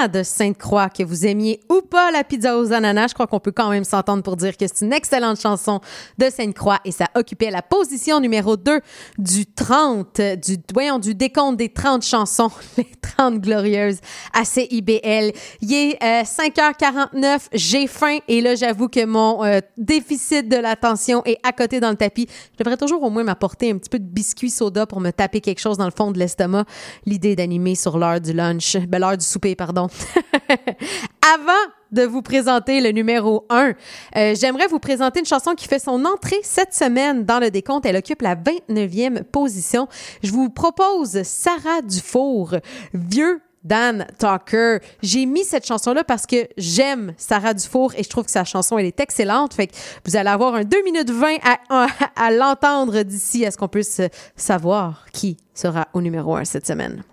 de 0.08 0.22
Sainte-Croix, 0.22 0.88
que 0.88 1.02
vous 1.02 1.26
aimiez 1.26 1.60
ou 1.70 1.82
pas 1.82 2.10
la 2.10 2.24
pizza 2.24 2.58
aux 2.58 2.72
ananas, 2.72 3.08
je 3.08 3.14
crois 3.14 3.26
qu'on 3.26 3.40
peut 3.40 3.52
quand 3.52 3.70
même 3.70 3.84
s'entendre 3.84 4.22
pour 4.22 4.36
dire 4.36 4.56
que 4.56 4.66
c'est 4.66 4.84
une 4.84 4.92
excellente 4.92 5.40
chanson 5.40 5.80
de 6.18 6.30
Sainte-Croix 6.30 6.78
et 6.84 6.92
ça 6.92 7.06
occupait 7.14 7.50
la 7.50 7.62
position 7.62 8.20
numéro 8.20 8.56
2 8.56 8.80
du 9.18 9.46
30, 9.46 10.20
du, 10.42 10.56
voyons, 10.72 10.98
du 10.98 11.14
décompte 11.14 11.58
des 11.58 11.68
30 11.68 12.02
chansons, 12.02 12.50
les 12.76 12.88
30 13.16 13.40
glorieuses 13.40 13.98
à 14.32 14.44
CIBL. 14.44 15.32
Il 15.60 15.72
est 15.72 16.02
euh, 16.02 16.22
5h49, 16.22 17.48
j'ai 17.52 17.86
faim 17.86 18.18
et 18.28 18.40
là, 18.40 18.54
j'avoue 18.54 18.88
que 18.88 19.04
mon 19.04 19.44
euh, 19.44 19.60
déficit 19.76 20.48
de 20.48 20.56
l'attention 20.56 21.22
est 21.24 21.38
à 21.42 21.52
côté 21.52 21.80
dans 21.80 21.90
le 21.90 21.96
tapis. 21.96 22.26
Je 22.52 22.64
devrais 22.64 22.76
toujours 22.76 23.02
au 23.02 23.10
moins 23.10 23.24
m'apporter 23.24 23.70
un 23.70 23.78
petit 23.78 23.90
peu 23.90 23.98
de 23.98 24.04
biscuit 24.04 24.50
soda 24.50 24.86
pour 24.86 25.00
me 25.00 25.10
taper 25.10 25.40
quelque 25.40 25.60
chose 25.60 25.78
dans 25.78 25.84
le 25.84 25.92
fond 25.96 26.10
de 26.10 26.18
l'estomac. 26.18 26.64
L'idée 27.06 27.36
d'animer 27.36 27.74
sur 27.74 27.98
l'heure 27.98 28.20
du 28.20 28.32
lunch, 28.32 28.76
ben, 28.88 28.98
l'heure 28.98 29.16
du 29.16 29.24
souper, 29.24 29.54
pardon. 29.54 29.88
Avant 31.34 31.52
de 31.90 32.02
vous 32.02 32.22
présenter 32.22 32.80
le 32.80 32.90
numéro 32.90 33.44
1, 33.50 33.72
euh, 34.16 34.34
j'aimerais 34.34 34.66
vous 34.66 34.78
présenter 34.78 35.20
une 35.20 35.26
chanson 35.26 35.54
qui 35.54 35.68
fait 35.68 35.78
son 35.78 36.04
entrée 36.04 36.40
cette 36.42 36.74
semaine 36.74 37.24
dans 37.24 37.38
le 37.38 37.50
décompte. 37.50 37.86
Elle 37.86 37.96
occupe 37.96 38.22
la 38.22 38.34
29e 38.34 39.24
position. 39.24 39.88
Je 40.22 40.32
vous 40.32 40.50
propose 40.50 41.22
Sarah 41.22 41.82
Dufour, 41.82 42.56
Vieux 42.94 43.40
Dan 43.64 44.06
Tucker. 44.18 44.78
J'ai 45.02 45.26
mis 45.26 45.44
cette 45.44 45.66
chanson-là 45.66 46.02
parce 46.04 46.26
que 46.26 46.48
j'aime 46.56 47.14
Sarah 47.16 47.54
Dufour 47.54 47.94
et 47.96 48.02
je 48.02 48.08
trouve 48.08 48.24
que 48.24 48.30
sa 48.30 48.44
chanson, 48.44 48.78
elle 48.78 48.86
est 48.86 49.00
excellente. 49.00 49.54
Fait 49.54 49.68
que 49.68 49.74
vous 50.04 50.16
allez 50.16 50.30
avoir 50.30 50.54
un 50.54 50.64
2 50.64 50.82
minutes 50.84 51.10
20 51.10 51.36
à, 51.70 51.86
à 52.16 52.30
l'entendre 52.30 53.02
d'ici 53.02 53.46
à 53.46 53.50
ce 53.50 53.56
qu'on 53.56 53.68
puisse 53.68 54.00
savoir 54.34 55.06
qui 55.12 55.36
sera 55.54 55.88
au 55.92 56.00
numéro 56.00 56.34
1 56.34 56.44
cette 56.44 56.66
semaine? 56.66 57.04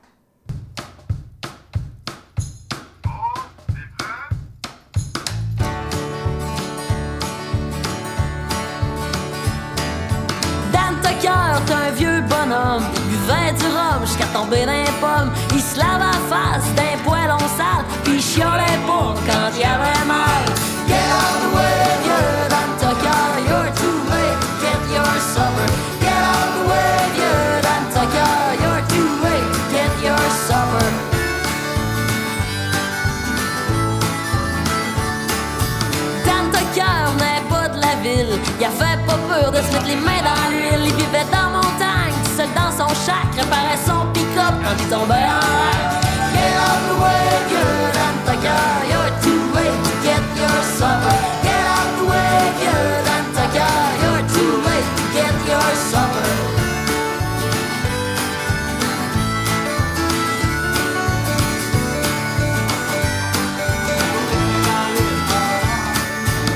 Dan 11.30 11.64
Tucker, 11.64 11.66
t'es 11.66 11.74
un 11.74 11.92
vieux 11.92 12.22
bonhomme. 12.22 12.84
Buvait 13.08 13.54
du 13.54 13.66
rhum 13.66 14.06
jusqu'à 14.06 14.26
tomber 14.26 14.66
dans 14.66 14.72
les 14.72 14.92
pommes. 15.00 15.32
Il 15.54 15.62
se 15.62 15.78
lave 15.78 16.00
la 16.00 16.18
face 16.30 16.68
d'un 16.76 16.98
poêlon 17.06 17.38
sale. 17.58 17.86
Puis 18.04 18.22
chiolait 18.22 18.80
pas 18.88 19.14
quand 19.28 19.50
il 19.58 19.64
avait 19.64 20.06
mal. 20.06 20.44
Get 20.88 20.96
out 20.96 21.36
of 21.36 21.42
the 21.44 21.50
way, 21.56 21.82
vieux 22.04 22.50
Dan 22.54 22.70
Tucker. 22.82 23.26
You're 23.48 23.72
too 23.82 23.98
late 24.12 24.40
get 24.62 24.82
your 24.96 25.12
supper. 25.34 25.70
Get 26.02 26.22
out 26.34 26.50
the 26.56 26.64
way, 26.70 27.62
Dan 27.66 27.84
Tucker. 27.94 28.38
You're 28.62 28.84
too 28.94 29.10
late 29.24 29.50
get 29.72 29.94
your 30.04 30.20
supper. 30.48 31.10
Il 38.60 38.66
a 38.66 38.70
fait 38.70 39.00
pas 39.06 39.18
peur 39.28 39.52
de 39.52 39.58
se 39.58 39.72
mettre 39.72 39.88
les 39.88 39.96
mains 39.96 40.22
dans 40.24 40.49
réparait 43.36 43.80
son 43.86 44.06
pick-up 44.14 44.56
quand 44.64 44.76
il 44.80 44.88
tombait 44.90 45.14
en. 45.14 46.00
Get 46.34 46.54
out 46.66 46.80
the 46.88 46.96
way, 47.02 47.24
Dan 47.96 48.16
Tucker. 48.26 48.66
You're 48.90 49.12
too 49.24 49.42
late 49.56 49.80
to 49.86 49.94
get 50.04 50.24
your 50.38 50.60
supper. 50.78 51.18
Get 51.44 51.66
out 51.76 51.90
the 51.98 52.06
way, 52.10 52.32
Dan 53.06 53.26
Tucker. 53.36 53.76
You're 54.02 54.24
too 54.36 54.54
late 54.68 54.90
to 54.98 55.04
get 55.14 55.36
your 55.48 55.70
supper. 55.92 56.30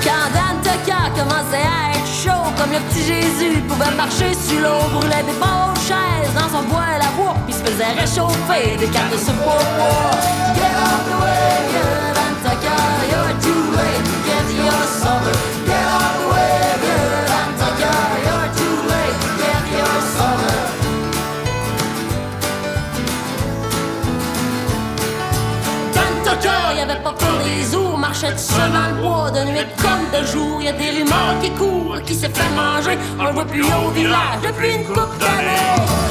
Quand 0.03 0.27
Dan 0.33 0.55
Tucker 0.61 1.05
commençait 1.15 1.65
à 1.65 1.95
être 1.95 2.07
chaud 2.07 2.43
Comme 2.57 2.71
le 2.71 2.79
petit 2.89 3.03
Jésus, 3.05 3.52
pouvait 3.73 3.95
marcher 3.95 4.33
sur 4.33 4.59
l'eau 4.61 4.81
Brûlait 4.93 5.23
des 5.23 5.37
bonnes 5.39 5.75
chaises 5.77 6.33
dans 6.35 6.49
son 6.49 6.63
bois 6.67 6.95
à 6.95 6.97
la 6.99 7.09
bois 7.17 7.35
Puis 7.45 7.53
se 7.53 7.59
faisait 7.59 7.93
réchauffer 7.99 8.77
des 8.77 8.87
cartes 8.87 9.17
sur 9.17 9.33
bois. 9.33 9.59
Get 10.55 10.73
out 10.77 11.03
the 11.09 11.15
way, 11.21 11.53
vieux 11.69 12.13
Dan 12.17 12.33
Tucker 12.43 12.85
You're 13.11 13.33
too 13.41 13.63
late 13.77 14.05
to 14.05 14.15
get 14.25 14.47
your 14.65 14.83
supper 14.99 15.32
Y 30.63 30.67
a 30.69 30.71
des 30.71 30.91
rumeurs 30.91 31.41
qui 31.41 31.49
courent, 31.51 32.01
qui 32.05 32.15
s'est 32.15 32.29
fait 32.29 32.49
manger. 32.55 32.97
On 33.19 33.33
voit 33.33 33.43
plus 33.43 33.63
au 33.63 33.89
village 33.89 34.39
depuis 34.41 34.75
une 34.75 34.85
coupe 34.85 35.19
d'années. 35.19 36.02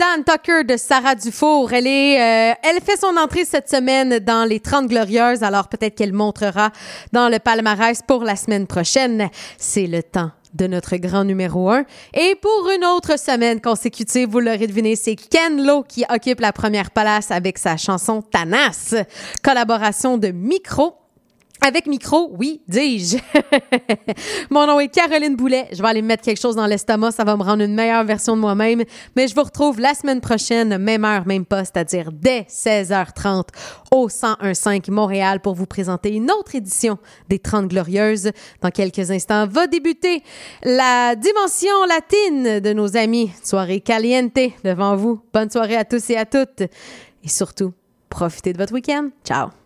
Dan 0.00 0.24
Tucker 0.24 0.64
de 0.64 0.78
Sarah 0.78 1.14
Dufour. 1.14 1.74
Elle, 1.74 1.86
est, 1.86 2.18
euh, 2.18 2.54
elle 2.62 2.80
fait 2.80 2.96
son 2.98 3.18
entrée 3.18 3.44
cette 3.44 3.68
semaine 3.68 4.18
dans 4.18 4.48
les 4.48 4.58
30 4.58 4.86
Glorieuses, 4.88 5.42
alors 5.42 5.68
peut-être 5.68 5.94
qu'elle 5.94 6.14
montrera 6.14 6.70
dans 7.12 7.28
le 7.28 7.38
palmarès 7.38 8.00
pour 8.08 8.24
la 8.24 8.34
semaine 8.34 8.66
prochaine. 8.66 9.28
C'est 9.58 9.86
le 9.86 10.02
temps 10.02 10.30
de 10.54 10.66
notre 10.66 10.96
grand 10.96 11.24
numéro 11.24 11.68
1. 11.68 11.84
Et 12.14 12.34
pour 12.40 12.70
une 12.74 12.86
autre 12.86 13.18
semaine 13.18 13.60
consécutive, 13.60 14.30
vous 14.30 14.40
l'aurez 14.40 14.66
deviné, 14.66 14.96
c'est 14.96 15.16
Ken 15.16 15.62
Lo 15.62 15.82
qui 15.82 16.06
occupe 16.08 16.40
la 16.40 16.54
première 16.54 16.92
place 16.92 17.30
avec 17.30 17.58
sa 17.58 17.76
chanson 17.76 18.22
Tanas. 18.22 18.94
Collaboration 19.42 20.16
de 20.16 20.28
Micro. 20.28 20.99
Avec 21.62 21.86
micro, 21.86 22.30
oui, 22.38 22.62
dis-je. 22.68 23.18
Mon 24.50 24.66
nom 24.66 24.80
est 24.80 24.88
Caroline 24.88 25.36
Boulet. 25.36 25.68
Je 25.72 25.82
vais 25.82 25.88
aller 25.88 26.02
me 26.02 26.08
mettre 26.08 26.22
quelque 26.22 26.40
chose 26.40 26.56
dans 26.56 26.66
l'estomac. 26.66 27.10
Ça 27.12 27.24
va 27.24 27.36
me 27.36 27.42
rendre 27.42 27.62
une 27.62 27.74
meilleure 27.74 28.04
version 28.04 28.34
de 28.34 28.40
moi-même. 28.40 28.82
Mais 29.14 29.28
je 29.28 29.34
vous 29.34 29.42
retrouve 29.42 29.78
la 29.78 29.92
semaine 29.94 30.20
prochaine, 30.20 30.78
même 30.78 31.04
heure, 31.04 31.26
même 31.26 31.44
pas, 31.44 31.64
c'est-à-dire 31.64 32.10
dès 32.12 32.42
16h30 32.42 33.48
au 33.90 34.08
1015 34.08 34.88
Montréal 34.88 35.40
pour 35.40 35.54
vous 35.54 35.66
présenter 35.66 36.14
une 36.14 36.30
autre 36.30 36.54
édition 36.54 36.98
des 37.28 37.38
30 37.38 37.68
Glorieuses. 37.68 38.30
Dans 38.62 38.70
quelques 38.70 39.10
instants, 39.10 39.46
va 39.46 39.66
débuter 39.66 40.22
la 40.64 41.14
dimension 41.14 41.84
latine 41.88 42.60
de 42.60 42.72
nos 42.72 42.96
amis. 42.96 43.30
Soirée 43.44 43.80
caliente 43.80 44.38
devant 44.64 44.96
vous. 44.96 45.20
Bonne 45.32 45.50
soirée 45.50 45.76
à 45.76 45.84
tous 45.84 46.10
et 46.10 46.16
à 46.16 46.24
toutes. 46.24 46.62
Et 47.22 47.28
surtout, 47.28 47.72
profitez 48.08 48.52
de 48.52 48.58
votre 48.58 48.72
week-end. 48.72 49.10
Ciao. 49.24 49.59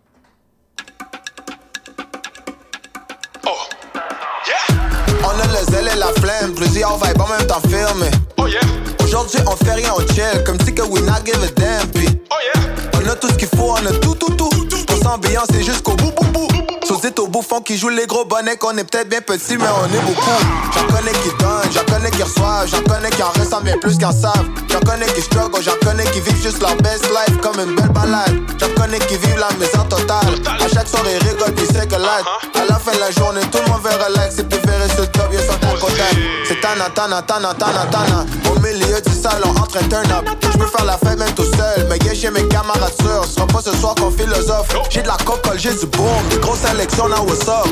Flemme, 6.39 6.55
plusieurs 6.55 6.97
vibes 6.97 7.21
en 7.21 7.29
même 7.29 7.47
temps 7.47 7.61
filmés. 7.63 8.11
Oh 8.39 8.47
yeah. 8.47 8.61
Aujourd'hui 9.03 9.41
on 9.47 9.57
fait 9.65 9.73
rien, 9.73 9.91
on 9.97 10.01
chill, 10.15 10.45
comme 10.45 10.59
si 10.65 10.75
que 10.75 10.83
we 10.83 11.03
not 11.03 11.25
give 11.25 11.43
a 11.43 11.49
damn. 11.61 11.89
Puis, 11.89 12.09
oh 12.31 12.37
yeah. 12.55 12.94
On 13.05 13.09
a 13.09 13.15
tout 13.17 13.29
ce 13.29 13.35
qu'il 13.35 13.49
faut, 13.49 13.73
on 13.73 13.87
a 13.87 13.93
tout, 14.01 14.15
tout, 14.15 14.33
tout. 14.33 14.51
On 14.93 15.03
s'ambiance 15.03 15.49
jusqu'au 15.61 15.93
bout, 15.93 16.13
bout, 16.13 16.31
bout. 16.33 16.49
Sous 16.87 17.01
au 17.19 17.29
bouffon 17.29 17.61
qui 17.61 17.77
joue 17.77 17.89
les 17.89 18.07
gros 18.07 18.25
bonnets, 18.25 18.57
qu'on 18.57 18.77
est 18.77 18.85
peut-être 18.85 19.09
bien 19.09 19.21
petits, 19.21 19.57
mais 19.57 19.65
on 19.65 19.87
est 19.87 20.03
beaucoup. 20.03 20.31
J'en 20.75 20.87
connais 20.95 21.13
qui 21.13 21.29
donnent, 21.39 21.73
j'en 21.73 21.85
connais 21.93 22.11
qui 22.11 22.23
reçoivent, 22.23 22.69
j'en 22.69 22.83
connais 22.83 23.11
qui 23.11 23.23
en 23.23 23.31
ressentent 23.31 23.65
bien 23.65 23.79
plus 23.79 23.99
qu'en 23.99 24.13
savent. 24.13 24.49
J'en 24.71 24.81
connais 24.81 25.07
qui 25.07 25.23
struggle, 25.23 25.63
j'en 25.63 25.77
connais 25.83 26.05
qui 26.05 26.21
vivent 26.21 26.43
juste 26.43 26.61
leur 26.61 26.77
best 26.77 27.05
life 27.05 27.37
comme 27.41 27.59
une 27.61 27.75
belle 27.75 27.89
balade. 27.89 28.37
J'en 28.59 28.69
connais 28.81 28.99
qui 28.99 29.17
vivent 29.17 29.39
la 29.39 29.51
misère 29.57 29.87
totale. 29.89 30.35
À 30.47 30.69
chaque 30.69 30.89
soirée, 30.89 31.17
ils 31.21 31.29
rigolent 31.29 31.55
puis 31.55 31.67
c'est 31.73 31.89
que. 31.89 31.95
À 31.95 32.65
la 32.69 32.79
fin 32.79 32.93
de 32.93 33.01
la 33.01 33.11
journée, 33.11 33.41
tout 33.51 33.59
le 33.65 33.71
monde 33.73 33.83
veut 33.83 34.05
relax 34.05 34.39
et 34.39 34.45
préférer 34.45 34.89
ce 34.89 35.03
top, 35.05 35.29
ils 35.33 35.39
sont 35.39 35.55
à 35.55 35.79
côté. 35.81 36.03
C'est 36.47 36.61
tana, 36.61 36.91
tana, 36.95 37.23
tana, 37.23 37.55
tana, 37.55 37.87
tana. 37.91 38.27
Au 38.51 38.59
milieu 38.61 39.01
du 39.01 39.13
salon, 39.13 39.51
entre 39.51 39.79
turn 39.89 40.11
up. 40.11 40.29
J'peux 40.53 40.67
faire 40.67 40.85
la 40.85 40.99
fête 40.99 41.19
même 41.19 41.33
tout 41.35 41.45
seul, 41.45 41.87
mais 41.89 41.99
yeah, 42.05 42.15
chez 42.15 42.31
mes 42.31 42.47
camarades 42.49 42.94
Ce 43.01 43.35
sera 43.35 43.47
pas 43.47 43.61
ce 43.63 43.75
soir 43.77 43.95
qu'on 43.95 44.11
philosophe. 44.11 44.69
J'ai 44.91 45.03
de 45.03 45.09
la 45.09 45.17
coke, 45.25 45.47
j'ai 45.57 45.75
du 45.75 45.87
boom, 45.87 46.09
des 46.31 46.37
grosses 46.39 46.61
sélections, 46.61 47.09
now 47.09 47.25
what's 47.27 47.49
up? 47.49 47.67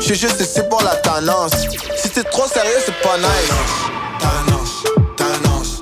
J'suis 0.00 0.14
juste 0.14 0.40
ici 0.40 0.60
pour 0.68 0.82
la 0.82 0.96
tendance. 0.96 1.52
Si 1.96 2.08
t'es 2.10 2.22
trop 2.24 2.46
sérieux, 2.46 2.78
c'est 2.84 3.00
pas 3.02 3.16
nice. 3.18 3.50
Tendance, 4.20 4.84
tendance, 5.16 5.80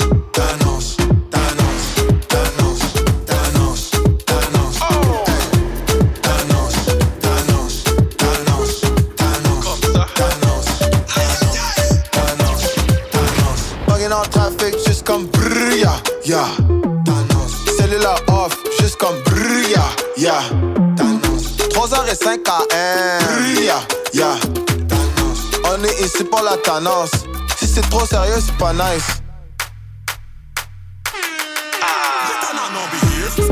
Si 27.57 27.67
c'est 27.67 27.89
trop 27.91 28.07
sérieux, 28.07 28.41
c'est 28.41 28.57
pas 28.57 28.73
nice. 28.73 29.21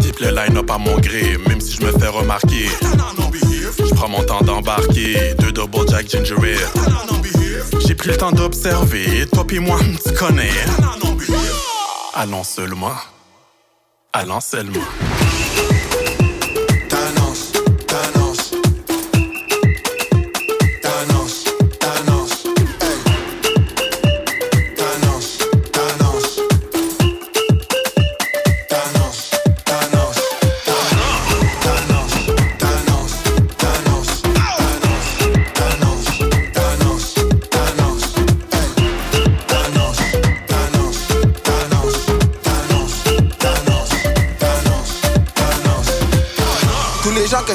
Skip 0.00 0.20
le 0.20 0.30
line-up 0.30 0.70
à 0.70 0.78
mon 0.78 0.96
gré, 0.98 1.36
même 1.48 1.60
si 1.60 1.76
je 1.76 1.82
me 1.82 1.90
fais 1.98 2.06
remarquer. 2.06 2.68
Je 3.78 3.94
prends 3.94 4.08
mon 4.08 4.22
temps 4.22 4.42
d'embarquer, 4.42 5.34
deux 5.40 5.50
double 5.50 5.88
jack 5.88 6.08
ginger 6.08 6.36
ale. 6.36 6.86
J'ai 7.84 7.94
pris 7.96 8.10
le 8.10 8.16
temps 8.16 8.30
d'observer, 8.30 9.26
toi 9.32 9.44
pis 9.44 9.58
moi, 9.58 9.78
tu 10.04 10.14
connais. 10.14 10.52
Allons 12.14 12.44
seulement. 12.44 12.94
Allons 14.12 14.40
seulement. 14.40 14.84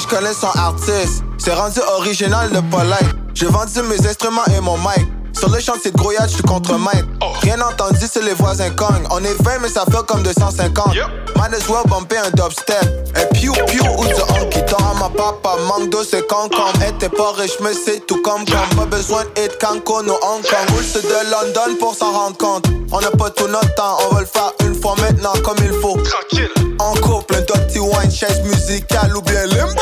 Je 0.02 0.08
connais 0.08 0.34
sont 0.34 0.52
artistes. 0.56 1.24
C'est 1.38 1.54
rendu 1.54 1.80
original 1.98 2.50
de 2.50 2.60
polite. 2.72 3.16
J'ai 3.34 3.46
vendu 3.46 3.82
mes 3.90 4.08
instruments 4.08 4.46
et 4.56 4.60
mon 4.60 4.78
mic. 4.78 5.08
Sur 5.34 5.50
le 5.50 5.60
chantier 5.60 5.92
de 5.92 5.98
grouillade, 5.98 6.30
je 6.30 6.36
suis 6.36 6.44
contre 6.44 6.78
maître. 6.78 7.08
Rien 7.42 7.60
entendu, 7.62 8.06
c'est 8.12 8.24
les 8.24 8.34
voisins 8.34 8.70
cognent. 8.72 9.08
On 9.10 9.24
est 9.24 9.42
20, 9.44 9.60
mais 9.62 9.70
ça 9.70 9.84
fait 9.86 10.06
comme 10.08 10.24
250. 10.24 10.96
Might 11.36 11.54
as 11.54 11.68
well 11.68 11.84
bumper 11.88 12.18
un 12.18 12.30
dubstep. 12.32 13.10
Et 13.16 13.34
piou 13.34 13.54
piou 13.68 13.84
ou 13.98 14.06
du 14.06 14.14
honky 14.14 14.64
tonk. 14.66 14.82
Ma 15.00 15.10
papa 15.10 15.58
manque 15.68 15.90
d'eau, 15.90 16.04
c'est 16.04 16.28
concombre. 16.28 16.82
Et 16.88 16.94
t'es 17.00 17.10
pas 17.10 17.32
riche, 17.32 17.60
mais 17.62 17.74
c'est 17.74 18.06
tout 18.06 18.22
comme 18.22 18.46
comme. 18.46 18.78
Pas 18.78 18.86
besoin 18.86 19.24
hit 19.36 19.58
Cancun 19.60 20.08
ou 20.08 20.18
Hong 20.22 20.44
Kong. 20.44 20.70
Roule 20.70 21.02
de 21.02 21.32
London 21.32 21.78
pour 21.80 21.96
s'en 21.96 22.12
rendre 22.12 22.38
compte. 22.38 22.66
On 22.92 23.00
n'a 23.00 23.12
pas 23.12 23.30
tout 23.30 23.48
notre 23.48 23.74
temps, 23.76 23.98
on 24.10 24.16
va 24.16 24.22
le 24.22 24.28
faire 24.28 24.52
une 24.66 24.80
fois 24.80 24.96
maintenant 25.00 25.34
comme 25.44 25.58
il 25.64 25.74
faut. 25.82 25.98
Tranquille. 25.98 26.50
En 26.80 26.94
couple, 26.96 27.36
un 27.36 27.42
dirty 27.42 27.80
wine, 27.80 28.12
chaise 28.12 28.42
musicale 28.44 29.16
ou 29.16 29.22
bien 29.22 29.46
limbo. 29.46 29.82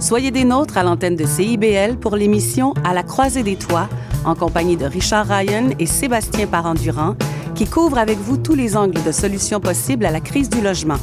soyez 0.00 0.30
des 0.30 0.44
nôtres 0.44 0.76
à 0.76 0.82
l'antenne 0.82 1.16
de 1.16 1.24
CIBL 1.24 1.96
pour 1.96 2.16
l'émission 2.16 2.74
À 2.84 2.94
la 2.94 3.02
croisée 3.02 3.42
des 3.42 3.56
toits, 3.56 3.88
en 4.24 4.34
compagnie 4.34 4.76
de 4.76 4.86
Richard 4.86 5.26
Ryan 5.26 5.70
et 5.78 5.86
Sébastien 5.86 6.46
Parent-Durand, 6.46 7.16
qui 7.54 7.66
couvrent 7.66 7.98
avec 7.98 8.18
vous 8.18 8.36
tous 8.36 8.54
les 8.54 8.76
angles 8.76 9.02
de 9.02 9.12
solutions 9.12 9.60
possibles 9.60 10.06
à 10.06 10.10
la 10.10 10.20
crise 10.20 10.48
du 10.48 10.60
logement. 10.60 10.98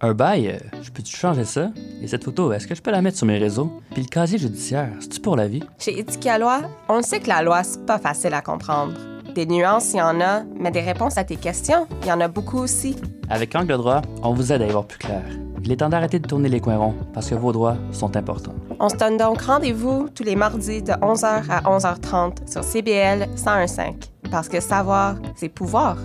Un 0.00 0.14
bail, 0.14 0.48
euh, 0.48 0.78
je 0.82 0.90
peux-tu 0.90 1.16
changer 1.16 1.44
ça? 1.44 1.70
Et 2.02 2.08
cette 2.08 2.24
photo, 2.24 2.52
est-ce 2.52 2.66
que 2.66 2.74
je 2.74 2.82
peux 2.82 2.90
la 2.90 3.00
mettre 3.02 3.16
sur 3.16 3.26
mes 3.26 3.38
réseaux? 3.38 3.80
Puis 3.92 4.02
le 4.02 4.08
casier 4.08 4.36
judiciaire, 4.36 4.90
c'est-tu 4.98 5.20
pour 5.20 5.36
la 5.36 5.46
vie? 5.46 5.62
Chez 5.78 5.96
Éthique 5.96 6.26
à 6.26 6.38
loi, 6.38 6.62
on 6.88 6.96
le 6.96 7.02
sait 7.02 7.20
que 7.20 7.28
la 7.28 7.42
loi, 7.42 7.62
c'est 7.62 7.86
pas 7.86 7.98
facile 7.98 8.34
à 8.34 8.42
comprendre. 8.42 8.94
Des 9.36 9.46
nuances, 9.46 9.92
il 9.94 9.98
y 9.98 10.02
en 10.02 10.20
a, 10.20 10.42
mais 10.58 10.72
des 10.72 10.80
réponses 10.80 11.16
à 11.18 11.24
tes 11.24 11.36
questions, 11.36 11.86
il 12.02 12.08
y 12.08 12.12
en 12.12 12.20
a 12.20 12.26
beaucoup 12.26 12.58
aussi. 12.58 12.96
Avec 13.30 13.54
Angle 13.54 13.76
droit, 13.76 14.02
on 14.24 14.34
vous 14.34 14.52
aide 14.52 14.62
à 14.62 14.66
y 14.66 14.70
voir 14.70 14.86
plus 14.86 14.98
clair. 14.98 15.22
Il 15.64 15.70
est 15.70 15.76
temps 15.76 15.88
d'arrêter 15.88 16.18
de 16.18 16.26
tourner 16.26 16.48
les 16.48 16.60
coins 16.60 16.76
ronds 16.76 16.94
parce 17.14 17.30
que 17.30 17.34
vos 17.36 17.52
droits 17.52 17.76
sont 17.92 18.16
importants. 18.16 18.54
On 18.80 18.88
se 18.88 18.96
donne 18.96 19.16
donc 19.16 19.42
rendez-vous 19.42 20.08
tous 20.08 20.24
les 20.24 20.34
mardis 20.34 20.82
de 20.82 20.92
11h 20.92 21.44
à 21.48 21.60
11h30 21.62 22.50
sur 22.50 22.64
CBL 22.64 23.28
101.5. 23.36 23.94
Parce 24.30 24.48
que 24.48 24.60
savoir, 24.60 25.16
c'est 25.36 25.48
pouvoir. 25.48 25.96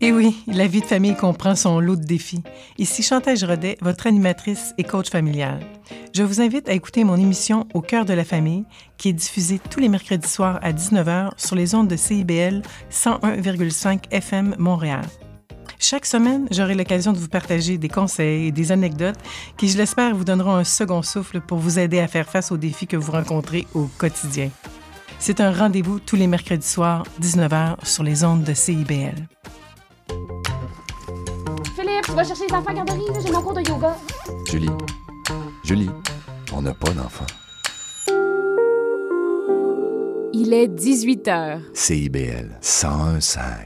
Et 0.00 0.12
oui, 0.12 0.36
la 0.46 0.66
vie 0.66 0.80
de 0.80 0.86
famille 0.86 1.16
comprend 1.16 1.54
son 1.54 1.80
lot 1.80 1.96
de 1.96 2.04
défis. 2.04 2.42
Ici 2.76 3.02
Chantal 3.02 3.36
Rodet, 3.42 3.78
votre 3.80 4.06
animatrice 4.06 4.74
et 4.78 4.84
coach 4.84 5.08
familial. 5.10 5.60
Je 6.12 6.22
vous 6.22 6.40
invite 6.40 6.68
à 6.68 6.72
écouter 6.72 7.04
mon 7.04 7.16
émission 7.16 7.66
Au 7.72 7.80
cœur 7.80 8.04
de 8.04 8.12
la 8.12 8.24
famille, 8.24 8.64
qui 8.98 9.10
est 9.10 9.14
diffusée 9.14 9.60
tous 9.70 9.80
les 9.80 9.88
mercredis 9.88 10.28
soirs 10.28 10.58
à 10.62 10.72
19h 10.72 11.30
sur 11.36 11.56
les 11.56 11.74
ondes 11.74 11.88
de 11.88 11.96
CIBL 11.96 12.62
101,5 12.90 14.04
FM 14.10 14.54
Montréal. 14.58 15.04
Chaque 15.78 16.06
semaine, 16.06 16.48
j'aurai 16.50 16.74
l'occasion 16.74 17.12
de 17.12 17.18
vous 17.18 17.28
partager 17.28 17.78
des 17.78 17.88
conseils 17.88 18.46
et 18.46 18.52
des 18.52 18.72
anecdotes 18.72 19.18
qui, 19.56 19.68
je 19.68 19.76
l'espère, 19.76 20.14
vous 20.14 20.24
donneront 20.24 20.54
un 20.54 20.64
second 20.64 21.02
souffle 21.02 21.40
pour 21.40 21.58
vous 21.58 21.78
aider 21.78 22.00
à 22.00 22.08
faire 22.08 22.28
face 22.28 22.50
aux 22.50 22.56
défis 22.56 22.86
que 22.86 22.96
vous 22.96 23.12
rencontrez 23.12 23.66
au 23.74 23.88
quotidien. 23.98 24.50
C'est 25.18 25.40
un 25.40 25.52
rendez-vous 25.52 26.00
tous 26.00 26.16
les 26.16 26.26
mercredis 26.26 26.66
soirs, 26.66 27.04
19h, 27.20 27.84
sur 27.84 28.02
les 28.02 28.24
ondes 28.24 28.44
de 28.44 28.54
CIBL. 28.54 29.26
Philippe, 31.74 32.04
tu 32.04 32.12
vas 32.12 32.24
chercher 32.24 32.46
les 32.48 32.54
enfants 32.54 32.70
à 32.70 32.72
la 32.72 32.84
garderie, 32.84 33.20
j'ai 33.24 33.32
mon 33.32 33.42
cours 33.42 33.54
de 33.54 33.68
yoga. 33.68 33.96
Julie, 34.46 34.70
Julie, 35.64 35.90
on 36.52 36.62
n'a 36.62 36.74
pas 36.74 36.90
d'enfant. 36.90 37.26
Il 40.32 40.52
est 40.52 40.68
18 40.68 41.26
h. 41.28 41.60
CIBL 41.72 42.58
101.5. 42.62 43.40